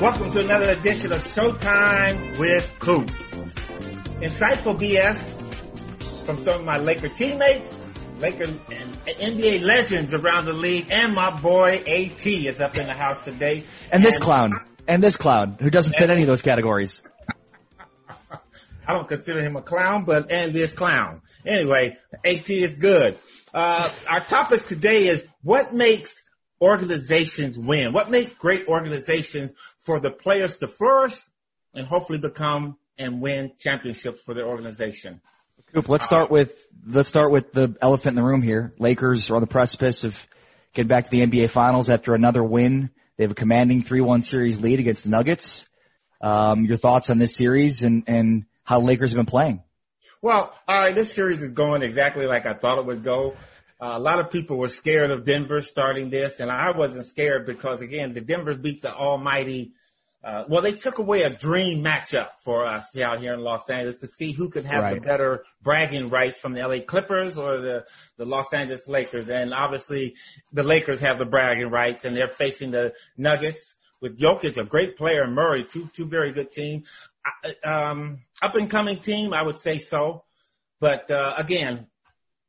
Welcome 0.00 0.30
to 0.30 0.40
another 0.40 0.70
edition 0.72 1.12
of 1.12 1.22
Showtime 1.22 2.38
with 2.38 2.72
Coop. 2.78 3.06
Insightful 4.22 4.78
BS 4.80 5.42
from 6.24 6.40
some 6.40 6.60
of 6.60 6.64
my 6.64 6.78
Laker 6.78 7.10
teammates, 7.10 7.94
Laker 8.18 8.44
and 8.44 8.96
NBA 9.04 9.60
legends 9.60 10.14
around 10.14 10.46
the 10.46 10.54
league, 10.54 10.86
and 10.90 11.14
my 11.14 11.38
boy 11.38 11.82
AT 11.86 12.26
is 12.26 12.62
up 12.62 12.78
in 12.78 12.86
the 12.86 12.94
house 12.94 13.22
today. 13.26 13.64
And 13.92 14.02
this 14.02 14.18
clown. 14.18 14.64
And 14.88 15.04
this 15.04 15.18
clown 15.18 15.58
who 15.60 15.68
doesn't 15.68 15.94
fit 15.94 16.08
any 16.08 16.22
of 16.22 16.28
those 16.28 16.40
categories. 16.40 17.02
I 18.88 18.94
don't 18.94 19.06
consider 19.06 19.44
him 19.44 19.56
a 19.56 19.62
clown, 19.62 20.04
but 20.04 20.32
and 20.32 20.54
this 20.54 20.72
clown. 20.72 21.20
Anyway, 21.44 21.98
AT 22.24 22.48
is 22.48 22.76
good. 22.76 23.18
Uh, 23.52 23.90
our 24.08 24.20
topic 24.20 24.64
today 24.64 25.08
is 25.08 25.22
what 25.42 25.74
makes 25.74 26.22
organizations 26.60 27.58
win? 27.58 27.92
What 27.92 28.10
makes 28.10 28.32
great 28.34 28.68
organizations 28.68 29.52
for 29.80 30.00
the 30.00 30.10
players 30.10 30.56
to 30.58 30.68
flourish 30.68 31.18
and 31.74 31.86
hopefully 31.86 32.18
become 32.18 32.76
and 32.98 33.20
win 33.20 33.52
championships 33.58 34.20
for 34.20 34.34
their 34.34 34.46
organization? 34.46 35.20
Coop, 35.72 35.88
let's 35.88 36.04
start 36.04 36.30
with 36.30 36.52
let's 36.86 37.08
start 37.08 37.30
with 37.30 37.52
the 37.52 37.76
elephant 37.80 38.16
in 38.18 38.22
the 38.22 38.28
room 38.28 38.42
here. 38.42 38.72
Lakers 38.78 39.30
are 39.30 39.36
on 39.36 39.40
the 39.40 39.46
precipice 39.46 40.04
of 40.04 40.26
getting 40.72 40.88
back 40.88 41.04
to 41.04 41.10
the 41.10 41.24
NBA 41.24 41.50
Finals 41.50 41.90
after 41.90 42.14
another 42.14 42.42
win. 42.42 42.90
They 43.16 43.24
have 43.24 43.32
a 43.32 43.34
commanding 43.34 43.82
3-1 43.82 44.24
series 44.24 44.58
lead 44.58 44.80
against 44.80 45.04
the 45.04 45.10
Nuggets. 45.10 45.66
Um, 46.20 46.64
your 46.64 46.76
thoughts 46.76 47.10
on 47.10 47.18
this 47.18 47.36
series 47.36 47.82
and, 47.82 48.04
and 48.06 48.44
how 48.64 48.80
Lakers 48.80 49.10
have 49.10 49.16
been 49.16 49.26
playing? 49.26 49.62
Well, 50.22 50.54
all 50.68 50.78
right, 50.78 50.94
this 50.94 51.12
series 51.12 51.40
is 51.42 51.52
going 51.52 51.82
exactly 51.82 52.26
like 52.26 52.46
I 52.46 52.52
thought 52.52 52.78
it 52.78 52.86
would 52.86 53.02
go. 53.02 53.36
Uh, 53.80 53.94
a 53.96 53.98
lot 53.98 54.20
of 54.20 54.30
people 54.30 54.58
were 54.58 54.68
scared 54.68 55.10
of 55.10 55.24
Denver 55.24 55.62
starting 55.62 56.10
this, 56.10 56.38
and 56.40 56.50
I 56.50 56.76
wasn't 56.76 57.06
scared 57.06 57.46
because 57.46 57.80
again, 57.80 58.12
the 58.12 58.20
Denver 58.20 58.54
beat 58.54 58.82
the 58.82 58.94
almighty. 58.94 59.72
Uh, 60.22 60.44
well, 60.48 60.60
they 60.60 60.72
took 60.72 60.98
away 60.98 61.22
a 61.22 61.30
dream 61.30 61.82
matchup 61.82 62.28
for 62.44 62.66
us 62.66 62.94
out 63.00 63.20
here 63.20 63.32
in 63.32 63.40
Los 63.40 63.70
Angeles 63.70 64.00
to 64.00 64.06
see 64.06 64.32
who 64.32 64.50
could 64.50 64.66
have 64.66 64.82
Right. 64.82 64.94
the 64.96 65.00
better 65.00 65.44
bragging 65.62 66.10
rights 66.10 66.38
from 66.38 66.52
the 66.52 66.60
LA 66.60 66.80
Clippers 66.80 67.38
or 67.38 67.56
the, 67.56 67.86
the 68.18 68.26
Los 68.26 68.52
Angeles 68.52 68.86
Lakers. 68.86 69.30
And 69.30 69.54
obviously 69.54 70.16
the 70.52 70.62
Lakers 70.62 71.00
have 71.00 71.18
the 71.18 71.24
bragging 71.24 71.70
rights 71.70 72.04
and 72.04 72.14
they're 72.14 72.28
facing 72.28 72.70
the 72.70 72.92
Nuggets 73.16 73.76
with 74.02 74.18
Jokic, 74.18 74.58
a 74.58 74.64
great 74.64 74.98
player, 74.98 75.22
and 75.22 75.34
Murray, 75.34 75.64
two, 75.64 75.88
two 75.94 76.04
very 76.04 76.32
good 76.32 76.52
teams. 76.52 76.86
I- 77.24 77.54
Um, 77.66 78.18
up 78.42 78.54
and 78.56 78.68
coming 78.68 78.98
team, 78.98 79.32
I 79.32 79.40
would 79.42 79.58
say 79.58 79.78
so. 79.78 80.24
But, 80.80 81.10
uh, 81.10 81.32
again, 81.38 81.86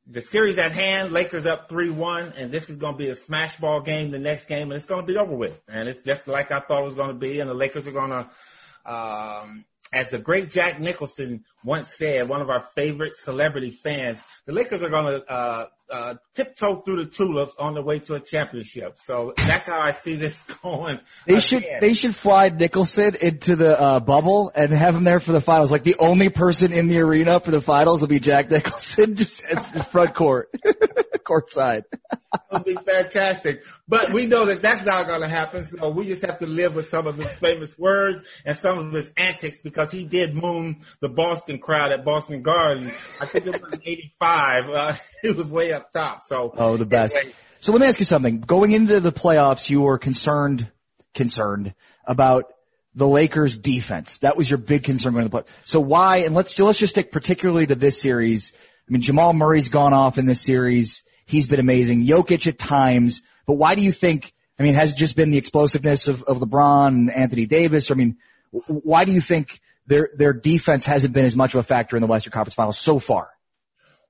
the 0.08 0.22
series 0.22 0.58
at 0.58 0.72
hand, 0.72 1.12
Lakers 1.12 1.46
up 1.46 1.70
3-1, 1.70 2.34
and 2.38 2.52
this 2.52 2.70
is 2.70 2.78
going 2.78 2.94
to 2.94 2.98
be 2.98 3.10
a 3.10 3.16
smash 3.16 3.58
ball 3.58 3.82
game 3.82 4.12
the 4.12 4.20
next 4.20 4.46
game, 4.46 4.64
and 4.64 4.74
it's 4.74 4.86
going 4.86 5.06
to 5.06 5.12
be 5.12 5.18
over 5.18 5.36
with. 5.36 5.60
And 5.68 5.88
it's 5.88 6.04
just 6.04 6.28
like 6.28 6.52
I 6.52 6.60
thought 6.60 6.82
it 6.82 6.86
was 6.86 6.96
going 6.96 7.10
to 7.10 7.16
be, 7.16 7.40
and 7.40 7.50
the 7.50 7.54
Lakers 7.54 7.88
are 7.88 7.92
going 7.92 8.10
to, 8.10 8.92
um, 8.92 9.66
as 9.94 10.10
the 10.10 10.20
great 10.20 10.50
Jack 10.50 10.80
Nicholson 10.80 11.44
once 11.64 11.94
said, 11.96 12.28
one 12.28 12.42
of 12.42 12.50
our 12.50 12.66
favorite 12.76 13.16
celebrity 13.16 13.72
fans, 13.72 14.24
the 14.46 14.54
Lakers 14.54 14.84
are 14.84 14.90
going 14.90 15.22
to, 15.22 15.32
uh, 15.32 15.66
uh, 15.92 16.16
tiptoe 16.36 16.76
through 16.76 17.04
the 17.04 17.06
tulips 17.06 17.56
on 17.60 17.74
the 17.74 17.82
way 17.82 18.00
to 18.00 18.16
a 18.16 18.20
championship. 18.20 18.98
So 18.98 19.34
that's 19.36 19.66
how 19.66 19.80
I 19.80 19.92
see 19.92 20.16
this 20.16 20.42
going. 20.64 21.00
They 21.26 21.40
should 21.40 21.66
they 21.80 21.94
should 21.94 22.16
fly 22.16 22.50
Nicholson 22.50 23.16
into 23.16 23.56
the 23.56 23.80
uh, 23.80 24.00
bubble 24.00 24.52
and 24.56 24.72
have 24.72 24.96
him 24.96 25.04
there 25.04 25.20
for 25.20 25.32
the 25.32 25.42
finals. 25.42 25.72
Like 25.72 25.84
the 25.84 25.98
only 26.00 26.30
person 26.30 26.72
in 26.72 26.88
the 26.88 27.00
arena 27.00 27.40
for 27.40 27.52
the 27.52 27.62
finals 27.62 28.02
will 28.02 28.08
be 28.08 28.20
Jack 28.20 28.50
Nicholson, 28.50 29.16
just 29.22 29.44
at 29.44 29.74
the 29.74 29.84
front 29.84 30.16
court, 30.16 30.50
court 31.24 31.52
side. 31.52 31.84
would 32.52 32.66
be 32.66 32.76
fantastic. 32.76 33.64
But 33.88 34.12
we 34.12 34.26
know 34.26 34.46
that 34.46 34.62
that's 34.62 34.86
not 34.86 35.08
going 35.08 35.22
to 35.22 35.28
happen. 35.28 35.64
So 35.64 35.90
we 35.90 36.06
just 36.06 36.26
have 36.26 36.40
to 36.40 36.48
live 36.48 36.76
with 36.76 36.90
some 36.90 37.08
of 37.08 37.18
his 37.18 37.32
famous 37.34 37.78
words 37.78 38.24
and 38.46 38.56
some 38.56 38.78
of 38.78 38.92
his 38.92 39.12
antics 39.18 39.62
because 39.62 39.92
he 39.92 40.06
did 40.06 40.36
moon 40.36 40.82
the 41.00 41.10
Boston 41.10 41.60
crowd 41.60 41.92
at 41.92 42.06
Boston 42.06 42.42
Garden. 42.42 42.92
I 43.20 43.26
think 43.26 43.48
it 43.48 43.62
was 43.62 43.74
85. 43.74 44.70
Uh, 44.70 44.96
it 45.24 45.36
was 45.36 45.48
way 45.48 45.74
up 45.74 45.92
top. 45.92 46.22
So. 46.26 46.54
Oh, 46.56 46.78
the 46.78 46.86
best. 46.86 47.16
Anyway, 47.16 47.34
So 47.60 47.72
let 47.72 47.82
me 47.82 47.88
ask 47.88 48.00
you 48.00 48.06
something. 48.06 48.42
Going 48.42 48.72
into 48.72 49.00
the 49.00 49.12
playoffs, 49.12 49.70
you 49.70 49.82
were 49.82 49.98
concerned, 49.98 50.70
concerned 51.14 51.74
about 52.06 52.46
the 52.94 53.08
Lakers 53.08 53.58
defense. 53.58 54.18
That 54.20 54.36
was 54.36 54.50
your 54.50 54.58
big 54.58 54.84
concern 54.84 55.14
going 55.14 55.26
into 55.26 55.38
the 55.38 55.44
play. 55.44 55.54
So 55.66 55.80
why, 55.80 56.18
and 56.20 56.36
let's, 56.36 56.58
let's 56.60 56.80
just 56.80 56.94
stick 56.94 57.12
particularly 57.12 57.68
to 57.68 57.76
this 57.76 58.02
series. 58.02 58.54
I 58.56 58.92
mean, 58.92 59.02
Jamal 59.02 59.34
Murray's 59.34 59.70
gone 59.70 59.94
off 59.94 60.18
in 60.18 60.26
this 60.26 60.42
series. 60.42 61.04
He's 61.32 61.48
been 61.48 61.60
amazing. 61.60 62.06
Jokic 62.06 62.46
at 62.46 62.58
times, 62.58 63.24
but 63.46 63.54
why 63.54 63.76
do 63.76 63.82
you 63.82 63.94
think, 63.94 64.34
I 64.60 64.64
mean, 64.64 64.74
has 64.74 64.92
it 64.92 64.98
just 64.98 65.16
been 65.16 65.32
the 65.32 65.38
explosiveness 65.38 66.08
of, 66.10 66.24
of 66.24 66.40
LeBron 66.40 66.88
and 66.90 67.12
Anthony 67.12 67.46
Davis? 67.46 67.90
I 67.90 67.94
mean, 67.94 68.18
why 68.52 69.06
do 69.06 69.14
you 69.14 69.22
think 69.22 69.62
their, 69.88 70.10
their 70.14 70.34
defense 70.34 70.84
hasn't 70.86 71.14
been 71.14 71.26
as 71.26 71.36
much 71.38 71.54
of 71.54 71.62
a 71.62 71.64
factor 71.64 71.96
in 71.96 72.02
the 72.02 72.08
Western 72.08 72.32
Conference 72.32 72.56
Finals 72.56 72.78
so 72.78 73.00
far? 73.00 73.30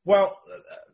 Well, 0.04 0.36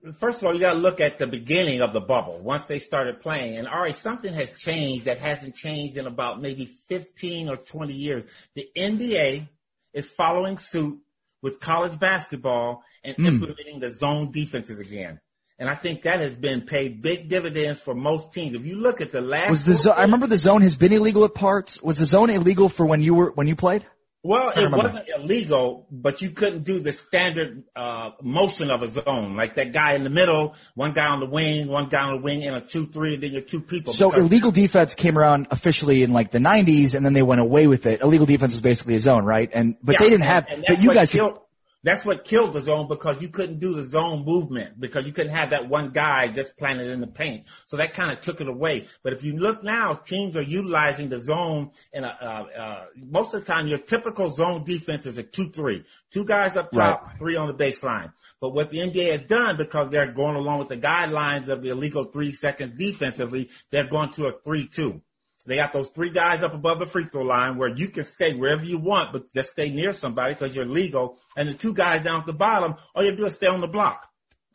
uh, 0.05 0.11
first 0.19 0.41
of 0.41 0.47
all, 0.47 0.53
you 0.53 0.59
got 0.59 0.73
to 0.73 0.79
look 0.79 0.99
at 0.99 1.17
the 1.17 1.27
beginning 1.27 1.81
of 1.81 1.93
the 1.93 2.01
bubble 2.01 2.39
once 2.41 2.65
they 2.65 2.79
started 2.79 3.21
playing. 3.21 3.57
And 3.57 3.67
all 3.67 3.81
right, 3.81 3.95
something 3.95 4.33
has 4.33 4.57
changed 4.59 5.05
that 5.05 5.19
hasn't 5.19 5.55
changed 5.55 5.97
in 5.97 6.07
about 6.07 6.41
maybe 6.41 6.65
15 6.89 7.49
or 7.49 7.55
20 7.55 7.93
years. 7.93 8.27
The 8.53 8.69
NBA 8.75 9.47
is 9.93 10.07
following 10.09 10.57
suit 10.57 10.99
with 11.41 11.59
college 11.59 11.97
basketball 11.97 12.83
and 13.03 13.15
Hmm. 13.15 13.25
implementing 13.25 13.79
the 13.79 13.91
zone 13.91 14.31
defenses 14.31 14.79
again. 14.79 15.21
And 15.59 15.67
I 15.67 15.75
think 15.75 16.03
that 16.03 16.19
has 16.19 16.35
been 16.35 16.61
paid 16.61 17.01
big 17.01 17.29
dividends 17.29 17.79
for 17.79 17.95
most 17.95 18.31
teams. 18.31 18.55
If 18.55 18.65
you 18.65 18.75
look 18.75 19.01
at 19.01 19.11
the 19.11 19.21
last, 19.21 19.49
Was 19.49 19.65
the 19.65 19.73
zone, 19.73 19.95
I 19.97 20.03
remember 20.03 20.27
the 20.27 20.37
zone 20.37 20.61
has 20.61 20.77
been 20.77 20.93
illegal 20.93 21.23
at 21.25 21.33
parts. 21.33 21.81
Was 21.81 21.97
the 21.97 22.05
zone 22.05 22.29
illegal 22.29 22.69
for 22.69 22.85
when 22.85 23.01
you 23.01 23.15
were, 23.15 23.31
when 23.31 23.47
you 23.47 23.55
played? 23.55 23.83
Well, 24.23 24.49
it 24.49 24.69
wasn't 24.69 25.07
illegal, 25.15 25.87
but 25.89 26.21
you 26.21 26.31
couldn't 26.31 26.63
do 26.63 26.79
the 26.79 26.91
standard 26.91 27.63
uh 27.75 28.11
motion 28.21 28.71
of 28.71 28.81
a 28.81 28.89
zone, 28.89 29.37
like 29.37 29.55
that 29.55 29.71
guy 29.71 29.93
in 29.93 30.03
the 30.03 30.09
middle, 30.09 30.55
one 30.75 30.91
guy 30.91 31.07
on 31.07 31.21
the 31.21 31.27
wing, 31.27 31.67
one 31.67 31.87
guy 31.87 32.01
on 32.01 32.17
the 32.17 32.21
wing, 32.21 32.43
and 32.43 32.55
a 32.55 32.59
two-three, 32.59 33.13
and 33.13 33.23
then 33.23 33.31
your 33.31 33.41
two 33.41 33.61
people. 33.61 33.93
So 33.93 34.11
illegal 34.11 34.51
defense 34.51 34.95
came 34.95 35.17
around 35.17 35.47
officially 35.51 36.03
in 36.03 36.11
like 36.11 36.31
the 36.31 36.39
90s 36.39 36.93
and 36.93 37.05
then 37.05 37.13
they 37.13 37.21
went 37.21 37.39
away 37.39 37.67
with 37.67 37.85
it. 37.85 38.01
Illegal 38.01 38.25
defense 38.25 38.53
was 38.53 38.61
basically 38.61 38.95
a 38.95 38.99
zone, 38.99 39.23
right? 39.23 39.49
And, 39.53 39.77
but 39.81 39.93
Yeah, 39.93 39.99
they 39.99 40.09
didn't 40.09 40.25
have, 40.25 40.47
and 40.49 40.61
but 40.61 40.67
that's 40.67 40.83
you 40.83 40.93
guys 40.93 41.09
could, 41.09 41.17
killed, 41.19 41.39
that's 41.83 42.03
what 42.03 42.25
killed 42.25 42.53
the 42.53 42.61
zone 42.61 42.87
because 42.87 43.21
you 43.21 43.29
couldn't 43.29 43.59
do 43.59 43.73
the 43.73 43.87
zone 43.87 44.25
movement 44.25 44.79
because 44.79 45.05
you 45.05 45.11
couldn't 45.13 45.33
have 45.33 45.51
that 45.51 45.69
one 45.69 45.91
guy 45.91 46.27
just 46.27 46.57
planted 46.57 46.89
in 46.89 47.01
the 47.01 47.07
paint. 47.07 47.45
So 47.67 47.77
that 47.77 47.93
kind 47.93 48.11
of 48.11 48.21
took 48.21 48.41
it 48.41 48.47
away. 48.47 48.87
But 49.03 49.13
if 49.13 49.23
you 49.23 49.37
look 49.37 49.63
now, 49.63 49.93
teams 49.93 50.35
are 50.35 50.41
utilizing 50.41 51.09
the 51.09 51.21
zone 51.21 51.71
in 51.93 52.03
a, 52.03 52.07
uh, 52.07 52.59
uh, 52.59 52.85
most 52.95 53.33
of 53.33 53.41
the 53.41 53.45
time 53.45 53.67
your 53.67 53.77
typical 53.77 54.31
zone 54.31 54.63
defense 54.63 55.05
is 55.05 55.17
a 55.17 55.23
two-three. 55.23 55.85
Two 56.11 56.25
guys 56.25 56.57
up 56.57 56.71
top, 56.71 57.17
three 57.19 57.35
on 57.35 57.47
the 57.47 57.53
baseline. 57.53 58.11
But 58.41 58.49
what 58.49 58.69
the 58.69 58.79
NBA 58.79 59.11
has 59.11 59.21
done 59.21 59.57
because 59.57 59.89
they're 59.91 60.11
going 60.11 60.35
along 60.35 60.59
with 60.59 60.69
the 60.69 60.77
guidelines 60.77 61.47
of 61.47 61.61
the 61.61 61.69
illegal 61.69 62.05
three 62.05 62.33
seconds 62.33 62.73
defensively, 62.77 63.49
they're 63.71 63.89
going 63.89 64.11
to 64.13 64.25
a 64.27 64.31
three-two. 64.31 65.01
They 65.47 65.55
got 65.55 65.71
those 65.71 65.87
three 65.87 66.09
guys 66.09 66.43
up 66.43 66.53
above 66.53 66.79
the 66.79 66.85
free 66.85 67.05
throw 67.05 67.23
line 67.23 67.57
where 67.57 67.69
you 67.69 67.87
can 67.87 68.03
stay 68.03 68.33
wherever 68.33 68.65
you 68.65 68.77
want, 68.77 69.13
but 69.13 69.33
just 69.33 69.51
stay 69.51 69.69
near 69.69 69.93
somebody 69.93 70.33
because 70.33 70.53
you're 70.53 70.65
legal. 70.65 71.17
And 71.37 71.47
the 71.47 71.53
two 71.53 71.73
guys 71.73 72.03
down 72.03 72.19
at 72.19 72.25
the 72.25 72.33
bottom, 72.33 72.75
all 72.93 73.03
you 73.03 73.15
do 73.15 73.25
is 73.25 73.35
stay 73.35 73.47
on 73.47 73.61
the 73.61 73.67
block 73.67 74.05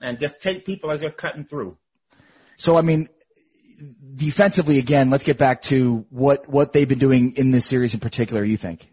and 0.02 0.18
just 0.18 0.42
take 0.42 0.66
people 0.66 0.90
as 0.90 1.00
they're 1.00 1.10
cutting 1.10 1.44
through. 1.44 1.78
so 2.58 2.76
I 2.76 2.82
mean, 2.82 3.08
defensively 4.14 4.78
again, 4.78 5.08
let's 5.08 5.24
get 5.24 5.38
back 5.38 5.62
to 5.62 6.04
what, 6.10 6.46
what 6.46 6.74
they've 6.74 6.88
been 6.88 6.98
doing 6.98 7.36
in 7.36 7.52
this 7.52 7.64
series 7.64 7.94
in 7.94 8.00
particular, 8.00 8.44
you 8.44 8.58
think? 8.58 8.91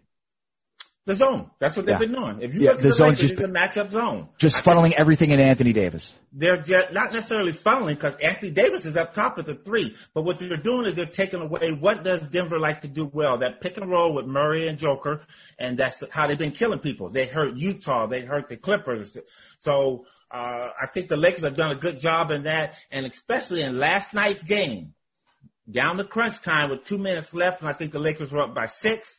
The 1.10 1.16
zone. 1.16 1.50
That's 1.58 1.76
what 1.76 1.86
they've 1.86 1.94
Yeah. 1.94 1.98
been 1.98 2.12
doing. 2.12 2.40
If 2.40 2.54
you 2.54 2.60
Yeah, 2.60 2.70
look 2.70 2.78
at 2.78 2.82
the 2.82 2.88
the, 2.90 2.94
zone's 2.94 3.18
Lakers, 3.18 3.30
just 3.30 3.32
it's 3.32 3.42
a 3.42 3.52
matchup 3.52 3.90
zone. 3.90 4.28
Just 4.38 4.62
funneling 4.62 4.92
everything 4.92 5.32
into 5.32 5.42
Anthony 5.42 5.72
Davis. 5.72 6.14
They're 6.32 6.56
just 6.56 6.92
not 6.92 7.12
necessarily 7.12 7.52
funneling 7.52 7.96
because 7.96 8.14
Anthony 8.22 8.52
Davis 8.52 8.86
is 8.86 8.96
up 8.96 9.12
top 9.12 9.36
at 9.40 9.46
the 9.46 9.56
three. 9.56 9.96
But 10.14 10.22
what 10.22 10.38
they're 10.38 10.56
doing 10.56 10.86
is 10.86 10.94
they're 10.94 11.06
taking 11.06 11.40
away 11.40 11.72
what 11.72 12.04
does 12.04 12.24
Denver 12.28 12.60
like 12.60 12.82
to 12.82 12.88
do 12.88 13.10
well? 13.12 13.38
That 13.38 13.60
pick 13.60 13.76
and 13.76 13.90
roll 13.90 14.14
with 14.14 14.26
Murray 14.26 14.68
and 14.68 14.78
Joker, 14.78 15.22
and 15.58 15.76
that's 15.76 16.04
how 16.12 16.28
they've 16.28 16.38
been 16.38 16.52
killing 16.52 16.78
people. 16.78 17.08
They 17.10 17.26
hurt 17.26 17.56
Utah, 17.56 18.06
they 18.06 18.20
hurt 18.20 18.48
the 18.48 18.56
Clippers. 18.56 19.18
So 19.58 20.06
uh, 20.30 20.70
I 20.80 20.86
think 20.86 21.08
the 21.08 21.16
Lakers 21.16 21.42
have 21.42 21.56
done 21.56 21.72
a 21.72 21.80
good 21.80 21.98
job 21.98 22.30
in 22.30 22.44
that, 22.44 22.76
and 22.92 23.04
especially 23.04 23.64
in 23.64 23.80
last 23.80 24.14
night's 24.14 24.44
game, 24.44 24.94
down 25.68 25.96
to 25.96 26.04
crunch 26.04 26.40
time 26.40 26.70
with 26.70 26.84
two 26.84 26.98
minutes 26.98 27.34
left, 27.34 27.62
and 27.62 27.68
I 27.68 27.72
think 27.72 27.90
the 27.90 27.98
Lakers 27.98 28.30
were 28.30 28.42
up 28.42 28.54
by 28.54 28.66
six. 28.66 29.18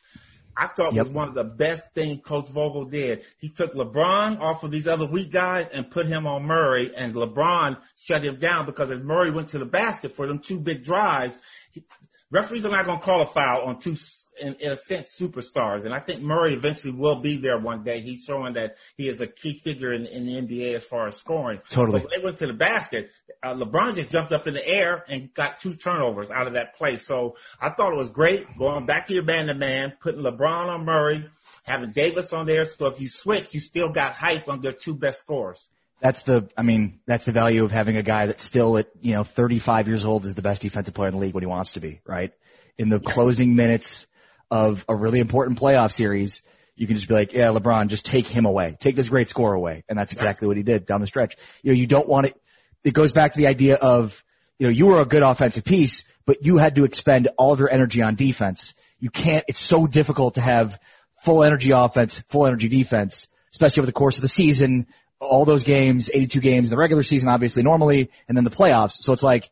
I 0.56 0.66
thought 0.68 0.92
Yep. 0.92 1.06
was 1.06 1.12
one 1.12 1.28
of 1.28 1.34
the 1.34 1.44
best 1.44 1.92
things 1.94 2.20
Coach 2.22 2.48
Vogel 2.48 2.84
did. 2.84 3.22
He 3.38 3.48
took 3.48 3.74
LeBron 3.74 4.40
off 4.40 4.62
of 4.62 4.70
these 4.70 4.86
other 4.86 5.06
weak 5.06 5.32
guys 5.32 5.68
and 5.72 5.90
put 5.90 6.06
him 6.06 6.26
on 6.26 6.44
Murray, 6.44 6.92
and 6.94 7.14
LeBron 7.14 7.78
shut 7.96 8.24
him 8.24 8.36
down 8.36 8.66
because 8.66 8.90
as 8.90 9.00
Murray 9.00 9.30
went 9.30 9.50
to 9.50 9.58
the 9.58 9.64
basket 9.66 10.14
for 10.14 10.26
them 10.26 10.38
two 10.40 10.58
big 10.60 10.84
drives, 10.84 11.38
he, 11.70 11.82
referees 12.30 12.64
are 12.66 12.70
not 12.70 12.84
going 12.84 12.98
to 12.98 13.04
call 13.04 13.22
a 13.22 13.26
foul 13.26 13.62
on 13.62 13.80
two 13.80 13.96
in, 14.42 14.54
in 14.54 14.72
a 14.72 14.76
sense, 14.76 15.16
superstars. 15.18 15.84
And 15.84 15.94
I 15.94 16.00
think 16.00 16.20
Murray 16.20 16.54
eventually 16.54 16.92
will 16.92 17.20
be 17.20 17.36
there 17.36 17.58
one 17.58 17.84
day. 17.84 18.00
He's 18.00 18.24
showing 18.24 18.54
that 18.54 18.76
he 18.96 19.08
is 19.08 19.20
a 19.20 19.26
key 19.26 19.58
figure 19.58 19.92
in, 19.92 20.06
in 20.06 20.26
the 20.26 20.34
NBA 20.34 20.74
as 20.74 20.84
far 20.84 21.06
as 21.06 21.16
scoring. 21.16 21.60
Totally. 21.70 22.00
They 22.00 22.22
went 22.22 22.38
to 22.38 22.46
the 22.46 22.52
basket, 22.52 23.10
uh, 23.42 23.54
LeBron 23.54 23.96
just 23.96 24.10
jumped 24.10 24.32
up 24.32 24.46
in 24.46 24.54
the 24.54 24.66
air 24.66 25.04
and 25.08 25.32
got 25.34 25.58
two 25.58 25.74
turnovers 25.74 26.30
out 26.30 26.46
of 26.46 26.52
that 26.52 26.76
play. 26.76 26.96
So 26.96 27.36
I 27.60 27.70
thought 27.70 27.92
it 27.92 27.96
was 27.96 28.10
great 28.10 28.46
going 28.56 28.86
back 28.86 29.08
to 29.08 29.14
your 29.14 29.24
band 29.24 29.50
of 29.50 29.56
man, 29.56 29.94
putting 30.00 30.22
LeBron 30.22 30.68
on 30.68 30.84
Murray, 30.84 31.28
having 31.64 31.90
Davis 31.90 32.32
on 32.32 32.46
there. 32.46 32.66
So 32.66 32.86
if 32.86 33.00
you 33.00 33.08
switch, 33.08 33.52
you 33.52 33.60
still 33.60 33.90
got 33.90 34.14
hype 34.14 34.48
on 34.48 34.60
their 34.60 34.72
two 34.72 34.94
best 34.94 35.20
scorers. 35.20 35.68
That's 36.00 36.22
the, 36.22 36.48
I 36.56 36.62
mean, 36.62 37.00
that's 37.06 37.24
the 37.24 37.32
value 37.32 37.64
of 37.64 37.70
having 37.70 37.96
a 37.96 38.02
guy 38.02 38.26
that's 38.26 38.44
still 38.44 38.76
at, 38.78 38.88
you 39.00 39.14
know, 39.14 39.24
35 39.24 39.88
years 39.88 40.04
old 40.04 40.24
is 40.24 40.34
the 40.34 40.42
best 40.42 40.62
defensive 40.62 40.94
player 40.94 41.08
in 41.08 41.14
the 41.14 41.20
league 41.20 41.34
when 41.34 41.42
he 41.42 41.48
wants 41.48 41.72
to 41.72 41.80
be, 41.80 42.00
right? 42.04 42.32
In 42.76 42.88
the 42.88 43.00
yeah. 43.00 43.12
closing 43.12 43.54
minutes 43.54 44.06
of 44.52 44.84
a 44.86 44.94
really 44.94 45.18
important 45.18 45.58
playoff 45.58 45.92
series, 45.92 46.42
you 46.76 46.86
can 46.86 46.96
just 46.96 47.08
be 47.08 47.14
like, 47.14 47.32
yeah, 47.32 47.46
LeBron, 47.46 47.88
just 47.88 48.04
take 48.04 48.28
him 48.28 48.44
away. 48.44 48.76
Take 48.78 48.96
this 48.96 49.08
great 49.08 49.30
score 49.30 49.54
away. 49.54 49.82
And 49.88 49.98
that's 49.98 50.12
exactly 50.12 50.46
what 50.46 50.58
he 50.58 50.62
did 50.62 50.84
down 50.84 51.00
the 51.00 51.06
stretch. 51.06 51.36
You 51.62 51.72
know, 51.72 51.78
you 51.78 51.86
don't 51.86 52.06
want 52.06 52.26
it, 52.26 52.40
it 52.84 52.92
goes 52.92 53.12
back 53.12 53.32
to 53.32 53.38
the 53.38 53.46
idea 53.46 53.76
of, 53.76 54.22
you 54.58 54.66
know, 54.66 54.72
you 54.72 54.86
were 54.86 55.00
a 55.00 55.06
good 55.06 55.22
offensive 55.22 55.64
piece, 55.64 56.04
but 56.26 56.44
you 56.44 56.58
had 56.58 56.74
to 56.74 56.84
expend 56.84 57.28
all 57.38 57.54
of 57.54 57.60
your 57.60 57.70
energy 57.70 58.02
on 58.02 58.14
defense. 58.14 58.74
You 59.00 59.08
can't, 59.08 59.42
it's 59.48 59.58
so 59.58 59.86
difficult 59.86 60.34
to 60.34 60.42
have 60.42 60.78
full 61.22 61.42
energy 61.44 61.70
offense, 61.70 62.18
full 62.28 62.46
energy 62.46 62.68
defense, 62.68 63.28
especially 63.52 63.80
over 63.80 63.86
the 63.86 63.92
course 63.92 64.16
of 64.16 64.22
the 64.22 64.28
season 64.28 64.86
all 65.18 65.44
those 65.44 65.64
games, 65.64 66.10
82 66.12 66.40
games 66.40 66.66
in 66.66 66.70
the 66.70 66.76
regular 66.76 67.04
season, 67.04 67.28
obviously 67.28 67.62
normally, 67.62 68.10
and 68.28 68.36
then 68.36 68.44
the 68.44 68.50
playoffs. 68.50 68.94
So 68.94 69.12
it's 69.12 69.22
like, 69.22 69.50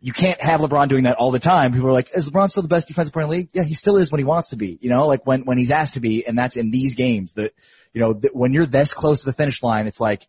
you 0.00 0.12
can't 0.12 0.40
have 0.40 0.60
LeBron 0.60 0.88
doing 0.88 1.04
that 1.04 1.16
all 1.16 1.30
the 1.30 1.38
time. 1.38 1.72
People 1.72 1.88
are 1.88 1.92
like, 1.92 2.10
is 2.14 2.28
LeBron 2.28 2.50
still 2.50 2.62
the 2.62 2.68
best 2.68 2.88
defensive 2.88 3.12
player 3.12 3.24
in 3.24 3.30
the 3.30 3.36
league? 3.36 3.48
Yeah, 3.52 3.64
he 3.64 3.74
still 3.74 3.96
is 3.96 4.10
when 4.10 4.18
he 4.18 4.24
wants 4.24 4.48
to 4.48 4.56
be, 4.56 4.78
you 4.80 4.90
know, 4.90 5.06
like 5.06 5.26
when, 5.26 5.42
when 5.42 5.58
he's 5.58 5.70
asked 5.70 5.94
to 5.94 6.00
be, 6.00 6.26
and 6.26 6.38
that's 6.38 6.56
in 6.56 6.70
these 6.70 6.94
games 6.94 7.34
that, 7.34 7.52
you 7.92 8.00
know, 8.00 8.14
that 8.14 8.34
when 8.34 8.52
you're 8.52 8.66
this 8.66 8.94
close 8.94 9.20
to 9.20 9.26
the 9.26 9.32
finish 9.32 9.62
line, 9.62 9.86
it's 9.86 10.00
like, 10.00 10.26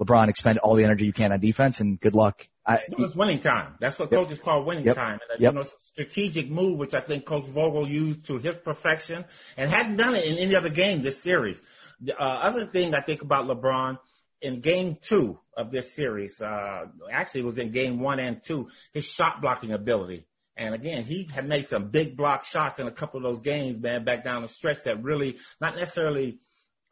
LeBron, 0.00 0.28
expend 0.28 0.58
all 0.58 0.74
the 0.74 0.84
energy 0.84 1.06
you 1.06 1.12
can 1.12 1.32
on 1.32 1.38
defense 1.38 1.80
and 1.80 2.00
good 2.00 2.14
luck. 2.14 2.46
I, 2.66 2.80
it's 2.88 3.14
winning 3.14 3.40
time. 3.40 3.74
That's 3.78 3.98
what 3.98 4.10
yep. 4.10 4.22
coaches 4.22 4.40
call 4.40 4.64
winning 4.64 4.84
yep. 4.84 4.96
time. 4.96 5.20
And, 5.30 5.40
yep. 5.40 5.52
you 5.52 5.60
know, 5.60 5.66
strategic 5.92 6.50
move, 6.50 6.78
which 6.78 6.94
I 6.94 7.00
think 7.00 7.24
Coach 7.24 7.44
Vogel 7.46 7.86
used 7.86 8.24
to 8.26 8.38
his 8.38 8.56
perfection 8.56 9.24
and 9.56 9.70
hadn't 9.70 9.96
done 9.96 10.16
it 10.16 10.24
in 10.24 10.38
any 10.38 10.56
other 10.56 10.70
game 10.70 11.02
this 11.02 11.22
series. 11.22 11.60
The 12.00 12.16
uh, 12.16 12.24
other 12.24 12.66
thing 12.66 12.92
I 12.92 13.02
think 13.02 13.22
about 13.22 13.46
LeBron 13.46 13.98
in 14.44 14.60
game 14.60 14.98
two 15.00 15.40
of 15.56 15.70
this 15.70 15.94
series, 15.94 16.40
uh, 16.40 16.84
actually 17.10 17.40
it 17.40 17.46
was 17.46 17.58
in 17.58 17.72
game 17.72 17.98
one 17.98 18.18
and 18.20 18.42
two, 18.44 18.68
his 18.92 19.06
shot 19.06 19.40
blocking 19.40 19.72
ability. 19.72 20.26
And 20.56 20.74
again, 20.74 21.02
he 21.02 21.24
had 21.24 21.48
made 21.48 21.66
some 21.66 21.88
big 21.88 22.16
block 22.16 22.44
shots 22.44 22.78
in 22.78 22.86
a 22.86 22.92
couple 22.92 23.18
of 23.18 23.24
those 23.24 23.42
games, 23.42 23.82
man, 23.82 24.04
back 24.04 24.22
down 24.22 24.42
the 24.42 24.48
stretch 24.48 24.84
that 24.84 25.02
really, 25.02 25.38
not 25.60 25.76
necessarily, 25.76 26.40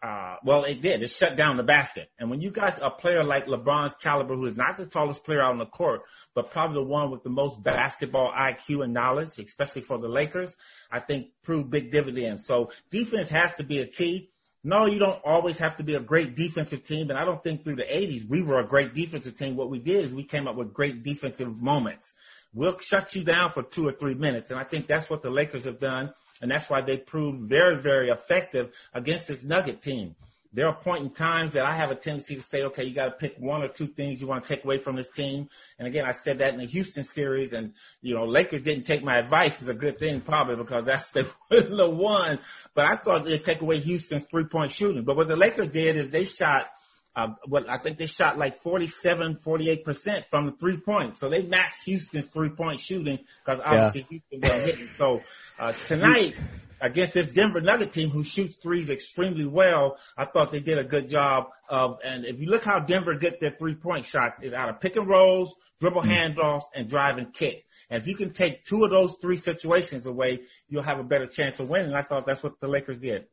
uh, 0.03 0.37
well, 0.43 0.65
it 0.65 0.81
did. 0.81 1.03
It 1.03 1.11
shut 1.11 1.37
down 1.37 1.59
the 1.59 1.63
basket. 1.63 2.09
And 2.19 2.31
when 2.31 2.41
you 2.41 2.51
got 2.51 2.81
a 2.83 2.91
player 2.91 3.23
like 3.23 3.47
LeBron's 3.47 3.95
caliber, 4.03 4.35
who 4.35 4.47
is 4.47 4.57
not 4.57 4.79
the 4.79 4.87
tallest 4.87 5.23
player 5.23 5.43
out 5.43 5.53
on 5.53 5.59
the 5.59 5.67
court, 5.67 6.01
but 6.35 6.51
probably 6.51 6.83
the 6.83 6.89
one 6.89 7.11
with 7.11 7.23
the 7.23 7.31
most 7.31 7.63
basketball 7.63 8.33
IQ 8.33 8.83
and 8.83 8.95
knowledge, 8.95 9.39
especially 9.39 9.83
for 9.83 9.99
the 9.99 10.09
Lakers, 10.09 10.57
I 10.91 11.01
think 11.01 11.29
proved 11.45 11.71
big 11.71 11.93
dividends. 11.93 12.47
So 12.47 12.71
defense 12.91 13.29
has 13.29 13.55
to 13.57 13.63
be 13.63 13.81
a 13.81 13.87
key. 13.87 14.32
No, 14.65 14.87
you 14.87 15.01
don't 15.01 15.21
always 15.25 15.59
have 15.59 15.79
to 15.79 15.83
be 15.83 15.95
a 15.95 16.01
great 16.01 16.37
defensive 16.37 16.85
team. 16.85 17.11
And 17.11 17.19
I 17.19 17.25
don't 17.25 17.43
think 17.43 17.65
through 17.65 17.77
the 17.77 17.83
80s 17.83 18.29
we 18.29 18.43
were 18.43 18.61
a 18.61 18.67
great 18.67 18.95
defensive 18.95 19.37
team. 19.37 19.57
What 19.57 19.71
we 19.71 19.79
did 19.79 20.05
is 20.05 20.15
we 20.15 20.25
came 20.25 20.47
up 20.47 20.55
with 20.55 20.73
great 20.73 21.03
defensive 21.03 21.61
moments. 21.61 22.13
We'll 22.55 22.79
shut 22.79 23.15
you 23.17 23.25
down 23.25 23.51
for 23.51 23.63
two 23.63 23.89
or 23.89 23.93
three 23.93 24.15
minutes. 24.15 24.51
And 24.51 24.61
I 24.61 24.65
think 24.65 24.87
that's 24.87 25.11
what 25.11 25.23
the 25.23 25.31
Lakers 25.31 25.65
have 25.65 25.81
done. 25.81 26.13
And 26.41 26.51
that's 26.51 26.69
why 26.69 26.81
they 26.81 26.97
proved 26.97 27.49
very, 27.49 27.77
very 27.81 28.11
effective 28.11 28.73
against 28.93 29.29
this 29.29 29.43
Nugget 29.43 29.83
team 29.83 30.15
there 30.55 30.67
are 30.67 30.75
point 30.75 31.03
in 31.03 31.11
times 31.11 31.53
that 31.53 31.65
I 31.65 31.75
have 31.75 31.91
a 31.91 31.95
tendency 31.95 32.37
to 32.37 32.43
say, 32.43 32.65
okay, 32.65 32.85
you 32.85 32.95
got 32.95 33.07
to 33.07 33.11
pick 33.13 33.37
one 33.39 33.63
or 33.63 33.69
two 33.69 33.87
things 33.87 34.21
you 34.21 34.27
want 34.27 34.45
to 34.45 34.55
take 34.55 34.65
away 34.65 34.79
from 34.79 34.97
this 34.97 35.09
team. 35.09 35.49
And 35.79 35.89
again, 35.89 36.05
I 36.05 36.11
said 36.11 36.39
that 36.39 36.53
in 36.53 36.61
the 36.61 36.67
Houston 36.67 37.05
series, 37.05 37.53
and 37.53 37.73
you 38.03 38.15
know, 38.15 38.25
Lakers 38.25 38.63
didn't 38.63 38.85
take 38.85 39.03
my 39.03 39.19
advice 39.19 39.63
is 39.63 39.69
a 39.69 39.75
good 39.75 39.99
thing 39.99 40.21
probably 40.21 40.57
because 40.57 40.85
that's 40.85 41.11
the 41.11 41.29
the 41.51 41.89
one. 41.89 42.39
But 42.75 42.87
I 42.87 42.97
thought 42.97 43.25
they'd 43.25 43.43
take 43.43 43.63
away 43.63 43.81
Houston's 43.81 44.25
three 44.31 44.45
point 44.45 44.73
shooting. 44.73 45.05
But 45.05 45.17
what 45.17 45.29
the 45.29 45.37
Lakers 45.37 45.69
did 45.69 45.97
is 45.97 46.11
they 46.11 46.25
shot. 46.25 46.69
Uh, 47.15 47.29
what 47.47 47.69
I 47.69 47.77
think 47.77 47.99
they 47.99 48.07
shot 48.07 48.39
like 48.39 48.63
47, 48.63 49.37
48% 49.45 50.25
from 50.31 50.47
the 50.47 50.53
three 50.53 50.79
points. 50.79 51.21
So 51.21 51.29
they 51.29 51.43
matched 51.43 51.85
Houston's 51.85 52.27
three 52.29 52.49
point 52.49 52.81
shooting 52.81 53.19
because 53.45 53.61
obviously 53.63 54.01
yeah. 54.01 54.19
Houston 54.31 54.41
wasn't 54.41 54.63
hitting. 54.63 54.89
So, 54.97 55.21
uh, 55.59 55.73
tonight, 55.89 56.37
against 56.83 57.15
this 57.15 57.33
Denver 57.33 57.61
Nugget 57.61 57.93
team 57.93 58.11
who 58.11 58.25
shoots 58.25 58.57
threes 58.57 58.91
extremely 58.91 59.47
well. 59.47 59.99
I 60.17 60.27
thought 60.27 60.51
they 60.51 60.61
did 60.61 60.79
a 60.79 60.85
good 60.85 61.09
job 61.09 61.47
of, 61.69 61.99
and 62.05 62.27
if 62.27 62.41
you 62.41 62.49
look 62.49 62.65
how 62.65 62.81
Denver 62.81 63.15
get 63.15 63.41
their 63.41 63.51
three 63.51 63.77
point 63.77 64.05
shots 64.05 64.39
is 64.43 64.53
out 64.53 64.69
of 64.69 64.81
pick 64.81 64.97
and 64.97 65.09
rolls, 65.09 65.55
dribble 65.81 66.03
mm-hmm. 66.03 66.11
handoffs, 66.11 66.65
and 66.75 66.91
drive 66.91 67.19
and 67.19 67.33
kick. 67.33 67.65
And 67.89 68.03
if 68.03 68.09
you 68.09 68.17
can 68.17 68.33
take 68.33 68.65
two 68.65 68.85
of 68.85 68.91
those 68.91 69.17
three 69.23 69.37
situations 69.37 70.07
away, 70.07 70.43
you'll 70.69 70.83
have 70.83 70.99
a 70.99 71.05
better 71.05 71.27
chance 71.27 71.61
of 71.61 71.69
winning. 71.69 71.95
I 71.95 72.03
thought 72.03 72.27
that's 72.27 72.43
what 72.43 72.61
the 72.61 72.69
Lakers 72.69 72.99
did. 72.99 73.27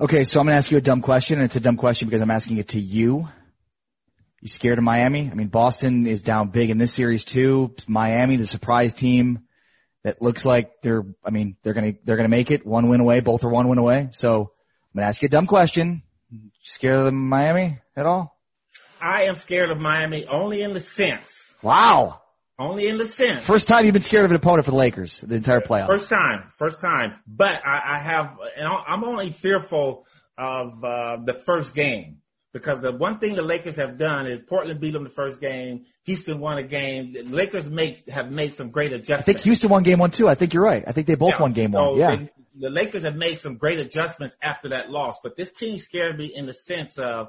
Okay, 0.00 0.24
so 0.24 0.40
I'm 0.40 0.46
gonna 0.46 0.56
ask 0.56 0.70
you 0.70 0.78
a 0.78 0.82
dumb 0.82 1.00
question, 1.00 1.36
and 1.36 1.44
it's 1.44 1.56
a 1.56 1.60
dumb 1.60 1.76
question 1.76 2.08
because 2.08 2.20
I'm 2.20 2.30
asking 2.30 2.58
it 2.58 2.68
to 2.68 2.80
you. 2.80 3.28
You 4.40 4.48
scared 4.48 4.78
of 4.78 4.84
Miami? 4.84 5.30
I 5.30 5.34
mean, 5.34 5.48
Boston 5.48 6.06
is 6.06 6.22
down 6.22 6.50
big 6.50 6.70
in 6.70 6.78
this 6.78 6.92
series 6.92 7.24
too. 7.24 7.74
Miami, 7.86 8.36
the 8.36 8.46
surprise 8.46 8.94
team 8.94 9.46
that 10.06 10.22
looks 10.22 10.44
like 10.44 10.82
they're, 10.82 11.04
I 11.24 11.30
mean, 11.30 11.56
they're 11.64 11.74
gonna, 11.74 11.94
they're 12.04 12.16
gonna 12.16 12.28
make 12.28 12.52
it 12.52 12.64
one 12.64 12.86
win 12.86 13.00
away. 13.00 13.18
Both 13.18 13.42
are 13.42 13.48
one 13.48 13.66
win 13.66 13.78
away. 13.78 14.10
So 14.12 14.52
I'm 14.94 14.98
gonna 14.98 15.08
ask 15.08 15.20
you 15.20 15.26
a 15.26 15.28
dumb 15.28 15.48
question. 15.48 16.02
You 16.30 16.48
scared 16.62 17.06
of 17.06 17.12
Miami 17.12 17.78
at 17.96 18.06
all? 18.06 18.38
I 19.00 19.24
am 19.24 19.34
scared 19.34 19.72
of 19.72 19.80
Miami 19.80 20.24
only 20.26 20.62
in 20.62 20.74
the 20.74 20.80
sense. 20.80 21.52
Wow. 21.60 22.20
Only 22.56 22.86
in 22.86 22.98
the 22.98 23.06
sense. 23.06 23.44
First 23.44 23.66
time 23.66 23.84
you've 23.84 23.94
been 23.94 24.02
scared 24.02 24.24
of 24.24 24.30
an 24.30 24.36
opponent 24.36 24.64
for 24.64 24.70
the 24.70 24.76
Lakers, 24.76 25.18
the 25.18 25.34
entire 25.34 25.60
playoff. 25.60 25.88
First 25.88 26.08
time, 26.08 26.52
first 26.56 26.80
time. 26.80 27.16
But 27.26 27.60
I, 27.66 27.96
I 27.96 27.98
have, 27.98 28.38
I'm 28.86 29.02
only 29.02 29.32
fearful 29.32 30.06
of 30.38 30.84
uh, 30.84 31.16
the 31.24 31.34
first 31.34 31.74
game 31.74 32.18
because 32.56 32.80
the 32.80 32.90
one 32.90 33.18
thing 33.18 33.34
the 33.34 33.42
Lakers 33.42 33.76
have 33.76 33.98
done 33.98 34.26
is 34.26 34.38
Portland 34.38 34.80
beat 34.80 34.92
them 34.92 35.04
the 35.04 35.10
first 35.10 35.42
game. 35.42 35.84
Houston 36.04 36.40
won 36.40 36.56
a 36.56 36.62
game. 36.62 37.12
The 37.12 37.22
Lakers 37.22 37.68
make 37.68 38.08
have 38.08 38.30
made 38.30 38.54
some 38.54 38.70
great 38.70 38.94
adjustments. 38.94 39.20
I 39.20 39.24
think 39.24 39.40
Houston 39.40 39.68
won 39.68 39.82
game 39.82 39.98
one 39.98 40.10
too. 40.10 40.26
I 40.26 40.36
think 40.36 40.54
you're 40.54 40.62
right. 40.62 40.82
I 40.86 40.92
think 40.92 41.06
they 41.06 41.16
both 41.16 41.34
yeah. 41.34 41.42
won 41.42 41.52
game 41.52 41.72
so 41.72 41.90
one. 41.90 42.00
Yeah. 42.00 42.16
They, 42.16 42.30
the 42.58 42.70
Lakers 42.70 43.02
have 43.02 43.14
made 43.14 43.40
some 43.40 43.58
great 43.58 43.78
adjustments 43.78 44.34
after 44.40 44.70
that 44.70 44.90
loss, 44.90 45.18
but 45.22 45.36
this 45.36 45.52
team 45.52 45.78
scared 45.78 46.16
me 46.16 46.32
in 46.34 46.46
the 46.46 46.54
sense 46.54 46.96
of 46.96 47.28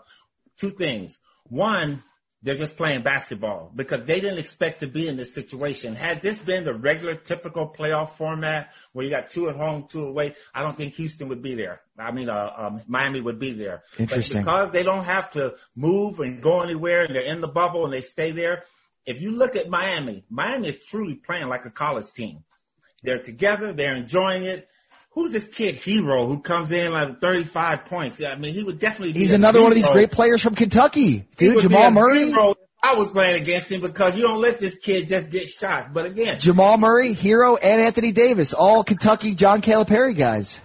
two 0.58 0.72
things. 0.72 1.20
One, 1.50 2.04
they're 2.48 2.56
just 2.56 2.78
playing 2.78 3.02
basketball 3.02 3.74
because 3.76 4.06
they 4.06 4.22
didn't 4.22 4.38
expect 4.38 4.80
to 4.80 4.88
be 4.88 5.06
in 5.06 5.18
this 5.18 5.34
situation. 5.34 5.96
Had 5.96 6.22
this 6.22 6.38
been 6.38 6.64
the 6.64 6.74
regular 6.74 7.16
typical 7.16 7.68
playoff 7.78 8.12
format 8.12 8.72
where 8.94 9.04
you 9.04 9.12
got 9.12 9.32
two 9.32 9.50
at 9.50 9.58
home, 9.58 9.86
two 9.90 10.06
away, 10.06 10.34
I 10.56 10.62
don't 10.62 10.78
think 10.78 10.94
Houston 10.94 11.28
would 11.28 11.42
be 11.42 11.56
there. 11.56 11.82
I 12.00 12.14
mean, 12.14 12.30
uh, 12.30 12.54
um, 12.56 12.82
Miami 12.88 13.20
would 13.20 13.38
be 13.38 13.52
there. 13.52 13.84
Interesting. 14.00 14.46
But 14.46 14.68
because 14.68 14.72
they 14.72 14.84
don't 14.84 15.04
have 15.04 15.32
to 15.32 15.56
move 15.76 16.22
and 16.22 16.42
go 16.42 16.62
anywhere 16.62 17.04
and 17.04 17.14
they're 17.14 17.30
in 17.30 17.42
the 17.42 17.50
bubble 17.50 17.84
and 17.84 17.94
they 17.94 18.00
stay 18.00 18.32
there. 18.32 18.64
If 19.06 19.22
you 19.22 19.32
look 19.32 19.58
at 19.58 19.70
Miami, 19.70 20.24
Miami 20.30 20.70
is 20.70 20.86
truly 20.86 21.16
playing 21.16 21.50
like 21.50 21.66
a 21.66 21.70
college 21.70 22.14
team. 22.14 22.46
They're 23.04 23.22
together. 23.22 23.74
They're 23.74 23.96
enjoying 23.96 24.44
it 24.44 24.70
who's 25.18 25.32
this 25.32 25.48
kid 25.48 25.76
Herro 25.76 26.28
who 26.28 26.40
comes 26.40 26.72
in 26.72 26.92
like 26.92 27.20
35 27.20 27.86
points? 27.86 28.20
Yeah, 28.20 28.34
I 28.34 28.36
mean, 28.38 28.54
he 28.54 28.64
would 28.64 28.80
definitely. 28.80 29.14
He's 29.14 29.32
another 29.32 29.62
one 29.62 29.72
of 29.72 29.76
these 29.76 29.88
great 29.88 30.12
players 30.12 30.44
from 30.44 30.54
Kentucky, 30.54 31.26
dude. 31.38 31.62
Jamal 31.62 31.90
Murray. 31.92 32.32
I 32.84 32.94
was 32.94 33.10
playing 33.10 33.42
against 33.42 33.70
him 33.70 33.82
because 33.82 34.16
you 34.16 34.24
don't 34.24 34.40
let 34.40 34.60
this 34.60 34.76
kid 34.76 35.08
just 35.08 35.32
get 35.32 35.50
shots. 35.50 35.90
But 35.92 36.06
again, 36.06 36.40
Jamal 36.40 36.78
Murray, 36.78 37.16
Herro, 37.16 37.58
and 37.62 37.82
Anthony 37.82 38.12
Davis, 38.12 38.54
all 38.54 38.84
Kentucky 38.84 39.34
John 39.34 39.64
Calipari 39.64 40.16
guys. 40.16 40.62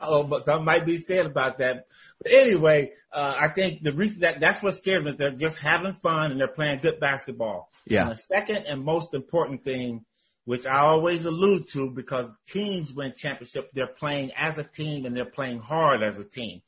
Oh, 0.00 0.22
but 0.22 0.44
something 0.46 0.64
might 0.64 0.86
be 0.86 0.96
said 0.96 1.26
about 1.26 1.58
that. 1.58 1.86
But 2.22 2.32
anyway, 2.32 2.92
uh, 3.12 3.36
I 3.38 3.48
think 3.48 3.82
the 3.82 3.92
reason 3.92 4.20
that 4.20 4.40
that's 4.40 4.62
what 4.62 4.76
scares 4.76 5.04
me. 5.04 5.10
Is 5.10 5.18
they're 5.18 5.32
just 5.32 5.58
having 5.58 5.92
fun 5.92 6.32
and 6.32 6.40
they're 6.40 6.48
playing 6.48 6.78
good 6.78 6.98
basketball. 6.98 7.70
Yeah. 7.84 8.08
And 8.08 8.12
the 8.12 8.16
second 8.16 8.64
and 8.66 8.82
most 8.82 9.12
important 9.12 9.62
thing 9.62 10.06
which 10.44 10.66
I 10.66 10.78
always 10.78 11.24
allude 11.24 11.68
to 11.70 11.90
because 11.90 12.30
teams 12.48 12.92
win 12.92 13.12
championship, 13.14 13.70
they're 13.72 13.86
playing 13.86 14.32
as 14.36 14.58
a 14.58 14.64
team 14.64 15.06
and 15.06 15.16
they're 15.16 15.24
playing 15.24 15.60
hard 15.60 16.02
as 16.02 16.18
a 16.18 16.24
team. 16.24 16.62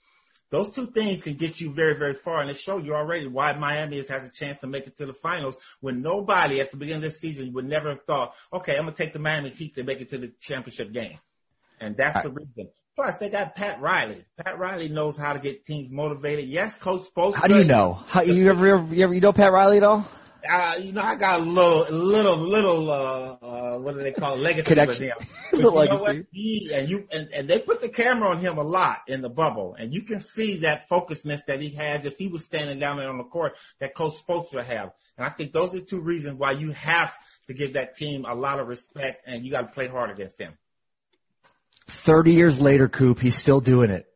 Those 0.51 0.71
two 0.71 0.87
things 0.87 1.23
can 1.23 1.35
get 1.35 1.63
you 1.63 1.73
very, 1.73 1.99
very 1.99 2.13
far, 2.13 2.43
and 2.43 2.51
it 2.51 2.59
shows 2.59 2.85
you 2.85 2.95
already 2.95 3.27
why 3.27 3.55
Miami 3.55 4.05
has 4.07 4.27
a 4.27 4.29
chance 4.29 4.61
to 4.61 4.67
make 4.67 4.87
it 4.87 4.99
to 4.99 5.07
the 5.07 5.15
finals 5.15 5.57
when 5.81 6.03
nobody 6.03 6.61
at 6.61 6.71
the 6.71 6.77
beginning 6.77 6.99
of 6.99 7.03
this 7.11 7.21
season 7.21 7.55
would 7.55 7.65
never 7.65 7.89
have 7.89 8.05
thought, 8.05 8.35
okay, 8.53 8.77
I'm 8.77 8.85
gonna 8.85 8.93
take 8.93 9.15
the 9.15 9.19
Miami 9.19 9.49
Heat 9.49 9.77
to 9.77 9.85
make 9.85 10.03
it 10.03 10.11
to 10.11 10.19
the 10.19 10.31
championship 10.41 10.93
game, 10.93 11.19
and 11.81 11.97
that's 11.97 12.23
the 12.23 12.31
reason. 12.31 12.69
Plus, 12.95 13.17
they 13.17 13.31
got 13.31 13.55
Pat 13.55 13.81
Riley. 13.81 14.27
Pat 14.45 14.59
Riley 14.59 14.91
knows 14.91 15.17
how 15.17 15.33
to 15.33 15.39
get 15.39 15.65
teams 15.65 15.91
motivated. 15.91 16.47
Yes, 16.47 16.75
Coach 16.75 17.05
Spoke. 17.05 17.35
How 17.35 17.47
do 17.47 17.57
you 17.57 17.65
know? 17.65 17.95
How 17.95 18.21
you 18.21 18.51
ever, 18.51 18.67
you 18.93 19.05
ever 19.05 19.15
you 19.15 19.21
know 19.23 19.33
Pat 19.33 19.51
Riley 19.51 19.79
at 19.79 19.85
all? 19.85 20.07
uh, 20.49 20.77
you 20.81 20.93
know, 20.93 21.03
I 21.03 21.15
got 21.17 21.41
a 21.41 21.43
little, 21.43 21.91
little, 21.91 22.37
little, 22.37 22.91
uh, 22.91 23.37
uh, 23.73 23.79
what 23.79 23.95
do 23.95 24.03
they 24.03 24.13
call 24.13 24.35
it? 24.35 24.39
legacy 24.39 24.67
Connection. 24.67 25.07
with 25.07 25.29
him. 25.29 25.29
But 25.51 25.51
The 25.51 25.57
you 25.57 25.63
know 25.63 25.71
legacy. 25.71 26.27
He 26.33 26.71
and 26.75 26.89
you 26.89 27.09
and, 27.13 27.29
and 27.33 27.49
they 27.49 27.59
put 27.59 27.81
the 27.81 27.89
camera 27.89 28.31
on 28.31 28.39
him 28.39 28.59
a 28.59 28.63
lot 28.63 29.03
in 29.09 29.23
the 29.23 29.29
bubble, 29.29 29.77
and 29.79 29.93
you 29.93 30.03
can 30.03 30.21
see 30.21 30.61
that 30.61 30.89
focusedness 30.89 31.45
that 31.47 31.61
he 31.61 31.71
has 31.71 32.05
if 32.05 32.19
he 32.19 32.29
was 32.29 32.45
standing 32.45 32.79
down 32.79 32.97
there 32.97 33.09
on 33.09 33.19
the 33.19 33.25
court 33.25 33.57
that 33.81 33.95
Coach 33.95 34.17
Spokes 34.17 34.53
would 34.53 34.65
have. 34.65 34.93
And 35.17 35.27
I 35.27 35.31
think 35.31 35.53
those 35.53 35.75
are 35.75 35.81
two 35.81 36.01
reasons 36.01 36.39
why 36.39 36.53
you 36.53 36.73
have 36.73 37.13
to 37.47 37.55
give 37.55 37.75
that 37.75 37.97
team 37.97 38.25
a 38.27 38.35
lot 38.35 38.61
of 38.61 38.69
respect, 38.69 39.27
and 39.27 39.45
you 39.45 39.51
got 39.51 39.69
to 39.69 39.75
play 39.75 39.89
hard 39.89 40.11
against 40.11 40.39
them. 40.39 40.57
30 41.89 42.33
years 42.33 42.61
later, 42.61 42.89
Coop, 42.89 43.21
he's 43.21 43.35
still 43.35 43.61
doing 43.61 43.91
it. 43.91 44.07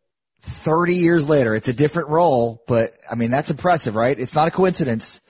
30 0.42 0.94
years 0.94 1.28
later, 1.28 1.54
it's 1.54 1.68
a 1.68 1.72
different 1.72 2.08
role, 2.08 2.62
but 2.66 2.94
I 3.10 3.16
mean, 3.16 3.30
that's 3.30 3.50
impressive, 3.50 3.96
right? 3.96 4.18
It's 4.18 4.34
not 4.34 4.48
a 4.48 4.50
coincidence 4.52 5.20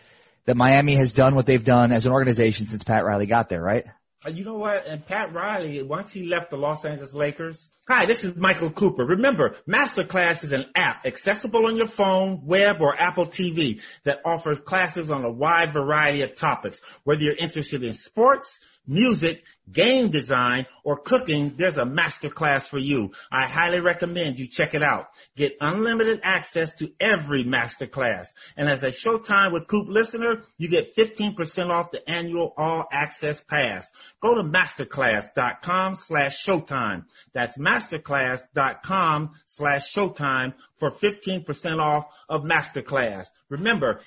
that 0.44 0.56
Miami 0.56 0.94
has 0.94 1.12
done 1.12 1.34
what 1.34 1.46
they've 1.46 1.64
done 1.64 1.90
as 1.92 2.06
an 2.06 2.12
organization 2.12 2.66
since 2.66 2.82
Pat 2.84 3.04
Riley 3.04 3.26
got 3.26 3.48
there, 3.48 3.62
right? 3.62 3.86
Uh, 4.24 4.30
You 4.30 4.44
know 4.44 4.56
what? 4.56 4.86
And 4.86 5.04
Pat 5.04 5.32
Riley, 5.34 5.82
once 5.82 6.12
he 6.12 6.26
left 6.26 6.50
the 6.50 6.56
Los 6.56 6.84
Angeles 6.84 7.12
Lakers. 7.14 7.68
Hi, 7.88 8.06
this 8.06 8.24
is 8.24 8.34
Michael 8.34 8.70
Cooper. 8.70 9.04
Remember, 9.04 9.56
Masterclass 9.68 10.42
is 10.42 10.52
an 10.52 10.64
app 10.74 11.06
accessible 11.06 11.66
on 11.66 11.76
your 11.76 11.86
phone, 11.86 12.44
web, 12.44 12.80
or 12.80 12.94
Apple 12.98 13.26
TV 13.26 13.80
that 14.04 14.20
offers 14.24 14.58
classes 14.58 15.10
on 15.10 15.24
a 15.24 15.30
wide 15.30 15.72
variety 15.72 16.22
of 16.22 16.34
topics. 16.34 16.80
Whether 17.04 17.22
you're 17.22 17.36
interested 17.36 17.84
in 17.84 17.92
sports, 17.92 18.58
music, 18.86 19.42
game 19.70 20.10
design, 20.10 20.66
or 20.84 20.98
cooking, 20.98 21.54
there's 21.56 21.76
a 21.76 21.84
masterclass 21.84 22.62
for 22.62 22.78
you. 22.78 23.12
I 23.30 23.46
highly 23.46 23.80
recommend 23.80 24.38
you 24.38 24.46
check 24.46 24.74
it 24.74 24.82
out. 24.82 25.08
Get 25.36 25.56
unlimited 25.60 26.20
access 26.22 26.72
to 26.74 26.92
every 27.00 27.44
masterclass. 27.44 28.28
And 28.56 28.68
as 28.68 28.82
a 28.82 28.88
Showtime 28.88 29.52
with 29.52 29.66
Coop 29.66 29.88
listener, 29.88 30.42
you 30.58 30.68
get 30.68 30.96
15% 30.96 31.70
off 31.70 31.90
the 31.90 32.08
annual 32.08 32.52
all 32.56 32.86
access 32.90 33.42
pass. 33.42 33.90
Go 34.20 34.36
to 34.36 34.42
masterclass.com 34.42 35.96
slash 35.96 36.44
showtime. 36.44 37.04
That's 37.32 37.58
masterclass.com 37.58 39.32
slash 39.46 39.92
showtime 39.92 40.54
for 40.78 40.90
15% 40.90 41.80
off 41.80 42.06
of 42.28 42.42
masterclass. 42.42 43.26
Remember, 43.48 44.00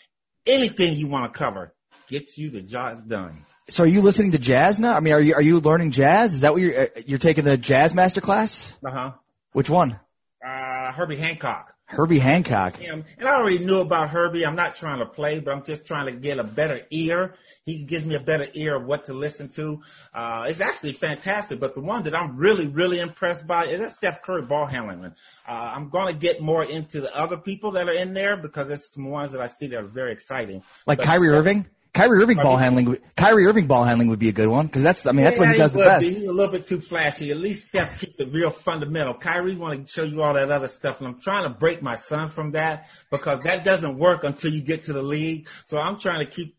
anything 0.46 0.96
you 0.96 1.08
want 1.08 1.32
to 1.32 1.38
cover 1.38 1.74
gets 2.08 2.38
you 2.38 2.50
the 2.50 2.62
job 2.62 3.08
done. 3.08 3.46
So 3.70 3.84
are 3.84 3.88
you 3.88 4.02
listening 4.02 4.32
to 4.32 4.40
jazz 4.40 4.80
now? 4.80 4.96
I 4.96 5.00
mean, 5.00 5.14
are 5.14 5.22
you, 5.22 5.36
are 5.36 5.42
you 5.42 5.60
learning 5.60 5.92
jazz? 5.92 6.34
Is 6.34 6.42
that 6.42 6.54
what 6.54 6.62
you're, 6.62 6.82
uh, 6.82 6.88
you're 7.06 7.20
taking 7.20 7.46
the 7.46 7.58
jazz 7.58 7.94
master 7.94 8.22
class? 8.22 8.74
Uh-huh. 8.86 9.12
Which 9.52 9.70
one? 9.70 10.00
Uh, 10.46 10.92
Herbie 10.92 11.18
Hancock. 11.18 11.74
Herbie 11.86 12.20
Hancock. 12.20 12.78
him. 12.78 13.04
And 13.18 13.28
I 13.28 13.36
already 13.36 13.60
knew 13.60 13.80
about 13.80 14.12
Herbie. 14.12 14.46
I'm 14.46 14.56
not 14.56 14.76
trying 14.76 15.00
to 15.00 15.08
play, 15.08 15.40
but 15.40 15.52
I'm 15.52 15.64
just 15.64 15.86
trying 15.86 16.06
to 16.06 16.12
get 16.12 16.38
a 16.38 16.44
better 16.44 16.82
ear. 16.92 17.34
He 17.66 17.84
gives 17.84 18.06
me 18.06 18.14
a 18.14 18.20
better 18.20 18.48
ear 18.54 18.76
of 18.76 18.86
what 18.86 19.06
to 19.06 19.14
listen 19.14 19.50
to. 19.50 19.82
Uh, 20.14 20.46
it's 20.48 20.62
actually 20.62 20.94
fantastic, 20.94 21.60
but 21.60 21.74
the 21.74 21.82
one 21.82 22.04
that 22.04 22.16
I'm 22.16 22.38
really, 22.38 22.68
really 22.68 23.00
impressed 23.00 23.48
by 23.48 23.66
is 23.66 23.80
that 23.80 23.92
Steph 23.92 24.22
Curry 24.22 24.44
ball 24.44 24.68
handling. 24.68 25.14
Uh, 25.48 25.52
I'm 25.52 25.90
going 25.90 26.14
to 26.14 26.20
get 26.20 26.42
more 26.42 26.64
into 26.64 27.02
the 27.02 27.16
other 27.16 27.38
people 27.38 27.72
that 27.72 27.90
are 27.90 27.94
in 27.94 28.14
there 28.14 28.38
because 28.38 28.70
it's 28.70 28.94
some 28.94 29.10
ones 29.10 29.32
that 29.32 29.42
I 29.42 29.48
see 29.48 29.68
that 29.68 29.80
are 29.80 29.88
very 29.88 30.12
exciting. 30.12 30.62
Like 30.86 31.00
But 31.00 31.08
Kyrie 31.08 31.30
Steph- 31.30 31.40
Irving? 31.40 31.66
Kyrie 31.94 32.22
Irving 32.22 32.38
ball 32.38 32.56
handling, 32.58 32.86
would- 32.86 33.02
Kyrie 33.16 33.46
Irving 33.48 33.66
ball 33.68 33.84
handling 33.84 34.10
would 34.10 34.20
be 34.20 34.30
a 34.30 34.34
good 34.34 34.48
one 34.48 34.68
because 34.68 34.84
that's, 34.84 35.06
I 35.06 35.12
mean, 35.12 35.26
that's 35.26 35.38
what 35.40 35.48
he 35.48 35.54
Yeah, 35.56 35.60
does 35.60 35.74
the 35.74 35.80
best. 35.80 36.02
be. 36.08 36.14
He's 36.14 36.28
a 36.28 36.32
little 36.32 36.52
bit 36.52 36.68
too 36.68 36.82
flashy. 36.82 37.32
At 37.32 37.38
least 37.38 37.70
Steph 37.70 38.00
keeps 38.00 38.20
it 38.20 38.32
real 38.32 38.52
fundamental. 38.52 39.16
Kyrie 39.16 39.56
want 39.56 39.88
to 39.88 39.92
show 39.92 40.04
you 40.04 40.22
all 40.22 40.36
that 40.36 40.52
other 40.52 40.68
stuff, 40.68 41.00
and 41.00 41.08
I'm 41.08 41.20
trying 41.20 41.44
to 41.44 41.50
break 41.50 41.82
my 41.82 41.96
son 41.96 42.30
from 42.30 42.52
that 42.52 42.88
because 43.10 43.40
that 43.42 43.66
doesn't 43.66 43.98
work 43.98 44.24
until 44.24 44.52
you 44.54 44.62
get 44.62 44.84
to 44.84 44.94
the 44.94 45.02
league. 45.04 45.50
So 45.68 45.80
I'm 45.80 46.00
trying 46.00 46.26
to 46.26 46.32
keep 46.32 46.56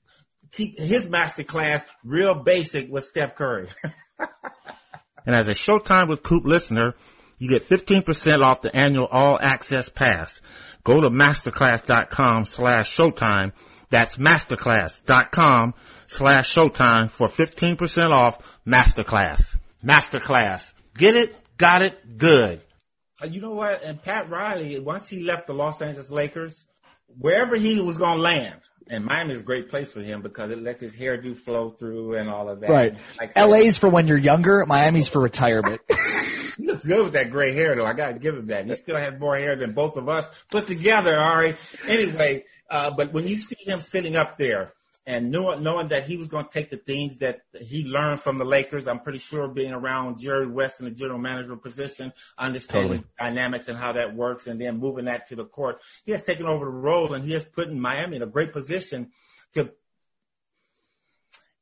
keep 0.53 0.81
his 0.81 1.09
master 1.09 1.45
class 1.45 1.85
real 2.05 2.35
basic 2.35 2.91
with 2.91 3.05
Steph 3.05 3.37
Curry. 3.37 3.69
and 5.27 5.35
as 5.37 5.47
a 5.47 5.53
Showtime 5.53 6.09
with 6.09 6.25
Coop 6.25 6.45
listener, 6.45 6.95
you 7.39 7.49
get 7.49 7.69
15% 7.69 8.43
off 8.43 8.61
the 8.63 8.75
annual 8.75 9.07
all 9.07 9.39
access 9.41 9.89
pass. 9.89 10.41
Go 10.83 11.01
to 11.03 11.09
masterclass.com 11.11 12.45
slash 12.47 12.95
showtime. 12.95 13.53
That's 13.91 14.17
masterclass.com 14.19 15.75
slash 16.07 16.55
showtime 16.55 17.11
for 17.11 17.29
15% 17.29 18.11
off 18.13 18.59
masterclass. 18.67 19.57
Masterclass. 19.85 20.73
Get 20.97 21.17
it, 21.17 21.37
got 21.57 21.83
it, 21.83 22.17
good. 22.17 22.61
Uh, 23.23 23.27
You 23.27 23.41
know 23.41 23.51
what? 23.53 23.83
And 23.83 24.03
Pat 24.03 24.31
Riley, 24.31 24.79
once 24.79 25.09
he 25.09 25.23
left 25.23 25.47
the 25.47 25.55
Los 25.55 25.83
Angeles 25.83 26.11
Lakers, 26.11 26.67
wherever 27.19 27.57
he 27.57 27.81
was 27.81 27.97
going 27.97 28.17
to 28.17 28.23
land, 28.23 28.61
and 28.89 29.05
Miami 29.05 29.35
is 29.35 29.41
a 29.41 29.45
great 29.45 29.71
place 29.71 29.93
for 29.93 30.01
him 30.01 30.21
because 30.21 30.51
it 30.51 30.61
lets 30.61 30.81
his 30.81 30.97
hairdo 30.97 31.37
flow 31.37 31.71
through 31.71 32.15
and 32.15 32.29
all 32.29 32.49
of 32.49 32.61
that. 32.61 32.71
Right. 32.71 32.97
Like, 33.21 33.37
LA's 33.37 33.79
for 33.79 33.89
when 33.89 34.09
you're 34.09 34.19
younger, 34.19 34.65
Miami's 34.67 35.09
for 35.09 35.21
retirement. 35.21 35.81
He 36.57 36.67
looks 36.67 36.85
good 36.85 37.05
with 37.05 37.13
that 37.15 37.31
gray 37.31 37.53
hair 37.55 37.75
though. 37.75 37.87
I 37.87 37.95
gotta 37.95 38.19
give 38.19 38.35
him 38.37 38.49
that. 38.49 38.67
He 38.67 38.75
still 38.75 38.97
has 38.97 39.19
more 39.19 39.35
hair 39.37 39.57
than 39.57 39.73
both 39.73 39.97
of 39.97 40.11
us 40.11 40.29
put 40.51 40.67
together, 40.67 41.17
Ari. 41.17 41.57
Anyway, 41.89 42.45
uh, 42.71 42.91
but 42.91 43.13
when 43.13 43.27
you 43.27 43.37
see 43.37 43.57
him 43.69 43.81
sitting 43.81 44.17
up 44.17 44.39
there 44.39 44.73
and 45.07 45.31
knowing, 45.31 45.63
knowing 45.63 45.89
that 45.89 46.05
he 46.05 46.17
was 46.17 46.29
going 46.29 46.45
to 46.45 46.51
take 46.51 46.71
the 46.71 46.77
things 46.77 47.19
that 47.19 47.41
he 47.61 47.85
learned 47.85 48.21
from 48.21 48.39
the 48.39 48.45
Lakers, 48.45 48.87
I'm 48.87 49.01
pretty 49.01 49.19
sure 49.19 49.49
being 49.49 49.73
around 49.73 50.21
Jerry 50.21 50.47
West 50.47 50.79
in 50.79 50.85
the 50.85 50.93
general 50.93 51.19
manager 51.19 51.57
position, 51.57 52.13
understanding 52.39 52.89
Totally. 53.01 53.05
dynamics 53.19 53.69
and 53.69 53.77
how 53.77 53.93
that 53.93 54.15
works 54.15 54.47
and 54.47 54.61
then 54.61 54.79
moving 54.79 55.07
that 55.07 55.29
to 55.29 55.37
the 55.37 55.45
court, 55.45 55.81
he 56.05 56.13
has 56.13 56.23
taken 56.23 56.47
over 56.47 56.65
the 56.65 56.71
role 56.71 57.13
and 57.15 57.25
he 57.25 57.33
has 57.33 57.45
put 57.45 57.69
in 57.69 57.81
Miami 57.81 58.17
in 58.17 58.23
a 58.23 58.27
great 58.27 58.53
position 58.53 59.11
to 59.55 59.73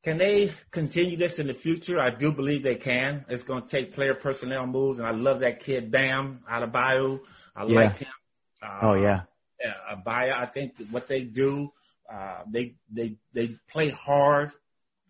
can 0.04 0.16
they 0.16 0.52
continue 0.70 1.16
this 1.16 1.38
in 1.38 1.48
the 1.48 1.54
future? 1.54 1.98
I 1.98 2.10
do 2.10 2.32
believe 2.32 2.62
they 2.62 2.76
can. 2.76 3.24
It's 3.28 3.42
going 3.42 3.62
to 3.62 3.68
take 3.68 3.94
player 3.94 4.14
personnel 4.14 4.66
moves, 4.66 4.98
and 4.98 5.06
I 5.06 5.10
love 5.10 5.40
that 5.40 5.60
kid 5.60 5.90
Bam 5.90 6.40
Adebayo. 6.50 7.20
I 7.54 7.64
Yeah. 7.64 7.74
like 7.74 7.96
him. 7.98 8.08
Uh, 8.62 8.78
Oh 8.82 8.94
yeah. 8.94 9.22
Uh, 9.64 9.96
Adebayo, 9.96 10.32
I 10.32 10.46
think 10.46 10.74
what 10.90 11.08
they 11.08 11.22
do, 11.22 11.72
uh, 12.12 12.42
they 12.50 12.74
they 12.90 13.16
they 13.32 13.56
play 13.70 13.90
hard 13.90 14.52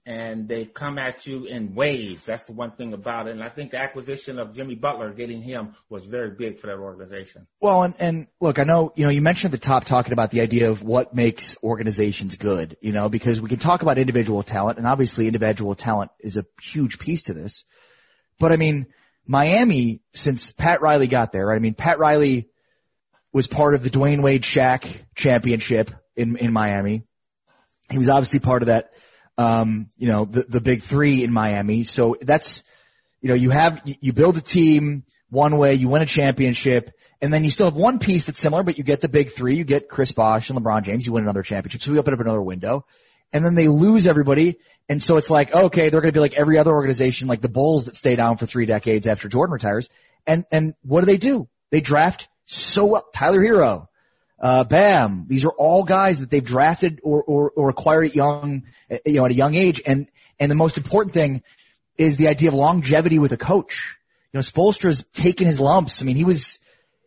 and 0.09 0.49
they 0.49 0.64
come 0.64 0.97
at 0.97 1.26
you 1.26 1.45
in 1.45 1.75
waves. 1.75 2.25
That's 2.25 2.45
the 2.45 2.55
one 2.55 2.71
thing 2.71 2.95
about 2.95 3.28
it. 3.28 3.33
And 3.33 3.45
I 3.45 3.50
think 3.50 3.73
the 3.73 3.78
acquisition 3.78 4.38
of 4.38 4.55
Jimmy 4.55 4.75
Butler, 4.75 5.12
getting 5.12 5.43
him, 5.43 5.75
was 5.90 6.07
very 6.07 6.31
big 6.31 6.61
for 6.61 6.69
that 6.69 6.78
organization. 6.78 7.47
Well, 7.61 7.83
and, 7.83 7.95
and 7.99 8.26
look, 8.40 8.59
I 8.59 8.64
know, 8.64 8.90
you 8.97 9.05
know, 9.05 9.11
you 9.11 9.21
mentioned 9.21 9.52
at 9.52 9.61
the 9.61 9.67
top 9.67 9.85
talking 9.85 10.14
about 10.14 10.31
the 10.31 10.40
idea 10.40 10.71
of 10.71 10.83
what 10.83 11.14
makes 11.14 11.59
organizations 11.62 12.37
good, 12.37 12.78
you 12.81 12.93
know, 12.93 13.11
because 13.11 13.38
we 13.38 13.50
can 13.50 13.59
talk 13.59 13.83
about 13.83 13.99
individual 13.99 14.43
talent 14.43 14.78
and 14.78 14.87
obviously 14.87 15.26
individual 15.26 15.75
talent 15.75 16.11
is 16.21 16.38
a 16.38 16.47
huge 16.62 16.99
piece 16.99 17.25
to 17.25 17.35
this. 17.35 17.64
But 18.38 18.50
I 18.50 18.57
mean, 18.57 18.87
Miami, 19.26 20.00
since 20.14 20.50
Pat 20.52 20.81
Riley 20.81 21.07
got 21.07 21.33
there, 21.33 21.45
right? 21.49 21.57
I 21.57 21.61
mean, 21.61 21.75
Pat 21.75 21.99
Riley 21.99 22.49
was 23.33 23.47
part 23.47 23.75
of 23.75 23.83
the 23.83 23.91
Dwyane 23.91 24.23
Wade 24.23 24.43
Shaq 24.43 24.91
championship 25.15 25.91
in, 26.17 26.37
in 26.37 26.53
Miami. 26.53 27.05
He 27.91 27.99
was 27.99 28.09
obviously 28.09 28.41
part 28.41 28.63
of 28.63 28.67
that, 28.67 28.93
um, 29.37 29.89
you 29.97 30.09
know, 30.09 30.25
the, 30.25 30.43
the 30.43 30.61
big 30.61 30.83
three 30.83 31.25
in 31.25 31.33
Miami. 31.33 31.85
So 31.85 32.17
that's, 32.21 32.63
you 33.21 33.29
know, 33.29 33.35
you 33.35 33.51
have, 33.51 33.83
you 33.85 34.13
build 34.13 34.37
a 34.37 34.41
team 34.41 35.05
one 35.31 35.59
way, 35.59 35.75
you 35.75 35.89
win 35.89 36.03
a 36.03 36.07
championship, 36.07 36.91
and 37.21 37.33
then 37.33 37.45
you 37.45 37.51
still 37.51 37.67
have 37.67 37.75
one 37.75 37.99
piece 37.99 38.27
that's 38.27 38.39
similar, 38.39 38.63
but 38.63 38.79
you 38.79 38.85
get 38.85 39.01
the 39.01 39.09
big 39.09 39.33
three, 39.33 39.57
you 39.57 39.65
get 39.65 39.89
Chris 39.89 40.13
Bosh 40.13 40.51
and 40.51 40.59
LeBron 40.59 40.85
James, 40.85 41.05
you 41.05 41.13
win 41.13 41.25
another 41.25 41.43
championship. 41.43 41.81
So 41.81 41.93
we 41.93 41.99
open 41.99 42.15
up 42.15 42.21
another 42.21 42.43
window. 42.43 42.87
And 43.33 43.45
then 43.45 43.55
they 43.55 43.69
lose 43.69 44.07
everybody. 44.07 44.59
And 44.89 45.03
so 45.03 45.19
it's 45.19 45.29
like, 45.29 45.55
okay, 45.55 45.91
they're 45.91 46.01
going 46.01 46.13
to 46.13 46.17
be 46.17 46.21
like 46.21 46.39
every 46.39 46.57
other 46.57 46.73
organization, 46.73 47.29
like 47.29 47.43
the 47.43 47.49
Bulls 47.51 47.85
that 47.85 47.95
stay 47.95 48.17
down 48.17 48.39
for 48.39 48.47
three 48.47 48.65
decades 48.65 49.07
after 49.07 49.29
Jordan 49.29 49.53
retires. 49.53 49.91
And, 50.27 50.47
and 50.51 50.75
what 50.83 51.01
do 51.01 51.07
they 51.07 51.19
do? 51.19 51.47
They 51.71 51.81
draft 51.81 52.29
so 52.49 52.87
well. 52.87 53.07
Tyler 53.12 53.40
Herro, 53.40 53.88
uh, 54.40 54.64
Bam. 54.64 55.26
These 55.28 55.45
are 55.45 55.50
all 55.50 55.85
guys 55.85 56.21
that 56.21 56.31
they've 56.31 56.45
drafted 56.45 57.00
or, 57.02 57.23
or, 57.23 57.50
or 57.50 57.69
acquired 57.69 58.07
at 58.07 58.14
young, 58.14 58.64
you 59.05 59.19
know, 59.19 59.26
at 59.26 59.31
a 59.31 59.35
young 59.35 59.55
age. 59.55 59.83
And, 59.85 60.09
and 60.40 60.50
the 60.50 60.55
most 60.57 60.76
important 60.78 61.14
thing 61.14 61.43
is 61.97 62.17
the 62.17 62.28
idea 62.28 62.49
of 62.49 62.55
longevity 62.55 63.19
with 63.19 63.33
a 63.33 63.37
coach. 63.37 63.97
You 64.33 64.38
know, 64.38 64.43
Spoelstra's 64.43 65.05
taken 65.12 65.47
his 65.47 65.61
lumps. 65.61 66.00
I 66.00 66.05
mean, 66.07 66.17
he 66.17 66.25
was, 66.25 66.59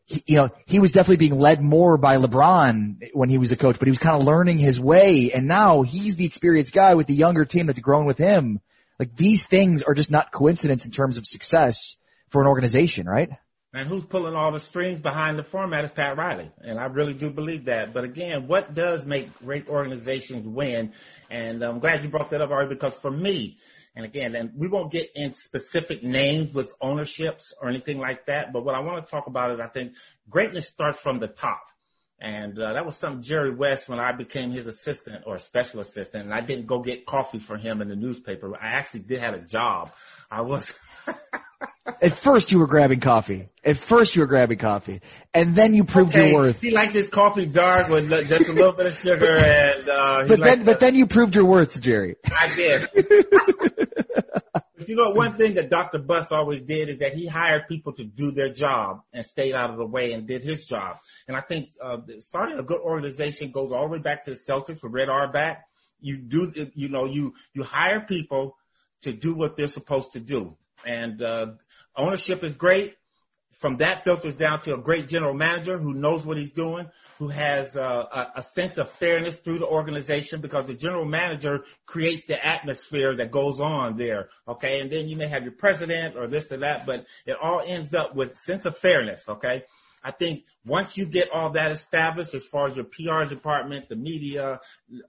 he, 0.05 0.24
you 0.27 0.36
know, 0.36 0.50
he 0.67 0.79
was 0.79 0.91
definitely 0.91 1.27
being 1.27 1.39
led 1.39 1.62
more 1.62 1.98
by 1.98 2.17
LeBron 2.17 3.10
when 3.13 3.29
he 3.29 3.38
was 3.38 3.51
a 3.51 3.57
coach, 3.57 3.79
but 3.79 3.88
he 3.88 3.91
was 3.91 4.00
kind 4.00 4.15
of 4.15 4.24
learning 4.24 4.57
his 4.57 4.79
way. 4.79 5.31
And 5.33 5.48
now 5.48 5.81
he's 5.81 6.15
the 6.15 6.25
experienced 6.25 6.74
guy 6.74 6.95
with 6.95 7.07
the 7.07 7.15
younger 7.15 7.45
team 7.45 7.65
that's 7.65 7.79
grown 7.79 8.05
with 8.05 8.17
him. 8.17 8.60
Like 9.00 9.15
these 9.15 9.45
things 9.45 9.81
are 9.81 9.95
just 9.95 10.12
not 10.12 10.31
coincidence 10.31 10.86
in 10.86 10.91
terms 10.91 11.17
of 11.17 11.25
success 11.25 11.95
for 12.29 12.41
an 12.41 12.48
organization, 12.48 13.07
right? 13.07 13.31
And 13.74 13.88
who's 13.88 14.04
pulling 14.04 14.36
all 14.36 14.51
the 14.51 14.60
strings 14.60 15.00
behind 15.00 15.40
the 15.40 15.44
format 15.44 15.86
is 15.86 15.92
Pat 15.92 16.18
Riley. 16.18 16.51
And 16.62 16.78
I 16.78 16.86
really 16.88 17.13
do 17.13 17.32
believe 17.32 17.66
that. 17.66 17.94
But 17.94 18.04
again, 18.04 18.48
what 18.48 18.74
does 18.74 19.06
make 19.06 19.38
great 19.40 19.70
organizations 19.70 20.46
win? 20.46 20.92
And 21.30 21.63
I'm 21.63 21.80
glad 21.80 22.04
you 22.04 22.10
brought 22.10 22.32
that 22.32 22.42
up, 22.42 22.51
Ari, 22.51 22.68
because 22.68 22.94
for 22.96 23.10
me, 23.10 23.60
and 23.96 24.06
again, 24.06 24.36
and 24.36 24.51
we 24.56 24.68
won't 24.68 24.92
get 24.92 25.12
in 25.16 25.34
specific 25.34 26.04
names 26.04 26.54
with 26.54 26.74
ownerships 26.82 27.54
or 27.62 27.70
anything 27.70 27.98
like 27.98 28.25
that, 28.25 28.51
but 28.51 28.66
what 28.66 28.75
I 28.75 28.82
want 28.82 29.06
to 29.06 29.12
talk 29.12 29.28
about 29.28 29.51
is 29.51 29.60
I 29.62 29.68
think 29.68 29.94
greatness 30.30 30.68
starts 30.68 31.00
from 31.00 31.20
the 31.20 31.28
top. 31.28 31.62
And 32.20 32.60
uh, 32.60 32.74
that 32.74 32.86
was 32.86 32.98
something 32.98 33.24
Jerry 33.24 33.56
West, 33.56 33.90
when 33.90 34.00
I 34.00 34.12
became 34.12 34.51
his 34.51 34.68
assistant 34.68 35.24
or 35.25 35.40
special 35.40 35.80
assistant, 35.80 36.25
and 36.25 36.34
I 36.34 36.42
didn't 36.42 36.68
go 36.68 36.80
get 36.80 37.06
coffee 37.06 37.40
for 37.40 37.58
him 37.58 37.82
in 37.82 37.88
the 37.88 37.96
newspaper. 37.96 38.54
I 38.56 38.74
actually 38.74 39.01
did 39.01 39.22
have 39.22 39.34
a 39.34 39.40
job. 39.40 39.92
I 40.30 40.42
was. 40.42 40.72
At 41.85 42.13
first 42.13 42.51
you 42.51 42.59
were 42.59 42.67
grabbing 42.67 43.00
coffee. 43.00 43.50
At 43.63 43.77
first 43.77 44.15
you 44.15 44.21
were 44.21 44.27
grabbing 44.27 44.59
coffee. 44.59 45.01
And 45.33 45.55
then 45.55 45.73
you 45.73 45.83
proved 45.83 46.11
okay, 46.11 46.29
your 46.29 46.41
worth. 46.41 46.61
He 46.61 46.69
liked 46.69 46.93
his 46.93 47.09
coffee 47.09 47.47
dark 47.47 47.89
with 47.89 48.07
just 48.09 48.50
a 48.50 48.53
little 48.53 48.73
bit 48.73 48.85
of 48.85 48.95
sugar 48.95 49.35
and, 49.35 49.89
uh, 49.89 50.25
but 50.27 50.39
then, 50.39 50.63
but 50.63 50.79
then 50.79 50.93
you 50.93 51.07
proved 51.07 51.33
your 51.33 51.45
worth, 51.45 51.79
Jerry. 51.81 52.17
I 52.25 52.55
did. 52.55 52.88
but 52.93 54.88
you 54.88 54.95
know, 54.95 55.11
one 55.11 55.33
thing 55.33 55.55
that 55.55 55.71
Dr. 55.71 55.97
Buss 55.97 56.31
always 56.31 56.61
did 56.61 56.89
is 56.89 57.00
that 57.00 57.13
he 57.13 57.25
hired 57.25 57.67
people 57.67 57.93
to 57.93 58.03
do 58.03 58.31
their 58.31 58.53
job 58.53 59.01
and 59.11 59.25
stayed 59.25 59.55
out 59.55 59.71
of 59.71 59.77
the 59.77 59.85
way 59.85 60.13
and 60.13 60.27
did 60.27 60.43
his 60.43 60.67
job. 60.67 60.97
And 61.27 61.35
I 61.35 61.41
think, 61.41 61.69
uh, 61.81 61.97
starting 62.19 62.59
a 62.59 62.63
good 62.63 62.81
organization 62.81 63.51
goes 63.51 63.71
all 63.71 63.83
the 63.83 63.93
way 63.93 64.00
back 64.00 64.25
to 64.25 64.31
the 64.31 64.38
Celtics 64.38 64.83
with 64.83 64.91
Red 64.91 65.09
Auerbach. 65.09 65.57
You 66.00 66.17
do, 66.17 66.51
you 66.75 66.89
know, 66.89 67.05
you, 67.05 67.33
you 67.53 67.63
hire 67.63 68.01
people 68.01 68.55
to 69.01 69.13
do 69.13 69.33
what 69.33 69.57
they're 69.57 69.67
supposed 69.67 70.13
to 70.13 70.19
do. 70.19 70.57
And, 70.85 71.21
uh, 71.21 71.47
ownership 72.01 72.43
is 72.43 72.53
great. 72.53 72.96
From 73.53 73.77
that 73.77 74.03
filters 74.03 74.34
down 74.34 74.62
to 74.63 74.74
a 74.74 74.77
great 74.79 75.08
general 75.08 75.36
manager 75.36 75.77
who 75.77 75.93
knows 75.93 76.25
what 76.25 76.36
he's 76.36 76.50
doing, 76.50 76.89
who 77.20 77.27
has 77.27 77.75
uh, 77.77 78.08
a, 78.12 78.39
a 78.39 78.41
sense 78.41 78.79
of 78.79 78.89
fairness 78.89 79.36
through 79.36 79.60
the 79.60 79.67
organization 79.67 80.41
because 80.41 80.65
the 80.65 80.74
general 80.74 81.05
manager 81.05 81.63
creates 81.86 82.25
the 82.25 82.43
atmosphere 82.43 83.15
that 83.17 83.29
goes 83.29 83.60
on 83.60 83.98
there. 83.98 84.29
Okay. 84.48 84.79
And 84.79 84.91
then 84.91 85.08
you 85.08 85.15
may 85.15 85.27
have 85.27 85.43
your 85.43 85.51
president 85.51 86.17
or 86.17 86.25
this 86.25 86.51
or 86.51 86.58
that, 86.58 86.88
but 86.88 87.05
it 87.27 87.38
all 87.39 87.62
ends 87.63 87.93
up 87.93 88.15
with 88.15 88.36
sense 88.38 88.65
of 88.65 88.75
fairness. 88.77 89.29
Okay. 89.29 89.63
I 90.03 90.12
think 90.12 90.46
once 90.65 90.98
you 90.98 91.05
get 91.05 91.29
all 91.31 91.51
that 91.51 91.72
established 91.72 92.34
as 92.34 92.48
far 92.48 92.67
as 92.67 92.75
your 92.75 92.86
PR 92.86 93.29
department, 93.29 93.88
the 93.88 93.96
media, 93.96 94.60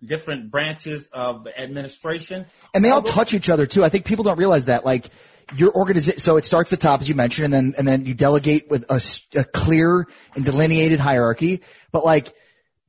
different 0.04 0.50
branches 0.50 1.08
of 1.12 1.44
the 1.44 1.58
administration. 1.58 2.44
And 2.74 2.84
they 2.84 2.90
all 2.90 3.00
touch 3.00 3.32
each 3.32 3.48
other 3.48 3.64
too. 3.64 3.84
I 3.84 3.88
think 3.88 4.04
people 4.04 4.24
don't 4.24 4.38
realize 4.38 4.66
that. 4.66 4.84
Like, 4.84 5.08
your 5.56 5.74
organization, 5.74 6.20
so 6.20 6.36
it 6.36 6.44
starts 6.44 6.72
at 6.72 6.78
the 6.80 6.82
top 6.82 7.00
as 7.00 7.08
you 7.08 7.14
mentioned, 7.14 7.46
and 7.46 7.54
then 7.54 7.74
and 7.78 7.88
then 7.88 8.06
you 8.06 8.14
delegate 8.14 8.70
with 8.70 8.84
a, 8.90 9.38
a 9.38 9.44
clear 9.44 10.06
and 10.34 10.44
delineated 10.44 11.00
hierarchy. 11.00 11.62
But 11.90 12.04
like 12.04 12.32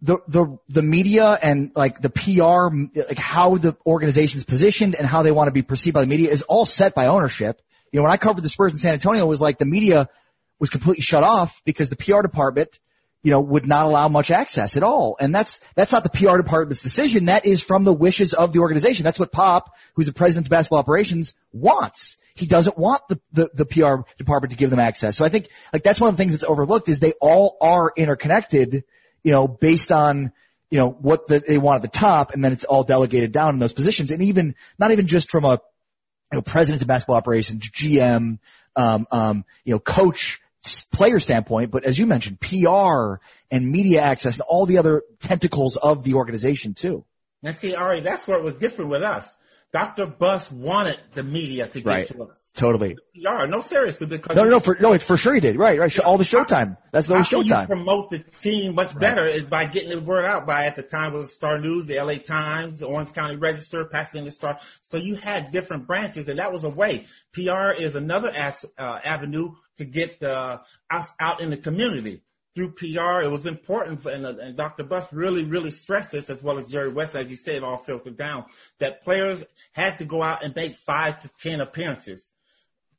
the 0.02 0.18
the 0.28 0.58
the 0.68 0.82
media 0.82 1.38
and 1.42 1.72
like 1.76 2.00
the 2.00 2.10
PR, 2.10 2.76
like 3.00 3.18
how 3.18 3.56
the 3.56 3.76
organization 3.86 4.38
is 4.38 4.44
positioned 4.44 4.96
and 4.96 5.08
how 5.08 5.24
they 5.24 5.32
want 5.32 5.48
to 5.48 5.54
be 5.54 5.62
perceived 5.62 5.94
by 5.94 6.02
the 6.02 6.08
media 6.08 6.30
is 6.30 6.42
all 6.44 6.66
set 6.66 6.94
by 6.94 7.08
ownership. 7.08 7.62
You 7.92 8.00
know, 8.00 8.04
when 8.04 8.14
I 8.14 8.18
covered 8.18 8.42
the 8.42 8.50
Spurs 8.50 8.74
in 8.74 8.80
San 8.80 8.94
Antonio, 8.94 9.24
it 9.24 9.28
was 9.28 9.42
like 9.42 9.58
the 9.58 9.66
media 9.66 10.10
was 10.60 10.70
completely 10.70 11.02
shut 11.02 11.24
off 11.24 11.62
because 11.66 11.90
the 11.90 11.96
PR 11.96 12.22
department, 12.22 12.80
you 13.24 13.32
know, 13.32 13.40
would 13.40 13.66
not 13.66 13.86
allow 13.86 14.10
much 14.10 14.32
access 14.32 14.76
at 14.76 14.84
all. 14.84 15.16
And 15.18 15.34
that's, 15.34 15.62
that's 15.76 15.94
not 15.94 16.04
the 16.04 16.10
PR 16.10 16.38
department's 16.38 16.84
decision. 16.84 17.26
That 17.26 17.46
is 17.46 17.64
from 17.64 17.86
the 17.86 17.94
wishes 17.94 18.34
of 18.34 18.52
the 18.52 18.60
organization. 18.60 19.06
That's 19.06 19.18
what 19.18 19.32
Pop, 19.32 19.74
who's 19.96 20.08
the 20.08 20.14
president 20.14 20.48
of 20.48 20.52
basketball 20.52 20.80
operations, 20.80 21.34
wants. 21.54 22.18
He 22.36 22.46
doesn't 22.46 22.78
want 22.78 23.02
the, 23.08 23.22
the, 23.32 23.50
the 23.54 23.66
PR 23.66 24.10
department 24.18 24.52
to 24.52 24.58
give 24.58 24.70
them 24.70 24.80
access. 24.80 25.16
So 25.16 25.24
I 25.24 25.30
think, 25.30 25.48
like, 25.72 25.84
that's 25.84 26.02
one 26.02 26.10
of 26.10 26.18
the 26.18 26.22
things 26.22 26.34
that's 26.34 26.44
overlooked 26.44 26.90
is 26.90 27.00
they 27.00 27.14
all 27.22 27.56
are 27.62 27.94
interconnected, 27.96 28.84
you 29.24 29.32
know, 29.32 29.48
based 29.48 29.94
on, 29.94 30.34
you 30.70 30.80
know, 30.80 30.90
what 30.90 31.28
the, 31.28 31.40
they 31.40 31.58
want 31.58 31.78
at 31.78 31.82
the 31.84 31.98
top 31.98 32.34
and 32.34 32.44
then 32.44 32.52
it's 32.52 32.66
all 32.66 32.84
delegated 32.84 33.32
down 33.32 33.54
in 33.54 33.60
those 33.60 33.74
positions. 33.74 34.12
And 34.12 34.22
even, 34.24 34.56
not 34.78 34.92
even 34.92 35.08
just 35.08 35.32
from 35.32 35.46
a, 35.46 35.62
you 36.32 36.40
know, 36.40 36.42
president 36.42 36.82
of 36.82 36.90
basketball 36.90 37.16
operations, 37.16 37.70
GM, 37.70 38.40
um, 38.76 39.08
um, 39.12 39.46
you 39.64 39.74
know, 39.74 39.80
coach, 39.80 40.42
player 40.92 41.20
standpoint, 41.20 41.72
but 41.72 41.86
as 41.86 41.98
you 41.98 42.06
mentioned, 42.06 42.40
PR 42.40 43.16
and 43.52 43.70
media 43.70 44.02
access 44.02 44.36
and 44.36 44.42
all 44.42 44.66
the 44.66 44.78
other 44.78 45.04
tentacles 45.22 45.76
of 45.76 46.04
the 46.04 46.16
organization 46.16 46.74
too. 46.74 47.06
And 47.44 47.56
see, 47.56 47.76
Ari, 47.76 48.02
that's 48.02 48.28
where 48.28 48.38
it 48.38 48.44
was 48.44 48.56
different 48.56 48.92
with 48.92 49.04
us. 49.04 49.36
Dr. 49.74 50.06
Buss 50.06 50.52
wanted 50.52 51.00
the 51.16 51.24
media 51.24 51.68
to 51.68 51.82
get 51.82 51.88
right. 51.88 52.08
to 52.08 52.26
us. 52.26 52.52
Totally. 52.56 52.96
PR, 53.16 53.48
no 53.48 53.62
seriously, 53.62 54.06
because 54.06 54.36
no, 54.36 54.44
no, 54.44 54.52
no, 54.52 54.60
for 54.60 54.78
no, 54.80 54.96
for 55.00 55.18
sure 55.18 55.34
he 55.34 55.40
did. 55.40 55.58
Right, 55.58 55.80
right. 55.80 56.00
All 56.00 56.20
the 56.20 56.24
showtime. 56.24 56.78
That's 56.92 57.08
the 57.08 57.16
showtime. 57.16 57.62
You 57.62 57.76
promote 57.76 58.12
the 58.12 58.20
team 58.20 58.76
much 58.76 58.98
better 58.98 59.24
right. 59.24 59.34
is 59.34 59.44
by 59.44 59.66
getting 59.66 59.90
the 59.90 60.00
word 60.00 60.26
out. 60.26 60.46
By 60.46 60.68
at 60.68 60.76
the 60.76 60.84
time 60.84 61.16
it 61.16 61.18
was 61.18 61.34
Star 61.34 61.58
News, 61.58 61.88
the 61.88 62.00
LA 62.00 62.18
Times, 62.18 62.82
the 62.82 62.86
Orange 62.86 63.14
County 63.14 63.38
Register, 63.38 63.84
Pasadena 63.86 64.30
Star. 64.30 64.60
So 64.92 64.98
you 64.98 65.16
had 65.16 65.52
different 65.52 65.88
branches, 65.88 66.28
and 66.28 66.38
that 66.38 66.52
was 66.52 66.64
a 66.64 66.70
way. 66.70 67.08
PR 67.32 67.72
is 67.72 67.96
another 67.96 68.30
as, 68.30 68.64
uh, 68.78 69.00
avenue 69.04 69.56
to 69.78 69.86
get 69.86 70.22
uh, 70.24 70.60
us 70.90 71.08
out 71.20 71.42
in 71.42 71.50
the 71.50 71.58
community 71.58 72.22
through 72.56 72.72
PR. 72.72 73.22
It 73.22 73.32
was 73.32 73.46
important, 73.46 74.02
for, 74.02 74.12
and, 74.12 74.26
uh, 74.26 74.36
and 74.42 74.56
Dr. 74.56 74.84
Buss 74.84 75.12
really, 75.12 75.46
really 75.46 75.72
stressed 75.72 76.12
this, 76.12 76.30
as 76.30 76.42
well 76.42 76.60
as 76.60 76.68
Jerry 76.68 76.92
West, 76.92 77.16
as 77.16 77.30
you 77.30 77.38
said, 77.38 77.64
all 77.64 77.78
filtered 77.78 78.18
down, 78.18 78.46
that 78.80 79.04
players 79.04 79.44
had 79.72 79.98
to 79.98 80.06
go 80.06 80.22
out 80.22 80.44
and 80.44 80.56
make 80.56 80.76
five 80.76 81.22
to 81.22 81.30
ten 81.40 81.62
appearances 81.62 82.33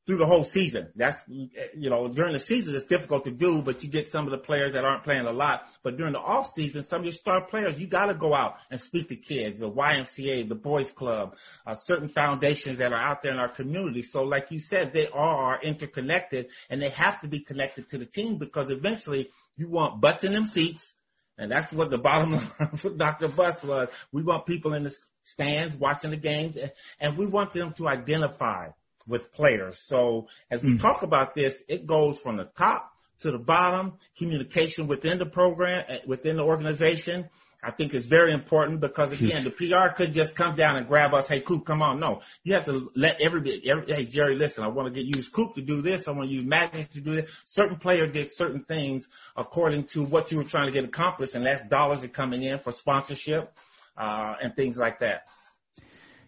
through 0.07 0.19
the 0.19 0.27
whole 0.27 0.45
season. 0.45 0.89
That's, 0.95 1.19
you 1.29 1.91
know, 1.91 2.09
during 2.09 2.35
the 2.35 2.39
season 2.39 2.75
it's 2.75 2.85
difficult 2.85 3.25
to 3.25 3.31
do, 3.31 3.63
but 3.63 3.83
you 3.83 3.89
get 3.89 4.11
some 4.11 4.27
of 4.27 4.33
the 4.33 4.39
players 4.39 4.75
that 4.75 4.85
aren't 4.85 5.05
playing 5.05 5.27
a 5.27 5.33
lot. 5.33 5.67
But 5.83 5.97
during 5.97 6.13
the 6.13 6.19
off 6.19 6.51
season, 6.51 6.85
some 6.85 7.01
of 7.01 7.05
your 7.07 7.13
star 7.13 7.41
players, 7.41 7.81
you 7.81 7.87
got 7.87 8.07
to 8.07 8.15
go 8.15 8.35
out 8.35 8.57
and 8.71 8.79
speak 8.79 9.09
to 9.09 9.17
kids, 9.17 9.61
the 9.61 9.71
YMCA, 9.71 10.49
the 10.49 10.55
Boys 10.55 10.91
Club, 10.91 11.37
uh, 11.67 11.75
certain 11.75 12.09
foundations 12.09 12.79
that 12.79 12.93
are 12.93 13.01
out 13.01 13.23
there 13.23 13.33
in 13.33 13.39
our 13.39 13.49
community. 13.49 14.03
So 14.03 14.25
like 14.25 14.51
you 14.51 14.61
said, 14.61 14.93
they 14.93 15.09
are 15.09 15.61
interconnected 15.63 16.49
and 16.69 16.83
they 16.83 16.91
have 16.91 17.21
to 17.23 17.29
be 17.29 17.41
connected 17.41 17.89
to 17.91 17.99
the 17.99 18.07
team 18.07 18.37
because 18.37 18.71
eventually 18.71 19.31
you 19.57 19.69
want 19.69 20.01
butts 20.01 20.25
in 20.25 20.33
them 20.33 20.45
seats. 20.45 20.93
And 21.39 21.51
that's 21.51 21.73
what 21.73 21.91
the 21.91 21.99
bottom 21.99 22.33
line 22.61 22.77
for 22.77 22.91
Dr. 22.91 23.29
Buss 23.29 23.63
was. 23.65 23.89
We 24.13 24.23
want 24.23 24.47
people 24.47 24.75
in 24.75 24.85
the 24.85 24.95
stands 25.25 25.75
watching 25.75 26.11
the 26.11 26.19
games 26.19 26.57
and, 26.59 26.71
and 27.01 27.17
we 27.17 27.25
want 27.25 27.55
them 27.55 27.73
to 27.73 27.89
identify 27.89 28.69
with 29.07 29.33
players. 29.33 29.79
So 29.79 30.29
as 30.51 30.63
we 30.63 30.73
mm. 30.73 30.81
talk 30.81 31.03
about 31.03 31.35
this, 31.35 31.63
it 31.69 31.87
goes 31.87 32.19
from 32.19 32.37
the 32.37 32.45
top 32.45 32.93
to 33.21 33.31
the 33.31 33.39
bottom, 33.39 33.95
communication 34.17 34.87
within 34.87 35.19
the 35.19 35.27
program, 35.27 35.85
eh, 35.89 35.99
within 36.07 36.37
the 36.37 36.43
organization. 36.43 37.29
I 37.65 37.71
think 37.71 37.95
is 37.95 38.05
very 38.05 38.35
important 38.35 38.81
because 38.81 39.13
again, 39.13 39.43
the 39.43 39.51
PR 39.51 39.95
could 39.95 40.13
just 40.13 40.35
come 40.35 40.55
down 40.55 40.77
and 40.77 40.87
grab 40.87 41.15
us. 41.15 41.27
Hey, 41.27 41.41
Coop, 41.41 41.65
come 41.65 41.81
on. 41.81 41.99
No, 41.99 42.21
you 42.43 42.53
have 42.53 42.67
to 42.67 42.93
let 42.95 43.23
everybody, 43.23 43.69
every, 43.71 43.87
hey, 43.87 44.05
Jerry, 44.05 44.35
listen, 44.35 44.63
I 44.63 44.69
want 44.69 44.93
to 44.93 45.03
get 45.03 45.17
use 45.17 45.29
Coop 45.29 45.55
to 45.55 45.63
do 45.63 45.81
this. 45.81 46.07
I 46.07 46.11
want 46.11 46.29
to 46.29 46.35
use 46.35 46.45
Magic 46.45 46.91
to 46.93 47.01
do 47.01 47.15
this. 47.15 47.43
Certain 47.47 47.77
players 47.77 48.11
did 48.11 48.35
certain 48.35 48.65
things 48.65 49.09
according 49.35 49.85
to 49.85 50.05
what 50.05 50.31
you 50.31 50.37
were 50.37 50.45
trying 50.45 50.67
to 50.67 50.73
get 50.73 50.85
accomplished 50.85 51.35
and 51.35 51.47
that's 51.47 51.63
dollars 51.63 52.05
are 52.05 52.09
coming 52.09 52.43
in 52.43 52.59
for 52.59 52.71
sponsorship, 52.71 53.51
uh, 53.97 54.35
and 54.43 54.55
things 54.55 54.77
like 54.77 55.01
that. 55.01 55.27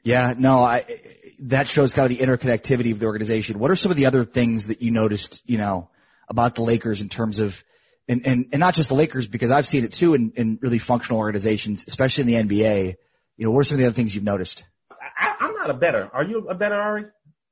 Yeah, 0.06 0.34
no, 0.38 0.62
I, 0.62 0.84
that 1.40 1.66
shows 1.66 1.92
kind 1.92 2.08
of 2.08 2.16
the 2.16 2.24
interconnectivity 2.24 2.92
of 2.92 3.00
the 3.00 3.06
organization. 3.06 3.58
What 3.58 3.72
are 3.72 3.76
some 3.76 3.90
of 3.90 3.96
the 3.96 4.06
other 4.06 4.24
things 4.24 4.68
that 4.68 4.80
you 4.80 4.92
noticed, 4.92 5.42
you 5.46 5.58
know, 5.58 5.90
about 6.28 6.54
the 6.54 6.62
Lakers 6.62 7.00
in 7.00 7.08
terms 7.08 7.40
of, 7.40 7.60
and, 8.06 8.24
and, 8.24 8.46
and 8.52 8.60
not 8.60 8.74
just 8.74 8.88
the 8.88 8.94
Lakers 8.94 9.26
because 9.26 9.50
I've 9.50 9.66
seen 9.66 9.82
it 9.82 9.92
too 9.92 10.14
in, 10.14 10.32
in 10.36 10.58
really 10.62 10.78
functional 10.78 11.18
organizations, 11.18 11.86
especially 11.88 12.32
in 12.32 12.46
the 12.46 12.54
NBA. 12.54 12.94
You 13.36 13.44
know, 13.44 13.50
what 13.50 13.62
are 13.62 13.64
some 13.64 13.74
of 13.74 13.78
the 13.80 13.86
other 13.86 13.94
things 13.94 14.14
you've 14.14 14.22
noticed? 14.22 14.62
I, 14.92 15.34
I'm 15.40 15.54
not 15.54 15.70
a 15.70 15.74
better. 15.74 16.08
Are 16.12 16.22
you 16.22 16.46
a 16.46 16.54
better, 16.54 16.76
Ari? 16.76 17.06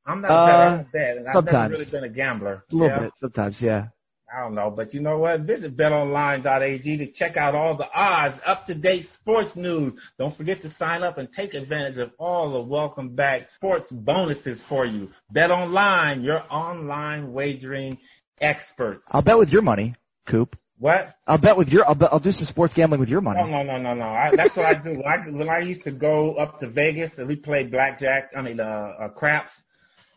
I'm 0.07 0.21
not 0.21 0.31
a 0.31 0.35
uh, 0.35 0.47
better. 0.47 0.63
I'm 0.63 0.81
a 0.81 0.85
bet. 0.85 1.19
I've 1.27 1.33
sometimes. 1.33 1.53
never 1.53 1.71
really 1.71 1.91
been 1.91 2.05
a 2.05 2.09
gambler. 2.09 2.65
A 2.71 2.73
little 2.73 2.87
yeah? 2.87 3.01
bit, 3.01 3.13
sometimes, 3.19 3.61
yeah. 3.61 3.87
I 4.35 4.41
don't 4.41 4.55
know, 4.55 4.71
but 4.71 4.93
you 4.93 5.01
know 5.01 5.19
what? 5.19 5.43
Visit 5.43 5.77
betonline.ag 5.77 6.97
to 6.97 7.13
check 7.13 7.37
out 7.37 7.55
all 7.55 7.77
the 7.77 7.89
odds, 7.93 8.37
up-to-date 8.45 9.07
sports 9.21 9.51
news. 9.55 9.95
Don't 10.19 10.37
forget 10.37 10.61
to 10.63 10.75
sign 10.77 11.03
up 11.03 11.19
and 11.19 11.29
take 11.37 11.55
advantage 11.55 11.99
of 11.99 12.11
all 12.19 12.53
the 12.53 12.61
welcome 12.61 13.15
back 13.15 13.43
sports 13.55 13.87
bonuses 13.93 14.61
for 14.69 14.87
you. 14.87 15.09
Bet 15.31 15.51
BetOnline, 15.51 16.25
your 16.25 16.43
online 16.51 17.33
wagering 17.33 17.99
experts. 18.41 19.03
I'll 19.09 19.23
bet 19.23 19.39
with 19.39 19.51
your 19.51 19.63
money, 19.63 19.95
Coop. 20.29 20.57
What? 20.81 21.15
I'll 21.29 21.39
bet 21.39 21.57
with 21.57 21.69
your. 21.69 21.87
I'll, 21.89 21.95
bet, 21.95 22.09
I'll 22.13 22.19
do 22.19 22.33
some 22.33 22.47
sports 22.47 22.75
gambling 22.75 23.01
with 23.01 23.09
your 23.09 23.21
money. 23.21 23.41
No, 23.41 23.47
no, 23.47 23.63
no, 23.63 23.79
no, 23.79 23.95
no. 23.95 24.05
I, 24.05 24.33
that's 24.37 24.57
what 24.57 24.67
I 24.67 24.75
do. 24.83 24.91
When 24.91 25.07
I, 25.07 25.31
when 25.31 25.49
I 25.49 25.61
used 25.61 25.85
to 25.85 25.93
go 25.93 26.35
up 26.35 26.59
to 26.61 26.71
Vegas 26.71 27.13
and 27.17 27.29
we 27.29 27.37
played 27.37 27.71
blackjack, 27.71 28.31
I 28.37 28.43
mean, 28.43 28.59
uh, 28.59 28.65
uh 29.01 29.09
craps, 29.11 29.51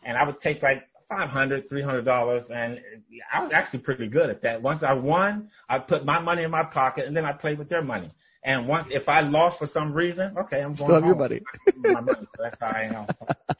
and 0.04 0.16
I 0.16 0.24
would 0.24 0.40
take 0.40 0.60
like 0.62 0.82
five 1.08 1.28
hundred, 1.30 1.68
three 1.68 1.82
hundred 1.82 2.04
dollars, 2.04 2.44
and 2.50 2.78
I 3.32 3.42
was 3.42 3.50
actually 3.54 3.80
pretty 3.80 4.08
good 4.08 4.30
at 4.30 4.42
that. 4.42 4.60
Once 4.62 4.82
I 4.82 4.92
won, 4.92 5.48
I 5.68 5.78
put 5.78 6.04
my 6.04 6.20
money 6.20 6.42
in 6.42 6.50
my 6.50 6.64
pocket, 6.64 7.06
and 7.06 7.16
then 7.16 7.24
I 7.24 7.32
played 7.32 7.58
with 7.58 7.68
their 7.68 7.82
money. 7.82 8.10
And 8.44 8.68
once, 8.68 8.88
if 8.90 9.08
I 9.08 9.20
lost 9.20 9.58
for 9.58 9.66
some 9.66 9.92
reason, 9.92 10.34
okay, 10.38 10.60
I'm 10.60 10.74
going 10.74 10.88
Still 10.90 11.00
home. 11.00 11.06
your 11.06 11.16
money. 11.16 11.40
my 11.76 12.00
money. 12.00 12.26
So 12.36 12.42
that's 12.42 12.56
how 12.60 12.66
I 12.68 12.82
am. 12.94 13.56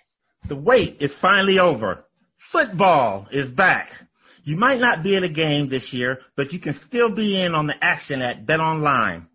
the 0.48 0.56
wait 0.56 0.98
is 1.00 1.10
finally 1.20 1.58
over. 1.58 2.04
Football 2.52 3.26
is 3.32 3.50
back. 3.50 3.88
You 4.44 4.56
might 4.56 4.80
not 4.80 5.02
be 5.02 5.14
in 5.16 5.24
a 5.24 5.28
game 5.28 5.68
this 5.68 5.92
year, 5.92 6.20
but 6.36 6.52
you 6.52 6.60
can 6.60 6.78
still 6.86 7.14
be 7.14 7.38
in 7.40 7.54
on 7.54 7.66
the 7.66 7.74
action 7.82 8.22
at 8.22 8.46
BetOnline. 8.46 9.26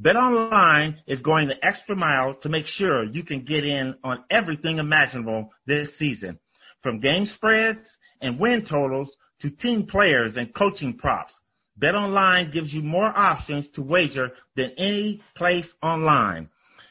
BetOnline 0.00 0.96
is 1.06 1.20
going 1.20 1.48
the 1.48 1.62
extra 1.64 1.94
mile 1.94 2.34
to 2.42 2.48
make 2.48 2.64
sure 2.66 3.04
you 3.04 3.22
can 3.22 3.44
get 3.44 3.64
in 3.64 3.94
on 4.02 4.24
everything 4.30 4.78
imaginable 4.78 5.50
this 5.66 5.88
season 5.98 6.38
from 6.82 7.00
game 7.00 7.26
spreads 7.34 7.88
and 8.20 8.38
win 8.38 8.64
totals 8.68 9.08
to 9.40 9.50
team 9.50 9.86
players 9.86 10.36
and 10.36 10.54
coaching 10.54 10.96
props. 10.96 11.32
BetOnline 11.80 12.52
gives 12.52 12.72
you 12.72 12.82
more 12.82 13.06
options 13.16 13.66
to 13.74 13.82
wager 13.82 14.30
than 14.56 14.72
any 14.78 15.22
place 15.36 15.66
online. 15.82 16.48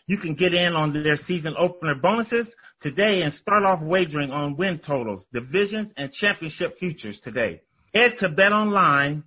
You 0.08 0.18
can 0.18 0.36
get 0.36 0.54
in 0.54 0.74
on 0.74 0.92
their 0.92 1.16
season 1.16 1.56
opener 1.58 1.96
bonuses 1.96 2.48
today 2.82 3.22
and 3.22 3.34
start 3.34 3.64
off 3.64 3.82
wagering 3.82 4.32
on 4.32 4.58
win 4.58 4.80
totals, 4.86 5.26
divisions, 5.32 5.94
and 5.96 6.12
championship 6.12 6.78
futures 6.80 7.20
today. 7.24 7.62
Head 7.94 8.16
to 8.20 8.30
BetOnline 8.30 9.24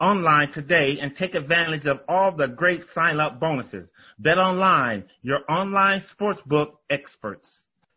online 0.00 0.52
today 0.52 0.98
and 1.00 1.16
take 1.16 1.34
advantage 1.34 1.86
of 1.86 1.98
all 2.08 2.34
the 2.34 2.46
great 2.46 2.82
sign 2.94 3.20
up 3.20 3.40
bonuses. 3.40 3.90
BetOnline, 4.24 5.04
your 5.22 5.40
online 5.48 6.02
sportsbook 6.18 6.72
experts. 6.88 7.48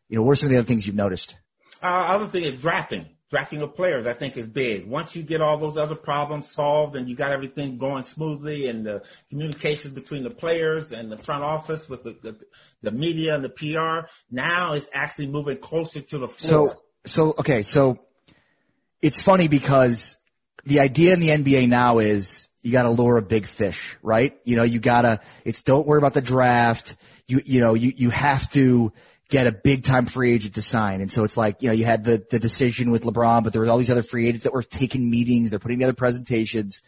You 0.09 0.17
know, 0.17 0.23
what 0.23 0.33
are 0.33 0.35
some 0.35 0.47
of 0.47 0.51
the 0.51 0.57
other 0.57 0.67
things 0.67 0.85
you've 0.85 0.95
noticed? 0.95 1.35
Uh, 1.81 1.87
other 1.87 2.27
thing 2.27 2.43
is 2.43 2.55
drafting. 2.55 3.05
Drafting 3.29 3.61
of 3.61 3.75
players, 3.75 4.05
I 4.07 4.13
think, 4.13 4.37
is 4.37 4.47
big. 4.47 4.87
Once 4.87 5.13
you 5.13 5.21
get 5.21 5.41
all 5.41 5.57
those 5.57 5.77
other 5.77 5.95
problems 5.95 6.49
solved 6.49 6.95
and 6.95 7.09
you 7.09 7.15
got 7.15 7.33
everything 7.33 7.77
going 7.77 8.03
smoothly 8.03 8.67
and 8.67 8.85
the 8.85 9.03
communications 9.29 9.93
between 9.93 10.23
the 10.23 10.29
players 10.29 10.93
and 10.93 11.11
the 11.11 11.17
front 11.17 11.43
office 11.43 11.89
with 11.89 12.03
the, 12.03 12.15
the, 12.21 12.37
the 12.83 12.91
media 12.91 13.35
and 13.35 13.43
the 13.43 13.49
PR, 13.49 14.09
now 14.31 14.73
it's 14.73 14.89
actually 14.93 15.27
moving 15.27 15.57
closer 15.57 15.99
to 15.99 16.19
the 16.19 16.27
floor. 16.29 16.69
So, 16.69 16.81
so, 17.05 17.35
okay, 17.39 17.63
so 17.63 17.99
it's 19.01 19.21
funny 19.21 19.49
because 19.49 20.15
the 20.63 20.79
idea 20.79 21.13
in 21.13 21.19
the 21.19 21.29
NBA 21.29 21.67
now 21.67 21.99
is 21.99 22.47
you 22.61 22.71
gotta 22.71 22.89
lure 22.89 23.17
a 23.17 23.21
big 23.21 23.45
fish, 23.45 23.97
right? 24.01 24.37
You 24.45 24.55
know, 24.55 24.63
you 24.63 24.79
gotta, 24.79 25.19
it's 25.43 25.63
don't 25.63 25.85
worry 25.85 25.97
about 25.97 26.13
the 26.13 26.21
draft. 26.21 26.95
You, 27.27 27.41
you 27.45 27.59
know, 27.59 27.73
you, 27.73 27.93
you 27.95 28.09
have 28.09 28.49
to, 28.51 28.93
get 29.29 29.47
a 29.47 29.51
big 29.51 29.83
time 29.83 30.05
free 30.05 30.33
agent 30.33 30.55
to 30.55 30.61
sign. 30.61 31.01
And 31.01 31.11
so 31.11 31.23
it's 31.23 31.35
like, 31.35 31.61
you 31.61 31.67
know, 31.67 31.73
you 31.73 31.85
had 31.85 32.03
the, 32.03 32.23
the 32.29 32.39
decision 32.39 32.91
with 32.91 33.03
LeBron, 33.03 33.43
but 33.43 33.51
there 33.51 33.61
was 33.61 33.69
all 33.69 33.77
these 33.77 33.91
other 33.91 34.03
free 34.03 34.27
agents 34.27 34.43
that 34.43 34.53
were 34.53 34.63
taking 34.63 35.09
meetings. 35.09 35.49
They're 35.49 35.59
putting 35.59 35.79
together 35.79 35.93
presentations. 35.93 36.81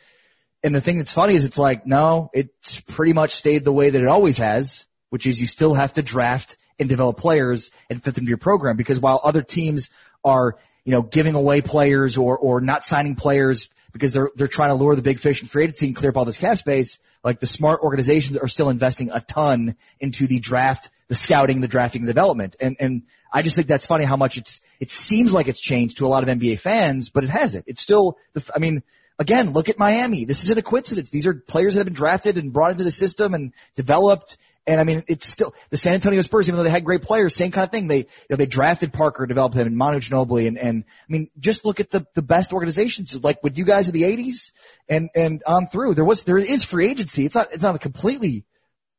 And 0.63 0.73
the 0.73 0.82
thing 0.82 0.97
that's 0.97 1.13
funny 1.13 1.36
is 1.36 1.45
it's 1.45 1.58
like, 1.58 1.86
no, 1.86 2.30
it's 2.34 2.80
pretty 2.82 3.13
much 3.13 3.36
stayed 3.36 3.63
the 3.63 3.71
way 3.71 3.89
that 3.89 4.02
it 4.02 4.08
always 4.08 4.38
has, 4.38 4.86
which 5.10 5.25
is 5.25 5.39
you 5.39 5.47
still 5.47 5.73
have 5.73 5.93
to 5.93 6.02
draft 6.02 6.58
and 6.80 6.88
develop 6.88 7.17
players 7.17 7.71
and 7.89 8.02
fit 8.02 8.15
them 8.15 8.25
to 8.25 8.30
your 8.30 8.38
program 8.38 8.78
because 8.78 8.99
while 8.99 9.19
other 9.23 9.41
teams 9.41 9.89
are, 10.23 10.58
you 10.86 10.91
know, 10.91 11.02
giving 11.02 11.36
away 11.36 11.62
players 11.62 12.17
or, 12.17 12.38
or 12.38 12.62
not 12.62 12.86
signing 12.86 13.15
players 13.15 13.69
because 13.91 14.12
they're, 14.12 14.30
they're 14.36 14.47
trying 14.47 14.69
to 14.69 14.75
lure 14.75 14.95
the 14.95 15.02
big 15.02 15.19
fish 15.19 15.41
in 15.41 15.47
free 15.47 15.63
agency 15.63 15.88
and 15.88 15.95
clear 15.95 16.12
up 16.12 16.17
all 16.17 16.25
this 16.25 16.38
cap 16.38 16.58
space, 16.58 16.99
like 17.23 17.39
the 17.39 17.47
smart 17.47 17.82
organizations 17.82 18.38
are 18.38 18.47
still 18.47 18.69
investing 18.69 19.10
a 19.12 19.19
ton 19.19 19.75
into 19.99 20.28
the 20.28 20.39
draft 20.39 20.89
the 21.10 21.15
scouting, 21.15 21.60
the 21.60 21.67
drafting, 21.67 22.04
the 22.04 22.13
development. 22.13 22.56
And, 22.62 22.78
and 22.80 23.02
I 23.34 23.41
just 23.41 23.56
think 23.56 23.67
that's 23.67 23.86
funny 23.86 24.06
how 24.06 24.15
much 24.15 24.38
it's, 24.38 24.62
it 24.80 24.91
seems 24.91 25.34
like 25.34 25.47
it's 25.47 25.60
changed 25.60 25.97
to 25.97 26.06
a 26.06 26.08
lot 26.08 26.23
of 26.23 26.30
NBA 26.30 26.60
fans, 26.60 27.10
but 27.10 27.23
it 27.23 27.32
hasn't. 27.32 27.65
It's 27.67 27.82
still, 27.82 28.17
the, 28.34 28.43
I 28.56 28.60
mean, 28.60 28.84
again, 29.17 29.52
look 29.52 29.69
at 29.69 29.80
Miami. 29.80 30.25
This 30.25 30.43
isn't 30.43 30.58
a 30.58 30.62
coincidence. 30.62 31.10
These 31.10 31.25
are 31.25 31.34
players 31.34 31.73
that 31.73 31.80
have 31.80 31.88
been 31.88 31.95
drafted 31.95 32.38
and 32.38 32.54
brought 32.54 32.71
into 32.71 32.84
the 32.84 32.91
system 32.91 33.34
and 33.34 33.54
developed. 33.75 34.38
And 34.69 34.79
I 34.79 34.84
mean, 34.84 35.03
it's 35.08 35.27
still 35.27 35.55
the 35.71 35.77
San 35.77 35.95
Antonio 35.95 36.21
Spurs, 36.21 36.47
even 36.47 36.58
though 36.58 36.63
they 36.63 36.69
had 36.69 36.86
great 36.86 37.01
players, 37.01 37.36
same 37.36 37.49
kind 37.49 37.65
of 37.65 37.71
thing. 37.71 37.88
They, 37.88 37.97
you 37.97 38.05
know, 38.29 38.36
they 38.36 38.45
drafted 38.45 38.93
Parker, 38.93 39.25
developed 39.25 39.55
him, 39.55 39.65
and 39.65 39.75
Manu 39.75 39.99
Ginobili, 39.99 40.47
and 40.47 40.60
and 40.60 40.84
I 40.88 41.12
mean, 41.12 41.32
just 41.39 41.65
look 41.65 41.79
at 41.79 41.89
the 41.89 42.05
the 42.13 42.21
best 42.21 42.53
organizations, 42.53 43.17
like 43.23 43.41
with 43.43 43.58
you 43.58 43.65
guys 43.65 43.89
in 43.89 43.93
the 43.93 44.03
'80s 44.03 44.51
and 44.88 45.10
and 45.15 45.41
on 45.47 45.65
through. 45.65 45.95
There 45.95 46.05
was 46.05 46.23
there 46.23 46.38
is 46.38 46.63
free 46.63 46.88
agency. 46.88 47.25
It's 47.25 47.34
not 47.34 47.51
it's 47.51 47.63
not 47.63 47.82
completely, 47.82 48.45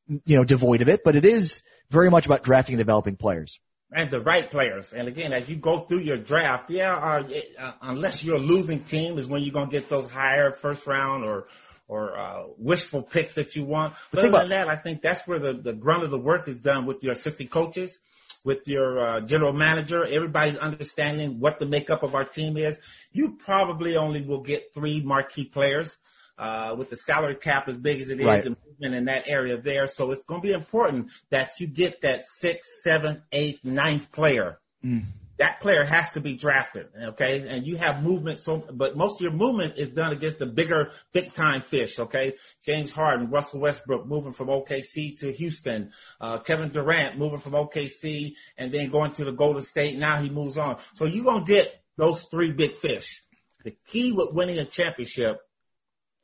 you 0.09 0.37
know, 0.37 0.42
devoid 0.42 0.83
of 0.83 0.88
it, 0.88 1.02
but 1.04 1.14
it 1.14 1.24
is 1.24 1.62
very 1.88 2.11
much 2.11 2.26
about 2.26 2.42
drafting 2.42 2.74
and 2.74 2.80
developing 2.80 3.14
players. 3.14 3.61
And 3.92 4.11
the 4.11 4.20
right 4.20 4.50
players. 4.50 4.92
And 4.92 5.06
again, 5.06 5.33
as 5.33 5.48
you 5.48 5.54
go 5.54 5.80
through 5.80 6.00
your 6.00 6.16
draft, 6.16 6.68
yeah, 6.70 6.96
uh, 6.96 7.28
uh, 7.59 7.72
unless 7.83 8.24
you're 8.24 8.37
a 8.37 8.40
losing 8.40 8.83
team 8.83 9.18
is 9.18 9.28
when 9.28 9.42
you're 9.42 9.52
going 9.52 9.68
to 9.68 9.72
get 9.72 9.88
those 9.88 10.06
higher 10.06 10.50
first 10.50 10.87
round 10.87 11.24
or, 11.24 11.46
or, 11.90 12.16
uh, 12.16 12.42
wishful 12.57 13.03
picks 13.03 13.35
that 13.35 13.57
you 13.57 13.64
want. 13.64 13.94
But 14.12 14.20
other 14.20 14.31
than 14.31 14.48
that, 14.50 14.68
I 14.68 14.76
think 14.76 15.03
that's 15.03 15.26
where 15.26 15.40
the, 15.40 15.53
the 15.53 15.72
grunt 15.72 16.05
of 16.05 16.11
the 16.11 16.18
work 16.18 16.46
is 16.46 16.57
done 16.57 16.87
with 16.87 17.03
your 17.03 17.14
assistant 17.14 17.50
coaches, 17.50 17.98
with 18.44 18.68
your, 18.68 18.98
uh, 18.98 19.20
general 19.22 19.53
manager. 19.53 20.05
Everybody's 20.05 20.57
understanding 20.57 21.40
what 21.40 21.59
the 21.59 21.66
makeup 21.66 22.05
of 22.05 22.14
our 22.14 22.24
team 22.24 22.57
is. 22.57 22.79
You 23.11 23.38
probably 23.44 23.96
only 23.96 24.22
will 24.22 24.42
get 24.42 24.72
three 24.72 25.03
marquee 25.03 25.46
players 25.46 25.96
uh, 26.38 26.76
with 26.79 26.90
the 26.90 26.96
salary 26.96 27.35
cap 27.35 27.68
as 27.68 27.76
big 27.76 28.00
as 28.00 28.09
it 28.09 28.20
is, 28.20 28.26
right. 28.26 28.44
movement 28.44 28.94
in 28.94 29.05
that 29.07 29.24
area 29.26 29.57
there. 29.57 29.88
So 29.88 30.12
it's 30.12 30.22
going 30.22 30.40
to 30.40 30.46
be 30.46 30.55
important 30.55 31.11
that 31.31 31.59
you 31.59 31.66
get 31.66 32.03
that 32.03 32.24
sixth, 32.24 32.70
seventh, 32.85 33.20
eighth, 33.33 33.64
ninth 33.64 34.12
player. 34.12 34.59
Mm. 34.85 35.07
That 35.40 35.61
player 35.61 35.85
has 35.85 36.12
to 36.12 36.20
be 36.20 36.37
drafted, 36.37 36.88
okay? 37.03 37.48
And 37.48 37.66
you 37.66 37.79
have 37.79 38.03
movement, 38.03 38.40
so 38.40 38.59
but 38.59 38.94
most 38.94 39.14
of 39.14 39.20
your 39.22 39.33
movement 39.33 39.79
is 39.79 39.88
done 39.88 40.12
against 40.12 40.38
the 40.38 40.44
bigger, 40.44 40.90
big 41.14 41.33
time 41.33 41.62
fish, 41.62 41.98
okay? 41.98 42.35
James 42.62 42.90
Harden, 42.90 43.31
Russell 43.31 43.61
Westbrook 43.61 44.07
moving 44.07 44.33
from 44.33 44.48
OKC 44.48 45.18
to 45.20 45.33
Houston, 45.33 45.92
uh, 46.20 46.40
Kevin 46.40 46.68
Durant 46.68 47.16
moving 47.16 47.38
from 47.38 47.53
OKC 47.53 48.35
and 48.59 48.70
then 48.70 48.90
going 48.90 49.12
to 49.12 49.24
the 49.24 49.33
Golden 49.33 49.62
State. 49.62 49.96
Now 49.96 50.20
he 50.20 50.29
moves 50.29 50.59
on. 50.59 50.76
So 50.96 51.07
you're 51.07 51.24
gonna 51.24 51.46
get 51.46 51.74
those 51.96 52.22
three 52.24 52.53
big 52.53 52.76
fish. 52.76 53.22
The 53.64 53.74
key 53.87 54.12
with 54.12 54.35
winning 54.35 54.59
a 54.59 54.66
championship 54.66 55.40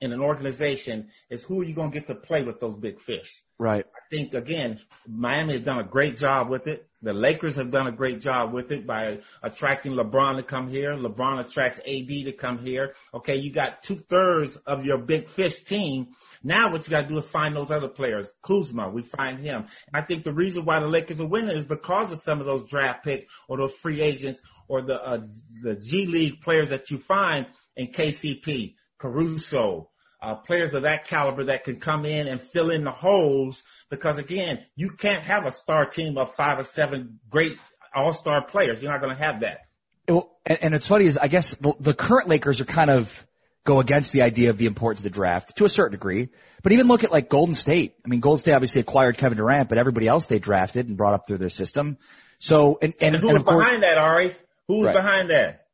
in 0.01 0.13
an 0.13 0.21
organization 0.21 1.09
is 1.31 1.43
who 1.43 1.61
are 1.61 1.65
you 1.65 1.75
going 1.75 1.91
to 1.91 1.99
get 1.99 2.09
to 2.09 2.15
play 2.15 2.43
with 2.43 2.61
those 2.61 2.75
big 2.75 3.01
fish? 3.01 3.43
Right. 3.59 3.85
I 3.87 4.15
think 4.15 4.35
again, 4.35 4.79
Miami 5.07 5.55
has 5.55 5.63
done 5.63 5.79
a 5.79 5.85
great 5.85 6.19
job 6.19 6.51
with 6.51 6.67
it. 6.67 6.87
The 7.07 7.13
Lakers 7.13 7.55
have 7.55 7.71
done 7.71 7.87
a 7.87 7.93
great 7.93 8.21
job 8.21 8.53
with 8.53 8.73
it 8.73 8.85
by 8.85 9.21
attracting 9.41 9.93
LeBron 9.93 10.39
to 10.39 10.43
come 10.43 10.69
here. 10.69 10.93
LeBron 10.97 11.39
attracts 11.39 11.79
AD 11.79 12.09
to 12.09 12.33
come 12.33 12.59
here. 12.59 12.97
Okay, 13.15 13.37
you 13.37 13.53
got 13.53 13.85
two 13.85 13.95
thirds 13.95 14.57
of 14.67 14.85
your 14.85 14.99
big 14.99 15.29
fish 15.29 15.63
team. 15.63 16.09
Now 16.43 16.73
what 16.73 16.85
you 16.85 16.91
got 16.91 17.03
to 17.03 17.09
do 17.09 17.19
is 17.19 17.25
find 17.25 17.55
those 17.55 17.71
other 17.71 17.87
players. 17.87 18.29
Kuzma, 18.43 18.89
we 18.89 19.03
find 19.03 19.39
him. 19.39 19.67
I 19.95 20.01
think 20.01 20.25
the 20.25 20.35
reason 20.35 20.65
why 20.65 20.81
the 20.81 20.89
Lakers 20.89 21.21
are 21.21 21.29
winning 21.29 21.57
is 21.57 21.65
because 21.65 22.11
of 22.11 22.19
some 22.19 22.41
of 22.41 22.47
those 22.47 22.69
draft 22.69 23.05
picks 23.05 23.33
or 23.47 23.59
those 23.59 23.75
free 23.75 24.01
agents 24.01 24.41
or 24.67 24.83
the 24.83 25.01
uh, 25.01 25.21
the 25.63 25.77
G 25.77 26.07
League 26.07 26.41
players 26.41 26.71
that 26.71 26.91
you 26.91 26.99
find 26.99 27.47
in 27.77 27.93
KCP. 27.93 28.75
Caruso, 28.99 29.91
uh, 30.27 30.35
players 30.35 30.75
of 30.75 30.83
that 30.83 31.07
caliber 31.07 31.45
that 31.45 31.63
can 31.63 31.77
come 31.77 32.05
in 32.05 32.27
and 32.27 32.41
fill 32.41 32.71
in 32.71 32.83
the 32.83 32.91
holes 32.91 33.63
because 33.91 34.19
again, 34.19 34.59
you 34.75 34.91
can't 34.91 35.23
have 35.23 35.47
a 35.47 35.53
star 35.53 35.87
team 35.87 36.19
of 36.19 36.35
five 36.35 36.59
or 36.59 36.65
seven 36.65 37.21
great 37.31 37.61
all-star 37.95 38.45
players. 38.45 38.83
You're 38.83 38.91
not 38.91 39.01
going 39.01 39.17
to 39.17 39.23
have 39.23 39.41
that. 39.41 39.61
Well, 40.09 40.37
and, 40.45 40.59
and 40.63 40.75
it's 40.75 40.89
funny 40.89 41.05
is 41.05 41.17
I 41.17 41.29
guess 41.29 41.55
the, 41.55 41.75
the 41.79 41.95
current 41.95 42.29
Lakers 42.29 42.61
are 42.61 42.65
kind 42.65 42.91
of 42.91 43.25
go 43.63 43.79
against 43.79 44.11
the 44.11 44.23
idea 44.23 44.51
of 44.51 44.59
the 44.59 44.67
importance 44.67 44.99
of 45.01 45.05
the 45.05 45.11
draft 45.11 45.57
to 45.59 45.65
a 45.65 45.69
certain 45.69 45.93
degree. 45.93 46.29
But 46.61 46.73
even 46.73 46.89
look 46.89 47.05
at 47.05 47.13
like 47.13 47.29
Golden 47.29 47.55
State. 47.55 47.95
I 48.05 48.09
mean, 48.09 48.19
Golden 48.19 48.41
State 48.41 48.53
obviously 48.53 48.81
acquired 48.81 49.19
Kevin 49.19 49.39
Durant, 49.39 49.69
but 49.69 49.79
everybody 49.79 50.09
else 50.09 50.27
they 50.27 50.41
drafted 50.41 50.89
and 50.89 50.97
brought 50.97 51.15
up 51.15 51.29
through 51.29 51.39
their 51.39 51.51
system. 51.51 51.99
So, 52.41 52.79
and, 52.83 52.95
and, 53.01 53.15
and 53.15 53.23
who 53.23 53.29
and 53.29 53.35
was 53.35 53.45
behind 53.45 53.85
that, 53.85 53.97
Ari? 53.97 54.37
Who 54.67 54.79
was 54.79 54.87
right. 54.87 54.97
behind 54.97 55.31
that? 55.31 55.67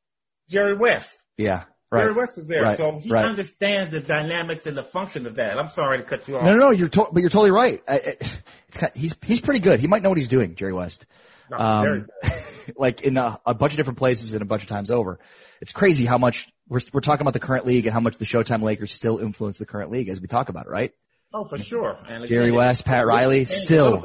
Jerry 0.51 0.77
West. 0.77 1.17
Yeah. 1.39 1.65
Right. 1.93 2.05
Jerry 2.05 2.15
West 2.15 2.37
was 2.37 2.47
there, 2.47 2.63
right. 2.63 2.79
so 2.79 2.99
he 3.01 3.11
right. 3.11 3.27
understands 3.27 3.93
the 3.93 4.01
dynamics 4.01 4.65
and 4.65 4.75
the 4.75 4.83
function 4.83 5.27
of 5.27 5.35
that. 5.35 5.59
I'm 5.59 5.69
sorry 5.69 5.99
to 5.99 6.05
cut 6.05 6.27
you 6.27 6.39
off. 6.39 6.45
No, 6.45 6.55
no, 6.55 6.61
no 6.61 6.71
you're 6.71 6.89
to- 6.89 7.09
but 7.13 7.21
you're 7.21 7.29
totally 7.29 7.51
right. 7.51 7.83
I, 7.87 7.97
it's 7.97 8.35
kind 8.73 8.91
of, 8.95 8.99
he's 8.99 9.15
he's 9.23 9.43
pretty 9.43 9.61
good. 9.61 9.79
He 9.79 9.89
might 9.89 10.03
know 10.03 10.09
what 10.09 10.17
he's 10.17 10.29
doing, 10.29 10.55
Jerry 10.55 10.73
West. 10.73 11.05
No, 11.51 11.59
um, 11.59 12.07
like 12.79 13.03
in 13.03 13.19
a, 13.19 13.39
a, 13.45 13.53
bunch 13.53 13.75
of 13.75 13.77
different 13.77 13.99
places 13.99 14.33
and 14.33 14.41
a 14.41 14.47
bunch 14.47 14.63
of 14.63 14.71
times 14.71 14.91
over. 14.91 15.19
It's 15.61 15.73
crazy 15.73 16.07
how 16.07 16.17
much 16.17 16.49
we're 16.67 16.81
we're 16.95 17.03
talking 17.03 17.21
about 17.21 17.35
the 17.35 17.41
current 17.41 17.67
league 17.67 17.85
and 17.85 17.93
how 17.93 18.01
much 18.01 18.17
the 18.17 18.25
Showtime 18.25 18.63
Lakers 18.63 18.91
still 18.91 19.19
influence 19.19 19.59
the 19.59 19.67
current 19.67 19.91
league 19.91 20.09
as 20.09 20.19
we 20.19 20.29
talk 20.29 20.49
about 20.49 20.65
it, 20.65 20.71
right? 20.71 20.95
Oh, 21.35 21.45
for 21.45 21.59
sure. 21.59 21.99
And 22.09 22.25
again, 22.25 22.29
Jerry 22.29 22.53
West, 22.53 22.87
Pat 22.87 23.07
Riley, 23.07 23.45
still 23.45 24.03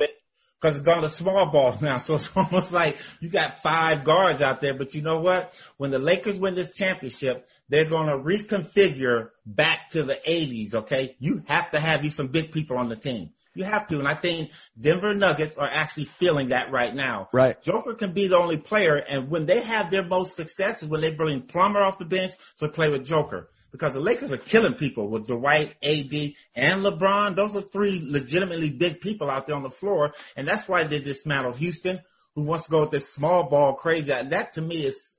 because 0.59 0.77
it's 0.77 0.85
gone 0.85 1.01
to 1.03 1.09
small 1.09 1.47
balls 1.47 1.81
now. 1.81 1.97
So 1.97 2.15
it's 2.15 2.29
almost 2.35 2.71
like 2.71 2.97
you 3.19 3.29
got 3.29 3.61
five 3.61 4.03
guards 4.03 4.41
out 4.41 4.61
there. 4.61 4.73
But 4.73 4.93
you 4.95 5.01
know 5.01 5.19
what? 5.19 5.53
When 5.77 5.91
the 5.91 5.99
Lakers 5.99 6.39
win 6.39 6.55
this 6.55 6.73
championship, 6.73 7.47
they're 7.69 7.85
going 7.85 8.07
to 8.07 8.17
reconfigure 8.17 9.29
back 9.45 9.91
to 9.91 10.03
the 10.03 10.15
80s. 10.15 10.73
Okay. 10.73 11.15
You 11.19 11.43
have 11.47 11.71
to 11.71 11.79
have 11.79 12.03
you 12.03 12.09
some 12.09 12.27
big 12.27 12.51
people 12.51 12.77
on 12.77 12.89
the 12.89 12.95
team. 12.95 13.31
You 13.53 13.63
have 13.63 13.87
to. 13.87 13.97
And 13.97 14.07
I 14.07 14.13
think 14.13 14.51
Denver 14.79 15.15
Nuggets 15.15 15.57
are 15.57 15.69
actually 15.69 16.05
feeling 16.05 16.49
that 16.49 16.71
right 16.71 16.93
now. 16.93 17.29
Right. 17.33 17.59
Joker 17.61 17.95
can 17.95 18.13
be 18.13 18.27
the 18.27 18.37
only 18.37 18.57
player. 18.57 18.95
And 18.95 19.29
when 19.29 19.47
they 19.47 19.61
have 19.61 19.89
their 19.89 20.05
most 20.05 20.35
success 20.35 20.83
is 20.83 20.89
when 20.89 21.01
they 21.01 21.11
bring 21.11 21.41
Plumlee 21.41 21.83
off 21.83 21.97
the 21.97 22.05
bench 22.05 22.33
to 22.59 22.69
play 22.69 22.89
with 22.89 23.05
Joker 23.05 23.49
because 23.71 23.93
the 23.93 23.99
Lakers 23.99 24.31
are 24.31 24.37
killing 24.37 24.75
people 24.75 25.07
with 25.09 25.27
Dwight, 25.27 25.75
AD, 25.83 26.33
and 26.55 26.81
LeBron. 26.81 27.35
Those 27.35 27.55
are 27.55 27.61
three 27.61 28.01
legitimately 28.03 28.71
big 28.71 29.01
people 29.01 29.29
out 29.29 29.47
there 29.47 29.55
on 29.55 29.63
the 29.63 29.69
floor, 29.69 30.13
and 30.35 30.47
that's 30.47 30.67
why 30.67 30.83
they 30.83 30.99
dismantled 30.99 31.57
Houston, 31.57 31.99
who 32.35 32.43
wants 32.43 32.65
to 32.65 32.71
go 32.71 32.81
with 32.81 32.91
this 32.91 33.11
small 33.11 33.49
ball 33.49 33.75
crazy. 33.75 34.07
That 34.07 34.53
to 34.53 34.61
me 34.61 34.85
is, 34.85 35.15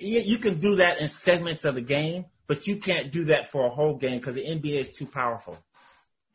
you 0.00 0.38
can 0.38 0.60
do 0.60 0.76
that 0.76 1.00
in 1.00 1.08
segments 1.08 1.64
of 1.64 1.74
the 1.74 1.80
game, 1.80 2.26
but 2.46 2.66
you 2.66 2.76
can't 2.76 3.12
do 3.12 3.26
that 3.26 3.50
for 3.50 3.66
a 3.66 3.70
whole 3.70 3.96
game 3.96 4.18
because 4.18 4.34
the 4.34 4.44
NBA 4.44 4.78
is 4.80 4.92
too 4.92 5.06
powerful. 5.06 5.58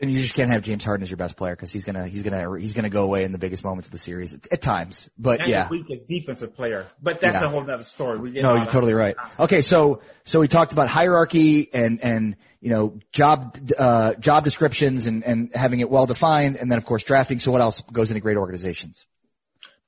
And 0.02 0.12
you 0.12 0.22
just 0.22 0.34
can't 0.34 0.52
have 0.52 0.62
James 0.62 0.84
Harden 0.84 1.04
as 1.04 1.10
your 1.10 1.16
best 1.16 1.38
player 1.38 1.56
because 1.56 1.72
he's 1.72 1.86
gonna 1.86 2.06
he's 2.06 2.22
gonna 2.22 2.60
he's 2.60 2.74
gonna 2.74 2.90
go 2.90 3.04
away 3.04 3.24
in 3.24 3.32
the 3.32 3.38
biggest 3.38 3.64
moments 3.64 3.88
of 3.88 3.94
the 3.94 3.98
series 3.98 4.34
at, 4.34 4.46
at 4.52 4.62
times. 4.62 5.10
But 5.18 5.40
and 5.40 5.50
yeah, 5.50 5.70
the 5.70 5.70
weakest 5.70 6.06
defensive 6.06 6.54
player. 6.54 6.86
But 7.02 7.22
that's 7.22 7.36
Yeah. 7.36 7.46
a 7.46 7.48
whole 7.48 7.62
other 7.62 7.82
story. 7.82 8.20
We 8.20 8.32
no, 8.32 8.56
you're 8.56 8.66
totally 8.66 8.94
right. 8.94 9.16
Okay, 9.40 9.62
so 9.62 10.02
so 10.26 10.42
we 10.42 10.50
talked 10.50 10.74
about 10.74 10.90
hierarchy 10.90 11.74
and 11.74 12.02
and 12.02 12.36
you 12.60 12.72
know 12.72 13.00
job 13.14 13.58
uh, 13.78 14.16
job 14.16 14.44
descriptions 14.44 15.08
and 15.08 15.24
and 15.24 15.56
having 15.56 15.80
it 15.80 15.90
well 15.90 16.08
defined, 16.08 16.58
and 16.58 16.70
then 16.70 16.78
of 16.78 16.84
course 16.84 17.04
drafting. 17.04 17.40
So 17.40 17.54
what 17.54 17.62
else 17.62 17.80
goes 17.80 18.12
into 18.12 18.20
great 18.20 18.38
organizations? 18.38 19.06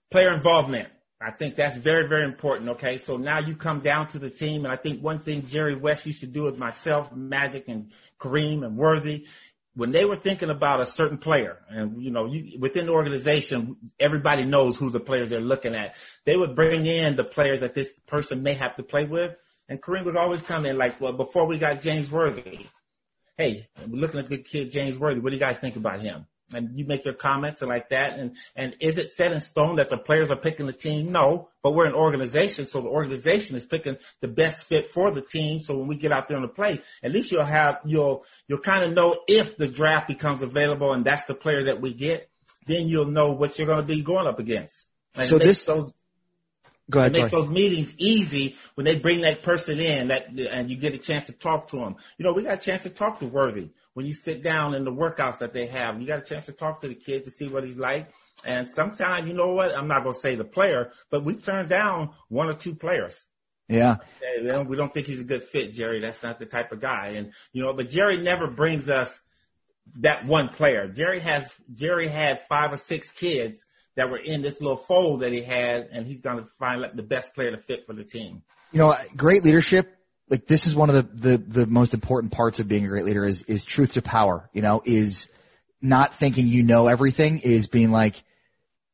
player 0.09 0.33
involvement. 0.33 0.87
I 1.19 1.31
think 1.31 1.55
that's 1.55 1.75
very, 1.75 2.07
very 2.07 2.25
important. 2.25 2.69
Okay. 2.71 2.97
So 2.97 3.17
now 3.17 3.39
you 3.39 3.55
come 3.55 3.79
down 3.79 4.09
to 4.09 4.19
the 4.19 4.29
team. 4.29 4.65
And 4.65 4.71
I 4.71 4.75
think 4.75 5.01
one 5.01 5.19
thing 5.19 5.47
Jerry 5.47 5.75
West 5.75 6.05
used 6.05 6.21
to 6.21 6.27
do 6.27 6.43
with 6.43 6.57
myself, 6.57 7.15
Magic 7.15 7.67
and 7.67 7.91
Kareem 8.19 8.63
and 8.63 8.77
Worthy, 8.77 9.25
when 9.73 9.91
they 9.91 10.05
were 10.05 10.15
thinking 10.15 10.49
about 10.49 10.81
a 10.81 10.85
certain 10.85 11.17
player 11.19 11.57
and, 11.69 12.01
you 12.01 12.11
know, 12.11 12.25
you, 12.25 12.59
within 12.59 12.87
the 12.87 12.91
organization, 12.91 13.77
everybody 13.99 14.43
knows 14.43 14.77
who 14.77 14.89
the 14.89 14.99
players 14.99 15.29
they're 15.29 15.39
looking 15.39 15.75
at. 15.75 15.95
They 16.25 16.35
would 16.35 16.55
bring 16.55 16.85
in 16.85 17.15
the 17.15 17.23
players 17.23 17.59
that 17.59 17.75
this 17.75 17.91
person 18.07 18.41
may 18.41 18.53
have 18.53 18.75
to 18.77 18.83
play 18.83 19.05
with. 19.05 19.35
And 19.69 19.81
Kareem 19.81 20.05
would 20.05 20.17
always 20.17 20.41
come 20.41 20.65
in 20.65 20.77
like, 20.77 20.99
well, 21.01 21.13
before 21.13 21.45
we 21.45 21.59
got 21.59 21.81
James 21.81 22.11
Worthy, 22.11 22.65
hey, 23.37 23.67
we're 23.87 23.99
looking 23.99 24.19
at 24.19 24.29
the 24.29 24.41
kid 24.41 24.71
James 24.71 24.97
Worthy. 24.97 25.19
What 25.19 25.29
do 25.29 25.35
you 25.35 25.39
guys 25.39 25.57
think 25.57 25.75
about 25.75 26.01
him? 26.01 26.25
And 26.53 26.79
you 26.79 26.85
make 26.85 27.03
your 27.03 27.13
comments 27.13 27.61
and 27.61 27.69
like 27.69 27.89
that. 27.89 28.17
And, 28.17 28.37
and 28.55 28.75
is 28.79 28.97
it 28.97 29.09
set 29.09 29.33
in 29.33 29.41
stone 29.41 29.75
that 29.77 29.89
the 29.89 29.97
players 29.97 30.29
are 30.31 30.37
picking 30.37 30.65
the 30.65 30.73
team? 30.73 31.11
No, 31.11 31.49
but 31.61 31.73
we're 31.73 31.87
an 31.87 31.93
organization. 31.93 32.67
So 32.67 32.79
the 32.81 32.87
organization 32.87 33.57
is 33.57 33.65
picking 33.65 33.97
the 34.21 34.29
best 34.29 34.63
fit 34.65 34.87
for 34.87 35.11
the 35.11 35.21
team. 35.21 35.59
So 35.59 35.77
when 35.77 35.87
we 35.87 35.97
get 35.97 36.13
out 36.13 36.29
there 36.29 36.37
on 36.37 36.43
the 36.43 36.47
play, 36.47 36.79
at 37.03 37.11
least 37.11 37.31
you'll 37.31 37.43
have, 37.43 37.79
you'll, 37.83 38.23
you'll 38.47 38.59
kind 38.59 38.85
of 38.85 38.93
know 38.93 39.19
if 39.27 39.57
the 39.57 39.67
draft 39.67 40.07
becomes 40.07 40.41
available 40.41 40.93
and 40.93 41.03
that's 41.03 41.25
the 41.25 41.35
player 41.35 41.65
that 41.65 41.81
we 41.81 41.93
get, 41.93 42.29
then 42.65 42.87
you'll 42.87 43.11
know 43.11 43.31
what 43.31 43.57
you're 43.57 43.67
going 43.67 43.81
to 43.81 43.85
be 43.87 44.01
going 44.01 44.27
up 44.27 44.39
against. 44.39 44.87
And 45.17 45.27
So 45.27 45.37
this- 45.37 45.65
those 45.65 45.91
Go 46.89 46.99
ahead, 46.99 47.13
makes 47.13 47.31
sorry. 47.31 47.43
those 47.43 47.51
meetings 47.51 47.93
easy 47.97 48.55
when 48.75 48.85
they 48.85 48.97
bring 48.97 49.21
that 49.21 49.43
person 49.43 49.79
in 49.79 50.07
that 50.07 50.27
and 50.29 50.69
you 50.69 50.77
get 50.77 50.93
a 50.93 50.97
chance 50.97 51.25
to 51.25 51.33
talk 51.33 51.69
to 51.69 51.79
them. 51.79 51.97
You 52.17 52.25
know, 52.25 52.33
we 52.33 52.43
got 52.43 52.53
a 52.53 52.57
chance 52.57 52.83
to 52.83 52.89
talk 52.89 53.19
to 53.19 53.25
Worthy 53.25 53.69
when 53.93 54.05
you 54.05 54.13
sit 54.13 54.41
down 54.41 54.73
in 54.73 54.85
the 54.85 54.91
workouts 54.91 55.39
that 55.39 55.53
they 55.53 55.67
have. 55.67 55.99
You 55.99 56.07
got 56.07 56.19
a 56.19 56.25
chance 56.25 56.45
to 56.45 56.53
talk 56.53 56.81
to 56.81 56.87
the 56.87 56.95
kid 56.95 57.25
to 57.25 57.31
see 57.31 57.49
what 57.49 57.65
he's 57.65 57.75
like. 57.77 58.09
And 58.45 58.69
sometimes, 58.69 59.27
you 59.27 59.33
know 59.33 59.53
what? 59.53 59.75
I'm 59.75 59.87
not 59.87 60.03
going 60.03 60.13
to 60.13 60.19
say 60.19 60.35
the 60.35 60.45
player, 60.45 60.91
but 61.09 61.25
we 61.25 61.35
turn 61.35 61.67
down 61.67 62.11
one 62.29 62.47
or 62.47 62.53
two 62.53 62.75
players. 62.75 63.25
Yeah, 64.21 64.41
we 64.41 64.47
don't- 64.47 64.69
we 64.69 64.77
don't 64.77 64.93
think 64.93 65.07
he's 65.07 65.19
a 65.19 65.25
good 65.25 65.43
fit, 65.43 65.73
Jerry. 65.73 65.99
That's 65.99 66.23
not 66.23 66.39
the 66.39 66.45
type 66.45 66.71
of 66.71 66.79
guy. 66.79 67.13
And, 67.17 67.33
you 67.51 67.63
know, 67.63 67.73
but 67.73 67.89
Jerry 67.89 68.21
never 68.21 68.47
brings 68.47 68.87
us 68.87 69.19
that 69.99 70.25
one 70.25 70.49
player. 70.49 70.87
Jerry 70.87 71.19
has, 71.19 71.51
Jerry 71.73 72.07
had 72.07 72.43
five 72.47 72.71
or 72.71 72.77
six 72.77 73.11
kids 73.11 73.65
that 73.97 74.11
were 74.11 74.17
in 74.17 74.43
this 74.43 74.61
little 74.61 74.77
fold 74.77 75.21
that 75.21 75.33
he 75.33 75.41
had, 75.41 75.89
and 75.91 76.05
he's 76.05 76.21
going 76.21 76.37
to 76.37 76.45
find 76.59 76.81
like, 76.81 76.95
the 76.95 77.03
best 77.03 77.33
player 77.33 77.51
to 77.51 77.57
fit 77.57 77.87
for 77.87 77.93
the 77.93 78.03
team. 78.03 78.43
you 78.71 78.79
know, 78.79 78.95
great 79.15 79.43
leadership. 79.43 79.91
Like 80.29 80.45
this 80.45 80.67
is 80.67 80.75
one 80.75 80.89
of 80.89 80.95
the, 80.95 81.37
the, 81.37 81.37
the 81.37 81.65
most 81.65 81.93
important 81.93 82.31
parts 82.31 82.59
of 82.59 82.67
being 82.67 82.85
a 82.85 82.87
great 82.87 83.05
leader 83.05 83.25
is, 83.25 83.41
is 83.43 83.65
truth 83.65 83.93
to 83.93 84.01
power, 84.01 84.49
you 84.53 84.61
know, 84.61 84.83
is 84.85 85.29
not 85.81 86.13
thinking 86.13 86.47
you 86.47 86.63
know 86.63 86.87
everything 86.87 87.39
is 87.39 87.67
being 87.67 87.91
like, 87.91 88.21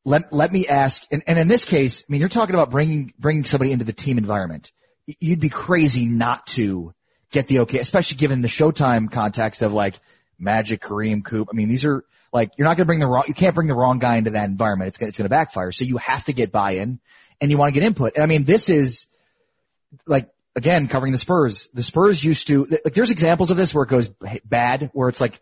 let, 0.06 0.32
let 0.32 0.54
me 0.54 0.68
ask. 0.68 1.06
And, 1.12 1.24
and 1.28 1.38
in 1.38 1.48
this 1.48 1.66
case, 1.66 2.06
I 2.08 2.12
mean, 2.12 2.22
you're 2.22 2.30
talking 2.30 2.56
about 2.56 2.70
bringing, 2.70 3.14
bringing 3.20 3.44
somebody 3.44 3.72
into 3.72 3.86
the 3.86 3.94
team 3.94 4.18
environment. 4.18 4.72
You'd 5.20 5.42
be 5.42 5.50
crazy 5.50 6.06
not 6.06 6.48
to 6.48 6.94
get 7.32 7.48
the 7.48 7.60
okay, 7.60 7.80
especially 7.80 8.18
given 8.18 8.42
the 8.42 8.48
Showtime 8.48 9.12
context 9.12 9.64
of 9.64 9.74
like 9.74 10.00
Magic, 10.40 10.82
Kareem, 10.82 11.26
Coop. 11.26 11.50
I 11.52 11.56
mean, 11.56 11.68
these 11.68 11.84
are 11.84 12.06
like, 12.34 12.52
you're 12.58 12.68
not 12.68 12.76
going 12.76 12.84
to 12.84 12.88
bring 12.88 13.00
the 13.00 13.08
wrong, 13.08 13.24
you 13.28 13.34
can't 13.34 13.56
bring 13.56 13.68
the 13.68 13.76
wrong 13.76 14.00
guy 14.00 14.18
into 14.18 14.32
that 14.32 14.46
environment. 14.46 14.90
It's 14.90 14.98
going 14.98 15.10
it's 15.10 15.18
going 15.18 15.26
to 15.26 15.30
backfire. 15.30 15.72
So 15.72 15.86
you 15.86 15.98
have 15.98 16.26
to 16.26 16.34
get 16.34 16.52
buy-in 16.52 17.00
and 17.40 17.52
you 17.52 17.58
want 17.58 17.74
to 17.74 17.80
get 17.80 17.86
input. 17.86 18.14
And 18.16 18.24
I 18.24 18.26
mean, 18.26 18.44
this 18.44 18.70
is, 18.70 19.08
like 20.06 20.30
again 20.56 20.88
covering 20.88 21.12
the 21.12 21.18
Spurs. 21.18 21.70
The 21.74 21.84
Spurs 21.84 22.24
used 22.24 22.48
to 22.48 22.66
like 22.66 22.94
there's 22.94 23.12
examples 23.12 23.52
of 23.52 23.58
this 23.58 23.74
where 23.74 23.84
it 23.84 23.90
goes 23.90 24.10
bad, 24.46 24.90
where 24.94 25.10
it's 25.10 25.22
like, 25.22 25.40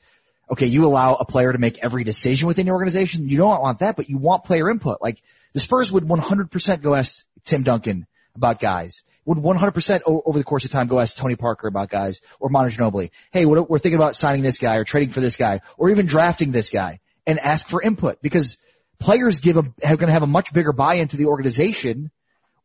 okay, 0.51 0.67
you 0.67 0.85
allow 0.85 1.15
a 1.15 1.25
player 1.25 1.51
to 1.51 1.57
make 1.57 1.79
every 1.81 2.03
decision 2.03 2.47
within 2.47 2.65
your 2.65 2.75
organization. 2.75 3.27
You 3.27 3.37
don't 3.37 3.61
want 3.61 3.79
that, 3.79 3.95
but 3.95 4.09
you 4.09 4.17
want 4.17 4.43
player 4.43 4.69
input. 4.69 5.01
Like 5.01 5.21
the 5.53 5.59
Spurs 5.59 5.91
would 5.91 6.03
100% 6.03 6.81
go 6.81 6.95
ask 6.95 7.25
Tim 7.45 7.63
Duncan 7.63 8.05
about 8.35 8.59
guys. 8.59 9.03
Would 9.25 9.37
100% 9.37 10.01
o- 10.05 10.23
over 10.25 10.37
the 10.37 10.43
course 10.43 10.65
of 10.65 10.71
time 10.71 10.87
go 10.87 10.99
ask 10.99 11.15
Tony 11.15 11.35
Parker 11.35 11.67
about 11.67 11.89
guys 11.89 12.21
or 12.39 12.49
Manu 12.49 12.69
Ginobili. 12.69 13.11
Hey, 13.31 13.45
we're 13.45 13.79
thinking 13.79 13.99
about 13.99 14.15
signing 14.15 14.41
this 14.41 14.57
guy 14.57 14.77
or 14.77 14.83
trading 14.83 15.11
for 15.11 15.19
this 15.19 15.35
guy 15.35 15.61
or 15.77 15.89
even 15.89 16.05
drafting 16.05 16.51
this 16.51 16.69
guy 16.69 16.99
and 17.27 17.39
ask 17.39 17.67
for 17.67 17.81
input 17.81 18.21
because 18.21 18.57
players 18.99 19.39
give 19.39 19.57
a, 19.57 19.59
are 19.59 19.97
going 19.97 20.07
to 20.07 20.13
have 20.13 20.23
a 20.23 20.27
much 20.27 20.53
bigger 20.53 20.73
buy-in 20.73 21.07
to 21.09 21.17
the 21.17 21.25
organization 21.25 22.11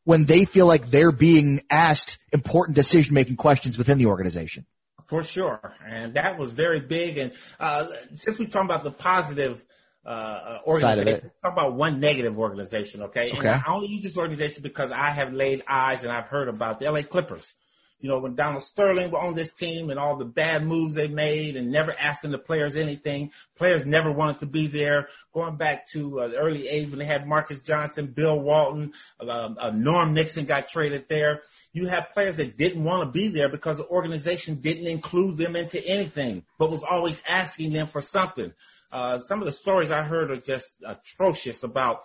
when 0.04 0.24
they 0.24 0.44
feel 0.44 0.66
like 0.66 0.90
they're 0.90 1.12
being 1.12 1.62
asked 1.68 2.18
important 2.32 2.76
decision 2.76 3.14
making 3.14 3.36
questions 3.36 3.76
within 3.76 3.98
the 3.98 4.06
organization. 4.06 4.64
For 5.06 5.22
sure. 5.22 5.74
And 5.86 6.14
that 6.14 6.38
was 6.38 6.50
very 6.50 6.80
big. 6.80 7.18
And, 7.18 7.32
uh, 7.60 7.86
since 8.14 8.38
we 8.38 8.46
talking 8.46 8.66
about 8.66 8.82
the 8.82 8.90
positive, 8.90 9.62
uh, 10.06 10.08
uh, 10.08 10.58
organization, 10.66 11.30
talk 11.42 11.52
about 11.52 11.74
one 11.74 11.98
negative 11.98 12.38
organization, 12.38 13.02
okay? 13.02 13.32
Okay. 13.36 13.48
And 13.48 13.62
I 13.66 13.72
only 13.72 13.88
use 13.88 14.02
this 14.02 14.16
organization 14.16 14.62
because 14.62 14.92
I 14.92 15.10
have 15.10 15.32
laid 15.32 15.64
eyes 15.66 16.04
and 16.04 16.12
I've 16.12 16.26
heard 16.26 16.48
about 16.48 16.78
the 16.78 16.88
LA 16.90 17.02
Clippers. 17.02 17.54
You 17.98 18.10
know, 18.10 18.18
when 18.18 18.36
Donald 18.36 18.62
Sterling 18.62 19.10
were 19.10 19.18
on 19.18 19.34
this 19.34 19.52
team 19.52 19.88
and 19.88 19.98
all 19.98 20.16
the 20.16 20.26
bad 20.26 20.62
moves 20.64 20.94
they 20.94 21.08
made 21.08 21.56
and 21.56 21.72
never 21.72 21.92
asking 21.98 22.30
the 22.30 22.38
players 22.38 22.76
anything, 22.76 23.32
players 23.56 23.86
never 23.86 24.12
wanted 24.12 24.40
to 24.40 24.46
be 24.46 24.66
there. 24.66 25.08
Going 25.32 25.56
back 25.56 25.88
to 25.88 26.20
uh, 26.20 26.28
the 26.28 26.36
early 26.36 26.64
80s 26.64 26.90
when 26.90 26.98
they 26.98 27.06
had 27.06 27.26
Marques 27.26 27.58
Johnson, 27.60 28.06
Bill 28.06 28.38
Walton, 28.38 28.92
uh, 29.18 29.54
uh, 29.58 29.70
Norm 29.74 30.12
Nixon 30.12 30.44
got 30.44 30.68
traded 30.68 31.08
there. 31.08 31.42
You 31.72 31.86
have 31.88 32.12
players 32.12 32.36
that 32.36 32.56
didn't 32.56 32.84
want 32.84 33.08
to 33.08 33.18
be 33.18 33.28
there 33.28 33.48
because 33.48 33.78
the 33.78 33.86
organization 33.88 34.56
didn't 34.56 34.86
include 34.86 35.38
them 35.38 35.56
into 35.56 35.84
anything, 35.84 36.44
but 36.58 36.70
was 36.70 36.84
always 36.84 37.20
asking 37.26 37.72
them 37.72 37.86
for 37.86 38.02
something. 38.02 38.52
Uh, 38.92 39.18
some 39.18 39.40
of 39.40 39.46
the 39.46 39.52
stories 39.52 39.90
I 39.90 40.02
heard 40.02 40.30
are 40.30 40.40
just 40.40 40.70
atrocious 40.84 41.62
about 41.62 42.02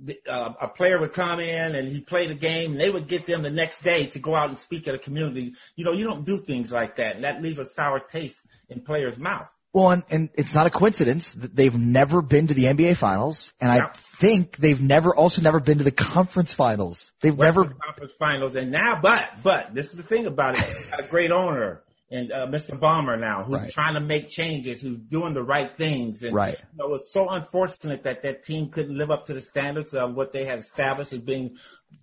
the, 0.00 0.18
uh, 0.28 0.52
a 0.60 0.68
player 0.68 0.98
would 0.98 1.12
come 1.12 1.40
in 1.40 1.74
and 1.74 1.88
he 1.88 2.00
played 2.00 2.30
a 2.30 2.34
game 2.34 2.72
and 2.72 2.80
they 2.80 2.90
would 2.90 3.06
get 3.06 3.26
them 3.26 3.42
the 3.42 3.50
next 3.50 3.82
day 3.82 4.06
to 4.06 4.18
go 4.18 4.34
out 4.34 4.48
and 4.48 4.58
speak 4.58 4.88
at 4.88 4.94
a 4.94 4.98
community. 4.98 5.54
You 5.76 5.84
know, 5.84 5.92
you 5.92 6.04
don't 6.04 6.24
do 6.24 6.38
things 6.38 6.72
like 6.72 6.96
that 6.96 7.16
and 7.16 7.24
that 7.24 7.42
leaves 7.42 7.58
a 7.58 7.66
sour 7.66 8.00
taste 8.00 8.46
in 8.68 8.80
players' 8.80 9.18
mouth. 9.18 9.48
Well, 9.72 9.90
and, 9.90 10.04
and 10.08 10.28
it's 10.34 10.54
not 10.54 10.68
a 10.68 10.70
coincidence 10.70 11.32
that 11.34 11.54
they've 11.54 11.76
never 11.76 12.22
been 12.22 12.46
to 12.46 12.54
the 12.54 12.66
NBA 12.66 12.96
finals. 12.96 13.52
And 13.60 13.72
I 13.72 13.90
think 13.92 14.56
they've 14.56 14.80
never, 14.80 15.14
also 15.14 15.42
never 15.42 15.58
been 15.58 15.78
to 15.78 15.84
the 15.84 15.90
conference 15.90 16.54
finals. 16.54 17.10
They've 17.20 17.36
never, 17.36 17.64
Conference 17.64 18.12
Finals, 18.16 18.54
and 18.54 18.70
now, 18.70 19.00
but 19.02 19.28
but 19.42 19.74
this 19.74 19.86
is 19.86 19.96
the 19.96 20.04
thing 20.04 20.26
about 20.26 20.56
it. 20.56 20.86
a 20.96 21.02
great 21.02 21.32
owner 21.32 21.82
and 22.14 22.32
uh, 22.32 22.46
Mr. 22.46 22.78
Ballmer 22.78 23.18
now, 23.18 23.42
who's 23.44 23.60
Right. 23.60 23.70
trying 23.72 23.94
to 23.94 24.00
make 24.00 24.28
changes, 24.28 24.80
who's 24.80 24.98
doing 24.98 25.34
the 25.34 25.42
right 25.42 25.76
things, 25.76 26.22
and 26.22 26.34
Right. 26.34 26.54
you 26.58 26.78
know, 26.78 26.94
it's 26.94 27.12
so 27.12 27.28
unfortunate 27.28 28.04
that 28.04 28.22
that 28.22 28.44
team 28.44 28.70
couldn't 28.70 28.96
live 28.96 29.10
up 29.10 29.26
to 29.26 29.34
the 29.34 29.40
standards 29.40 29.92
of 29.94 30.14
what 30.14 30.32
they 30.32 30.44
had 30.44 30.58
established 30.58 31.12
as 31.12 31.18
being 31.18 31.56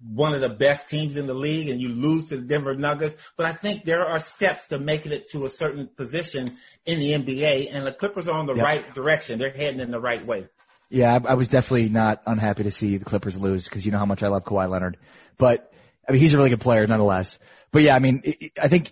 one 0.05 0.33
of 0.33 0.41
the 0.41 0.49
best 0.49 0.89
teams 0.89 1.17
in 1.17 1.27
the 1.27 1.33
league, 1.33 1.69
and 1.69 1.81
you 1.81 1.89
lose 1.89 2.29
to 2.29 2.37
the 2.37 2.41
Denver 2.43 2.75
Nuggets. 2.75 3.15
But 3.37 3.45
I 3.45 3.53
think 3.53 3.85
there 3.85 4.05
are 4.05 4.19
steps 4.19 4.67
to 4.67 4.79
making 4.79 5.11
it 5.11 5.29
to 5.31 5.45
a 5.45 5.49
certain 5.49 5.87
position 5.87 6.51
in 6.85 6.99
the 6.99 7.13
NBA, 7.13 7.69
and 7.71 7.85
the 7.85 7.91
Clippers 7.93 8.27
are 8.27 8.37
on 8.37 8.45
the 8.47 8.55
Yep. 8.55 8.63
right 8.63 8.93
direction. 8.93 9.39
They're 9.39 9.51
heading 9.51 9.79
in 9.79 9.91
the 9.91 9.99
right 9.99 10.25
way. 10.25 10.47
yeah, 10.93 11.19
I, 11.23 11.31
I 11.31 11.33
was 11.35 11.47
definitely 11.47 11.87
not 11.87 12.21
unhappy 12.27 12.63
to 12.63 12.71
see 12.71 12.97
the 12.97 13.05
Clippers 13.05 13.37
lose 13.37 13.63
because 13.63 13.85
you 13.85 13.91
know 13.93 13.97
how 13.99 14.05
much 14.05 14.23
I 14.23 14.27
love 14.27 14.43
Kawhi 14.43 14.67
Leonard. 14.69 14.97
But, 15.37 15.71
I 16.07 16.11
mean, 16.11 16.19
he's 16.19 16.33
a 16.33 16.37
really 16.37 16.49
good 16.49 16.59
player 16.59 16.85
nonetheless. 16.85 17.39
But 17.71 17.83
yeah, 17.83 17.95
I 17.95 17.99
mean, 17.99 18.21
it, 18.25 18.37
it- 18.41 18.51
I 18.61 18.67
think, 18.67 18.91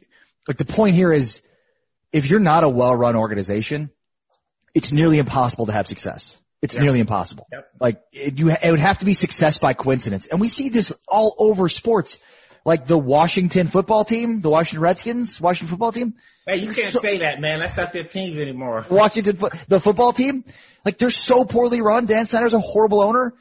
like 0.49 0.57
the 0.57 0.65
point 0.65 0.95
here 0.95 1.13
is, 1.13 1.41
if 2.11 2.25
you're 2.25 2.39
not 2.39 2.63
a 2.63 2.69
well-run 2.69 3.15
organization, 3.15 3.91
it's 4.73 4.91
nearly 4.91 5.19
impossible 5.19 5.67
to 5.67 5.71
have 5.71 5.85
success. 5.87 6.37
It's 6.61 6.73
Yeah. 6.73 6.81
nearly 6.81 6.99
impossible. 6.99 7.47
Yep. 7.51 7.67
Like 7.79 8.01
it, 8.11 8.37
you, 8.39 8.49
it 8.49 8.71
would 8.71 8.79
have 8.79 8.97
to 8.99 9.05
be 9.05 9.13
success 9.13 9.59
by 9.59 9.73
coincidence, 9.73 10.25
and 10.25 10.41
we 10.41 10.49
see 10.49 10.69
this 10.69 10.91
all 11.07 11.35
over 11.37 11.69
sports. 11.69 12.19
Like 12.65 12.87
the 12.87 12.97
Washington 12.97 13.67
football 13.67 14.03
team, 14.03 14.41
the 14.41 14.49
Washington 14.49 14.81
Redskins, 14.81 15.39
Washington 15.39 15.69
football 15.69 15.91
team, 15.93 16.15
Hey, 16.45 16.57
you 16.57 16.73
can't 16.73 16.91
So- 16.91 16.99
say 16.99 17.19
that, 17.19 17.39
man. 17.39 17.59
That's 17.59 17.77
not 17.77 17.93
their 17.93 18.03
teams 18.03 18.39
anymore. 18.39 18.85
Washington, 18.89 19.37
the 19.67 19.79
football 19.79 20.11
team, 20.13 20.43
like 20.83 20.97
they're 20.97 21.11
so 21.11 21.45
poorly 21.45 21.79
run. 21.81 22.07
Dan 22.07 22.25
Snyder's 22.25 22.53
a 22.55 22.59
horrible 22.59 23.01
owner, 23.01 23.33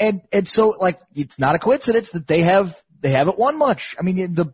and 0.00 0.20
and 0.32 0.46
so 0.48 0.70
like 0.70 0.98
it's 1.14 1.38
not 1.38 1.54
a 1.54 1.58
coincidence 1.60 2.10
that 2.10 2.26
they 2.26 2.42
have 2.42 2.76
they 3.00 3.10
haven't 3.10 3.38
won 3.38 3.56
much. 3.58 3.94
I 3.98 4.02
mean 4.02 4.34
the 4.34 4.52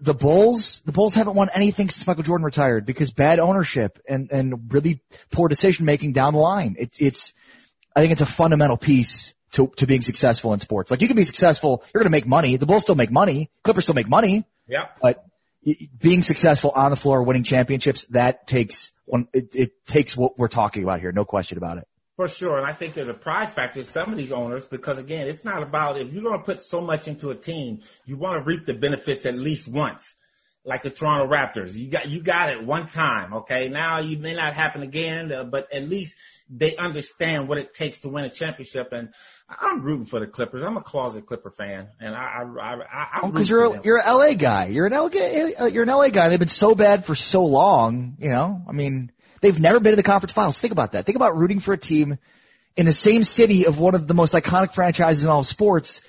the 0.00 0.14
Bulls 0.14 0.80
the 0.84 0.92
Bulls 0.92 1.14
haven't 1.14 1.34
won 1.34 1.48
anything 1.52 1.88
since 1.90 2.06
Michael 2.06 2.22
Jordan 2.22 2.44
retired 2.44 2.86
because 2.86 3.10
bad 3.10 3.38
ownership 3.38 4.00
and 4.08 4.30
and 4.32 4.72
really 4.72 5.02
poor 5.30 5.48
decision 5.48 5.84
making 5.84 6.12
down 6.12 6.32
the 6.32 6.38
line. 6.40 6.76
It's 6.78 6.98
it's 7.00 7.32
I 7.94 8.00
think 8.00 8.12
it's 8.12 8.22
a 8.22 8.26
fundamental 8.26 8.76
piece 8.76 9.34
to 9.52 9.68
to 9.76 9.86
being 9.86 10.02
successful 10.02 10.52
in 10.54 10.60
sports. 10.60 10.90
Like 10.90 11.02
you 11.02 11.08
can 11.08 11.16
be 11.16 11.24
successful, 11.24 11.82
you're 11.92 12.00
going 12.00 12.10
to 12.10 12.16
make 12.16 12.26
money. 12.26 12.56
The 12.56 12.66
Bulls 12.66 12.82
still 12.82 12.94
make 12.94 13.10
money. 13.10 13.50
Clippers 13.62 13.84
still 13.84 13.94
make 13.94 14.08
money, 14.08 14.44
Yeah. 14.68 14.86
but 15.02 15.24
being 15.98 16.22
successful 16.22 16.72
on 16.74 16.90
the 16.90 16.96
floor, 16.96 17.22
winning 17.22 17.42
championships, 17.42 18.06
that 18.06 18.46
takes 18.46 18.92
one, 19.04 19.28
it, 19.34 19.54
it 19.54 19.86
takes 19.86 20.16
what 20.16 20.38
we're 20.38 20.48
talking 20.48 20.82
about 20.82 21.00
here. 21.00 21.12
No 21.12 21.24
question 21.26 21.58
about 21.58 21.78
it. 21.78 21.88
For 22.20 22.28
sure. 22.28 22.58
And 22.58 22.66
I 22.66 22.74
think 22.74 22.92
there's 22.92 23.08
a 23.08 23.14
pride 23.14 23.48
factor 23.48 23.80
in 23.80 23.86
some 23.86 24.12
of 24.12 24.18
these 24.18 24.30
owners 24.30 24.66
because 24.66 24.98
again, 24.98 25.26
it's 25.26 25.42
not 25.42 25.62
about 25.62 25.96
if 25.96 26.12
you're 26.12 26.22
going 26.22 26.38
to 26.38 26.44
put 26.44 26.60
so 26.60 26.82
much 26.82 27.08
into 27.08 27.30
a 27.30 27.34
team, 27.34 27.80
you 28.04 28.18
want 28.18 28.38
to 28.38 28.44
reap 28.44 28.66
the 28.66 28.74
benefits 28.74 29.24
at 29.24 29.36
least 29.36 29.66
once. 29.66 30.14
Like 30.62 30.82
the 30.82 30.90
Toronto 30.90 31.34
Raptors. 31.34 31.72
You 31.72 31.88
got, 31.88 32.10
you 32.10 32.22
got 32.22 32.50
it 32.50 32.62
one 32.62 32.88
time. 32.88 33.32
Okay. 33.32 33.70
Now 33.70 34.00
you 34.00 34.18
may 34.18 34.34
not 34.34 34.52
happen 34.52 34.82
again, 34.82 35.32
uh, 35.32 35.44
but 35.44 35.72
at 35.72 35.88
least 35.88 36.14
they 36.50 36.76
understand 36.76 37.48
what 37.48 37.56
it 37.56 37.72
takes 37.72 38.00
to 38.00 38.10
win 38.10 38.26
a 38.26 38.28
championship. 38.28 38.92
And 38.92 39.14
I'm 39.48 39.80
rooting 39.80 40.04
for 40.04 40.20
the 40.20 40.26
Clippers. 40.26 40.62
I'm 40.62 40.76
a 40.76 40.82
closet 40.82 41.24
Clipper 41.24 41.50
fan, 41.50 41.88
and 42.00 42.14
I, 42.14 42.20
I, 42.20 42.74
I, 42.74 43.08
I 43.22 43.26
because 43.30 43.50
oh, 43.50 43.54
you're 43.54 43.76
a, 43.76 43.80
you're 43.82 43.98
an 43.98 44.06
LA 44.06 44.34
guy. 44.34 44.66
You're 44.66 44.86
an 44.86 44.92
LA, 44.92 45.66
you're 45.68 45.84
an 45.84 45.88
LA 45.88 46.10
guy. 46.10 46.28
They've 46.28 46.38
been 46.38 46.48
so 46.48 46.74
bad 46.74 47.06
for 47.06 47.14
so 47.14 47.46
long. 47.46 48.16
You 48.18 48.28
know, 48.28 48.62
I 48.68 48.72
mean, 48.72 49.10
they've 49.40 49.58
never 49.58 49.80
been 49.80 49.92
to 49.92 49.96
the 49.96 50.02
conference 50.02 50.32
finals. 50.32 50.60
Think 50.60 50.72
about 50.72 50.92
that. 50.92 51.06
Think 51.06 51.16
about 51.16 51.36
rooting 51.36 51.60
for 51.60 51.72
a 51.72 51.78
team 51.78 52.18
in 52.76 52.86
the 52.86 52.92
same 52.92 53.22
city 53.22 53.66
of 53.66 53.78
one 53.78 53.94
of 53.94 54.06
the 54.06 54.14
most 54.14 54.32
iconic 54.32 54.74
franchises 54.74 55.24
in 55.24 55.30
all 55.30 55.40
of 55.40 55.46
sports 55.46 56.00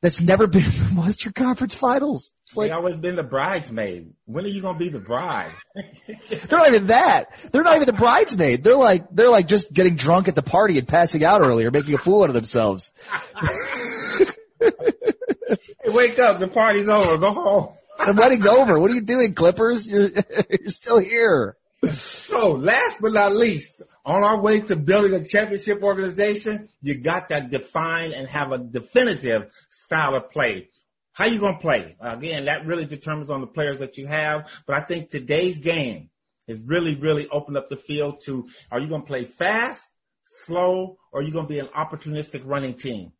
that's 0.00 0.20
never 0.20 0.46
been 0.46 0.64
in 0.64 0.70
the 0.70 1.00
Western 1.00 1.32
Conference 1.32 1.74
Finals. 1.74 2.32
It's 2.46 2.56
like, 2.56 2.70
they 2.70 2.74
always 2.74 2.96
been 2.96 3.16
the 3.16 3.22
bridesmaid. 3.22 4.12
When 4.26 4.44
are 4.44 4.48
you 4.48 4.62
gonna 4.62 4.78
be 4.78 4.88
the 4.88 5.00
bride? 5.00 5.50
they're 5.74 6.58
not 6.58 6.68
even 6.68 6.86
that. 6.88 7.34
They're 7.50 7.62
not 7.62 7.76
even 7.76 7.86
the 7.86 7.92
bridesmaid. 7.92 8.62
They're 8.62 8.76
like 8.76 9.06
they're 9.10 9.30
like 9.30 9.48
just 9.48 9.72
getting 9.72 9.96
drunk 9.96 10.28
at 10.28 10.34
the 10.34 10.42
party 10.42 10.78
and 10.78 10.86
passing 10.86 11.24
out 11.24 11.42
earlier, 11.42 11.70
making 11.70 11.94
a 11.94 11.98
fool 11.98 12.22
out 12.22 12.30
of 12.30 12.34
themselves. 12.34 12.92
hey, 14.60 14.70
wake 15.86 16.18
up! 16.18 16.38
The 16.38 16.48
party's 16.48 16.88
over. 16.88 17.18
Go 17.18 17.32
home. 17.34 17.74
the 18.06 18.14
wedding's 18.14 18.46
over. 18.46 18.78
What 18.78 18.90
are 18.90 18.94
you 18.94 19.02
doing, 19.02 19.34
Clippers? 19.34 19.86
You're 19.86 20.10
you're 20.50 20.70
still 20.70 20.98
here. 20.98 21.56
So 21.94 22.52
last 22.52 23.00
but 23.00 23.12
not 23.12 23.34
least, 23.34 23.82
on 24.04 24.24
our 24.24 24.40
way 24.40 24.60
to 24.60 24.76
building 24.76 25.14
a 25.14 25.24
championship 25.24 25.82
organization, 25.82 26.68
you 26.82 26.98
got 26.98 27.28
to 27.28 27.40
define 27.40 28.12
and 28.12 28.26
have 28.28 28.52
a 28.52 28.58
definitive 28.58 29.50
style 29.70 30.14
of 30.14 30.30
play. 30.30 30.70
How 31.12 31.26
you 31.26 31.38
to 31.40 31.58
play? 31.60 31.96
Again, 32.00 32.44
that 32.46 32.66
really 32.66 32.86
determines 32.86 33.30
on 33.30 33.40
the 33.40 33.46
players 33.46 33.78
that 33.78 33.96
you 33.96 34.06
have. 34.06 34.50
But 34.66 34.76
I 34.76 34.80
think 34.80 35.10
today's 35.10 35.58
game 35.60 36.10
has 36.46 36.58
really, 36.58 36.96
really 36.96 37.28
opened 37.28 37.56
up 37.56 37.68
the 37.68 37.76
field 37.76 38.22
to, 38.22 38.48
are 38.70 38.80
you 38.80 38.88
to 38.88 39.00
play 39.00 39.24
fast, 39.24 39.90
slow, 40.24 40.96
or 41.12 41.20
are 41.20 41.22
you 41.22 41.32
to 41.32 41.42
be 41.44 41.58
an 41.58 41.68
opportunistic 41.68 42.42
running 42.44 42.74
team? 42.74 43.12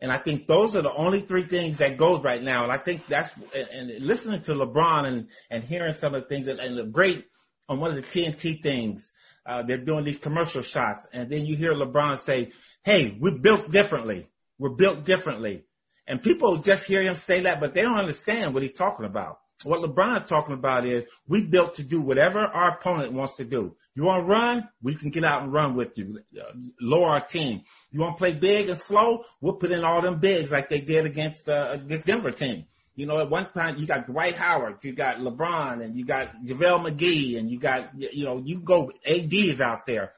And 0.00 0.12
I 0.12 0.18
think 0.18 0.46
those 0.46 0.76
are 0.76 0.82
the 0.82 0.92
only 0.92 1.20
three 1.20 1.44
things 1.44 1.78
that 1.78 1.96
goes 1.96 2.22
right 2.22 2.42
now. 2.42 2.62
And 2.62 2.72
I 2.72 2.78
think 2.78 3.06
that's, 3.06 3.30
and 3.54 3.90
listening 3.98 4.42
to 4.42 4.54
LeBron 4.54 5.06
and, 5.08 5.28
and 5.50 5.64
hearing 5.64 5.94
some 5.94 6.14
of 6.14 6.22
the 6.22 6.28
things 6.28 6.46
and, 6.46 6.60
and 6.60 6.78
the 6.78 6.84
great 6.84 7.24
on 7.68 7.80
one 7.80 7.90
of 7.90 7.96
the 7.96 8.02
TNT 8.02 8.62
things. 8.62 9.12
Uh, 9.44 9.62
they're 9.62 9.78
doing 9.78 10.04
these 10.04 10.18
commercial 10.18 10.62
shots 10.62 11.06
and 11.12 11.30
then 11.30 11.46
you 11.46 11.56
hear 11.56 11.72
LeBron 11.74 12.18
say, 12.18 12.50
Hey, 12.82 13.16
we're 13.18 13.38
built 13.38 13.70
differently. 13.70 14.28
We're 14.58 14.70
built 14.70 15.04
differently. 15.04 15.64
And 16.06 16.22
people 16.22 16.56
just 16.56 16.86
hear 16.86 17.02
him 17.02 17.14
say 17.14 17.40
that, 17.40 17.60
but 17.60 17.74
they 17.74 17.82
don't 17.82 17.98
understand 17.98 18.54
what 18.54 18.62
he's 18.62 18.72
talking 18.72 19.04
about. 19.04 19.38
What 19.64 19.80
LeBron 19.80 20.22
is 20.22 20.28
talking 20.28 20.54
about 20.54 20.86
is 20.86 21.04
we 21.26 21.42
built 21.42 21.76
to 21.76 21.82
do 21.82 22.00
whatever 22.00 22.38
our 22.38 22.70
opponent 22.70 23.12
wants 23.12 23.36
to 23.36 23.44
do. 23.44 23.76
You 23.94 24.04
want 24.04 24.24
to 24.24 24.32
run? 24.32 24.68
We 24.80 24.94
can 24.94 25.10
get 25.10 25.24
out 25.24 25.42
and 25.42 25.52
run 25.52 25.74
with 25.74 25.98
you. 25.98 26.20
Uh, 26.40 26.52
lower 26.80 27.08
our 27.08 27.20
team. 27.20 27.62
You 27.90 28.00
want 28.00 28.16
to 28.16 28.18
play 28.18 28.34
big 28.34 28.68
and 28.68 28.78
slow? 28.78 29.24
We'll 29.40 29.54
put 29.54 29.72
in 29.72 29.84
all 29.84 30.00
them 30.00 30.20
bigs 30.20 30.52
like 30.52 30.68
they 30.68 30.80
did 30.80 31.04
against 31.04 31.48
uh, 31.48 31.76
the 31.84 31.98
Denver 31.98 32.30
team. 32.30 32.66
You 32.98 33.06
know, 33.06 33.20
at 33.20 33.30
one 33.30 33.48
time 33.52 33.76
you 33.78 33.86
got 33.86 34.08
Dwight 34.08 34.34
Howard, 34.34 34.78
you 34.82 34.92
got 34.92 35.18
LeBron, 35.18 35.84
and 35.84 35.96
you 35.96 36.04
got 36.04 36.34
JaVale 36.44 36.90
McGee, 36.90 37.38
and 37.38 37.48
you 37.48 37.56
got, 37.60 37.90
you 37.96 38.24
know, 38.24 38.42
you 38.44 38.58
go 38.58 38.90
ADs 39.06 39.60
out 39.60 39.86
there. 39.86 40.14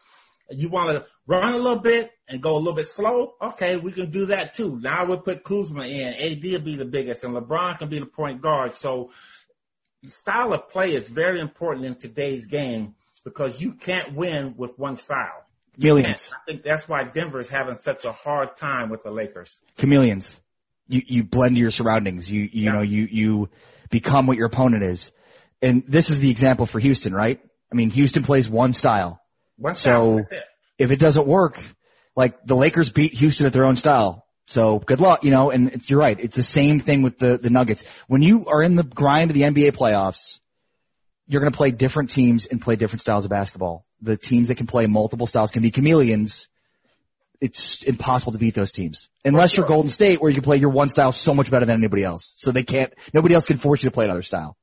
You 0.48 0.70
want 0.70 0.96
to 0.96 1.04
run 1.26 1.52
a 1.52 1.58
little 1.58 1.80
bit 1.80 2.10
and 2.26 2.42
go 2.42 2.56
a 2.56 2.56
little 2.56 2.72
bit 2.72 2.86
slow? 2.86 3.34
Okay, 3.38 3.76
we 3.76 3.92
can 3.92 4.10
do 4.10 4.26
that 4.26 4.54
too. 4.54 4.80
Now 4.80 5.04
we'll 5.04 5.20
put 5.20 5.44
Kuzma 5.44 5.82
in. 5.82 6.14
AD 6.14 6.42
will 6.42 6.60
be 6.60 6.76
the 6.76 6.86
biggest, 6.86 7.22
and 7.22 7.34
LeBron 7.34 7.78
can 7.78 7.90
be 7.90 7.98
the 7.98 8.06
point 8.06 8.40
guard. 8.40 8.72
So, 8.76 9.10
style 10.06 10.54
of 10.54 10.70
play 10.70 10.94
is 10.94 11.06
very 11.06 11.38
important 11.42 11.84
in 11.84 11.96
today's 11.96 12.46
game 12.46 12.94
because 13.24 13.60
you 13.60 13.74
can't 13.74 14.14
win 14.14 14.54
with 14.56 14.78
one 14.78 14.96
style. 14.96 15.44
Millions. 15.76 16.32
I 16.34 16.50
think 16.50 16.62
that's 16.62 16.88
why 16.88 17.04
Denver 17.04 17.40
is 17.40 17.50
having 17.50 17.76
such 17.76 18.06
a 18.06 18.12
hard 18.12 18.56
time 18.56 18.88
with 18.88 19.02
the 19.02 19.10
Lakers. 19.10 19.58
Chameleons 19.76 20.34
you, 20.90 21.02
you 21.06 21.24
blend 21.24 21.56
your 21.56 21.70
surroundings. 21.70 22.30
You, 22.30 22.42
you 22.42 22.64
yeah. 22.64 22.72
know, 22.72 22.82
you, 22.82 23.08
you 23.10 23.48
become 23.90 24.26
what 24.26 24.36
your 24.36 24.46
opponent 24.46 24.82
is. 24.82 25.12
And 25.62 25.84
this 25.86 26.10
is 26.10 26.20
the 26.20 26.30
example 26.30 26.66
for 26.66 26.78
Houston, 26.78 27.14
right? 27.14 27.40
I 27.70 27.74
mean, 27.74 27.90
Houston 27.90 28.22
plays 28.22 28.48
one 28.48 28.72
style. 28.72 29.20
One 29.56 29.76
style. 29.76 30.18
So 30.18 30.36
if 30.78 30.90
it 30.90 30.98
doesn't 30.98 31.26
work, 31.26 31.62
like 32.16 32.44
the 32.44 32.56
Lakers 32.56 32.90
beat 32.90 33.14
Houston 33.14 33.46
at 33.46 33.52
their 33.52 33.66
own 33.66 33.76
style. 33.76 34.26
So 34.46 34.80
good 34.80 35.00
luck, 35.00 35.22
you 35.22 35.30
know, 35.30 35.50
and 35.50 35.88
you're 35.88 36.00
right. 36.00 36.18
It's 36.18 36.34
the 36.34 36.42
same 36.42 36.80
thing 36.80 37.02
with 37.02 37.18
the, 37.18 37.38
the 37.38 37.50
Nuggets. 37.50 37.84
When 38.08 38.20
you 38.20 38.46
are 38.46 38.62
in 38.62 38.74
the 38.74 38.82
grind 38.82 39.30
of 39.30 39.34
the 39.34 39.42
NBA 39.42 39.72
playoffs, 39.72 40.40
you're 41.28 41.40
going 41.40 41.52
to 41.52 41.56
play 41.56 41.70
different 41.70 42.10
teams 42.10 42.46
and 42.46 42.60
play 42.60 42.74
different 42.74 43.02
styles 43.02 43.24
of 43.24 43.30
basketball. 43.30 43.86
The 44.02 44.16
teams 44.16 44.48
that 44.48 44.56
can 44.56 44.66
play 44.66 44.86
multiple 44.86 45.28
styles 45.28 45.52
can 45.52 45.62
be 45.62 45.70
chameleons 45.70 46.48
it's 47.40 47.82
impossible 47.82 48.32
to 48.32 48.38
beat 48.38 48.54
those 48.54 48.72
teams. 48.72 49.08
Unless 49.24 49.52
sure. 49.52 49.62
you're 49.62 49.68
Golden 49.68 49.90
State 49.90 50.20
where 50.20 50.30
you 50.30 50.34
can 50.34 50.44
play 50.44 50.58
your 50.58 50.70
one 50.70 50.88
style 50.88 51.12
so 51.12 51.34
much 51.34 51.50
better 51.50 51.66
than 51.66 51.78
anybody 51.78 52.04
else. 52.04 52.34
So 52.36 52.52
they 52.52 52.64
can't, 52.64 52.92
nobody 53.14 53.34
else 53.34 53.46
can 53.46 53.58
force 53.58 53.82
you 53.82 53.88
to 53.88 53.94
play 53.94 54.04
another 54.04 54.22
style. 54.22 54.56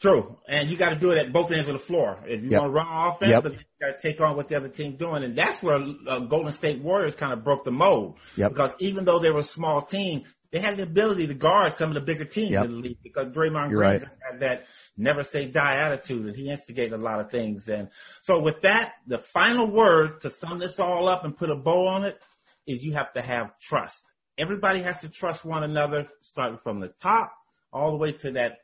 True. 0.00 0.36
And 0.48 0.68
you 0.68 0.76
got 0.76 0.90
to 0.90 0.96
do 0.96 1.12
it 1.12 1.18
at 1.18 1.32
both 1.32 1.50
ends 1.52 1.68
of 1.68 1.72
the 1.72 1.78
floor. 1.78 2.18
If 2.26 2.42
you 2.42 2.50
yep. 2.50 2.60
want 2.60 2.70
to 2.70 2.74
run 2.74 2.86
offense, 2.90 3.30
yep. 3.30 3.42
but 3.42 3.52
you 3.52 3.58
got 3.80 4.00
to 4.00 4.00
take 4.02 4.20
on 4.20 4.36
what 4.36 4.48
the 4.48 4.56
other 4.56 4.68
team's 4.68 4.98
doing. 4.98 5.22
And 5.22 5.36
that's 5.36 5.62
where 5.62 5.76
uh, 5.76 6.18
Golden 6.18 6.52
State 6.52 6.82
Warriors 6.82 7.14
kind 7.14 7.32
of 7.32 7.44
broke 7.44 7.64
the 7.64 7.72
mold. 7.72 8.18
Yep. 8.36 8.50
Because 8.52 8.72
even 8.80 9.04
though 9.04 9.20
they 9.20 9.30
were 9.30 9.40
a 9.40 9.44
small 9.44 9.82
team, 9.82 10.24
they 10.54 10.60
had 10.60 10.76
the 10.76 10.84
ability 10.84 11.26
to 11.26 11.34
guard 11.34 11.74
some 11.74 11.88
of 11.88 11.96
the 11.96 12.00
bigger 12.00 12.24
teams 12.24 12.52
in 12.52 12.70
the 12.70 12.76
league 12.76 13.02
because 13.02 13.26
Draymond 13.34 13.70
Green 13.70 13.76
right. 13.76 14.04
had 14.30 14.38
that 14.38 14.66
never 14.96 15.24
say 15.24 15.48
die 15.48 15.78
attitude 15.78 16.26
and 16.26 16.36
he 16.36 16.48
instigated 16.48 16.92
a 16.92 16.96
lot 16.96 17.18
of 17.18 17.32
things. 17.32 17.68
And 17.68 17.88
so 18.22 18.38
with 18.38 18.60
that, 18.62 18.92
the 19.04 19.18
final 19.18 19.68
word 19.68 20.20
to 20.20 20.30
sum 20.30 20.60
this 20.60 20.78
all 20.78 21.08
up 21.08 21.24
and 21.24 21.36
put 21.36 21.50
a 21.50 21.56
bow 21.56 21.88
on 21.88 22.04
it 22.04 22.22
is 22.68 22.84
you 22.84 22.92
have 22.92 23.12
to 23.14 23.20
have 23.20 23.58
trust. 23.58 24.04
Everybody 24.38 24.82
has 24.82 25.00
to 25.00 25.08
trust 25.08 25.44
one 25.44 25.64
another, 25.64 26.06
starting 26.20 26.60
from 26.62 26.78
the 26.78 26.94
top 27.02 27.32
all 27.72 27.90
the 27.90 27.98
way 27.98 28.12
to 28.12 28.30
that 28.32 28.58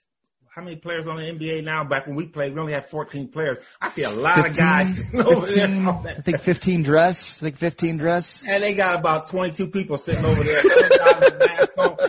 how 0.53 0.63
many 0.63 0.75
players 0.75 1.07
on 1.07 1.17
the 1.17 1.23
NBA 1.23 1.63
now? 1.63 1.85
Back 1.85 2.09
when 2.09 2.17
we 2.17 2.27
played, 2.27 2.53
we 2.53 2.61
only 2.61 2.73
had 2.73 2.87
14 2.87 3.29
players. 3.29 3.59
I 3.81 3.89
see 3.89 4.03
a 4.03 4.11
lot 4.11 4.35
15, 4.35 4.51
of 4.51 4.57
guys 4.57 4.99
15, 5.13 5.89
I 5.89 6.15
think 6.23 6.41
15 6.41 6.83
dress. 6.83 7.41
I 7.41 7.45
think 7.45 7.57
15 7.57 7.99
dress. 7.99 8.45
And 8.45 8.61
they 8.61 8.75
got 8.75 8.99
about 8.99 9.29
22 9.29 9.69
people 9.69 9.97
sitting 9.97 10.25
over 10.25 10.43
there. 10.43 10.61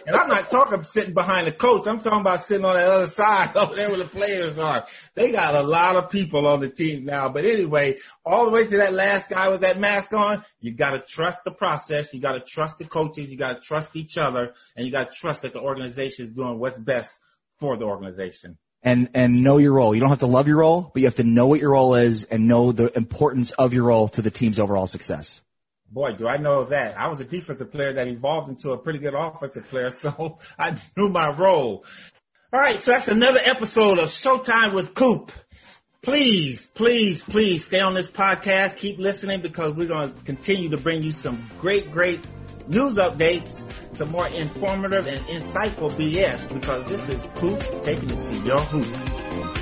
and 0.08 0.16
I'm 0.16 0.28
not 0.28 0.50
talking 0.50 0.82
sitting 0.84 1.14
behind 1.14 1.46
the 1.46 1.52
coach. 1.52 1.86
I'm 1.86 2.02
talking 2.02 2.22
about 2.22 2.48
sitting 2.48 2.66
on 2.66 2.74
the 2.74 2.82
other 2.82 3.06
side 3.06 3.52
over 3.56 3.76
there 3.76 3.90
where 3.90 4.00
the 4.00 4.06
players 4.06 4.58
are. 4.58 4.88
They 5.14 5.32
got 5.32 5.54
a 5.54 5.62
lot 5.62 5.98
of 5.98 6.10
people 6.10 6.48
on 6.48 6.62
the 6.62 6.70
team 6.70 7.06
now. 7.06 7.30
But 7.30 7.46
anyway, 7.46 7.98
all 8.26 8.46
the 8.46 8.52
way 8.52 8.66
to 8.66 8.78
that 8.78 8.94
last 8.94 9.30
guy 9.30 9.50
with 9.50 9.62
that 9.62 9.80
mask 9.80 10.14
on, 10.14 10.44
you 10.60 10.72
got 10.72 10.92
to 10.92 11.00
trust 11.00 11.44
the 11.46 11.52
process. 11.52 12.12
You 12.12 12.20
got 12.20 12.34
to 12.34 12.40
trust 12.40 12.80
the 12.80 12.86
coaches. 12.86 13.30
You 13.30 13.38
got 13.38 13.62
to 13.62 13.68
trust 13.68 13.96
each 13.96 14.18
other, 14.18 14.56
and 14.76 14.84
you 14.84 14.92
got 14.92 15.12
to 15.12 15.16
trust 15.16 15.44
that 15.44 15.54
the 15.54 15.62
organization 15.62 16.26
is 16.26 16.32
doing 16.32 16.58
what's 16.58 16.80
best 16.80 17.20
for 17.62 17.78
the 17.78 17.86
organization. 17.86 18.58
And, 18.84 19.12
and 19.14 19.44
know 19.44 19.60
your 19.60 19.74
role. 19.74 19.94
You 19.94 20.02
don't 20.02 20.10
have 20.10 20.20
to 20.20 20.26
love 20.26 20.48
your 20.48 20.58
role, 20.58 20.90
but 20.92 21.00
you 21.02 21.08
have 21.08 21.16
to 21.16 21.24
know 21.24 21.46
what 21.48 21.62
your 21.62 21.70
role 21.70 21.94
is 21.94 22.26
and 22.26 22.48
know 22.48 22.72
the 22.72 22.92
importance 22.98 23.52
of 23.52 23.74
your 23.76 23.84
role 23.84 24.10
to 24.10 24.24
the 24.24 24.32
team's 24.32 24.60
overall 24.60 24.88
success. 24.88 25.40
Boy, 25.90 26.14
do 26.14 26.28
I 26.28 26.38
know 26.38 26.66
that. 26.66 26.98
I 26.98 27.10
was 27.10 27.22
a 27.22 27.26
defensive 27.26 27.72
player 27.72 27.94
that 27.94 28.08
evolved 28.08 28.50
into 28.50 28.72
a 28.72 28.78
pretty 28.78 29.00
good 29.00 29.14
offensive 29.14 29.68
player, 29.70 29.92
so 29.92 30.40
I 30.58 30.76
knew 30.98 31.10
my 31.10 31.30
role. 31.30 31.86
All 32.52 32.60
right, 32.60 32.84
so 32.84 32.92
that's 32.92 33.08
another 33.08 33.40
episode 33.44 34.00
of 34.00 34.10
Showtime 34.10 34.74
with 34.74 34.96
Coop. 34.96 35.32
Please, 36.02 36.68
please, 36.74 37.22
please 37.22 37.66
stay 37.66 37.80
on 37.80 37.94
this 37.94 38.10
podcast. 38.10 38.78
Keep 38.78 38.98
listening 38.98 39.42
because 39.42 39.74
we're 39.74 39.88
going 39.88 40.12
to 40.12 40.22
continue 40.24 40.70
to 40.70 40.78
bring 40.78 41.04
you 41.04 41.12
some 41.12 41.48
great, 41.60 41.92
great 41.92 42.20
news 42.72 42.96
updates, 42.96 43.66
some 43.94 44.12
more 44.12 44.28
informative 44.28 45.06
and 45.06 45.20
insightful 45.28 45.92
BS 45.92 46.54
because 46.54 46.86
this 46.86 47.10
is 47.10 47.28
Coop 47.36 47.60
taking 47.84 48.10
it 48.10 48.28
to 48.34 48.40
your 48.40 48.62
hoop. 48.62 49.61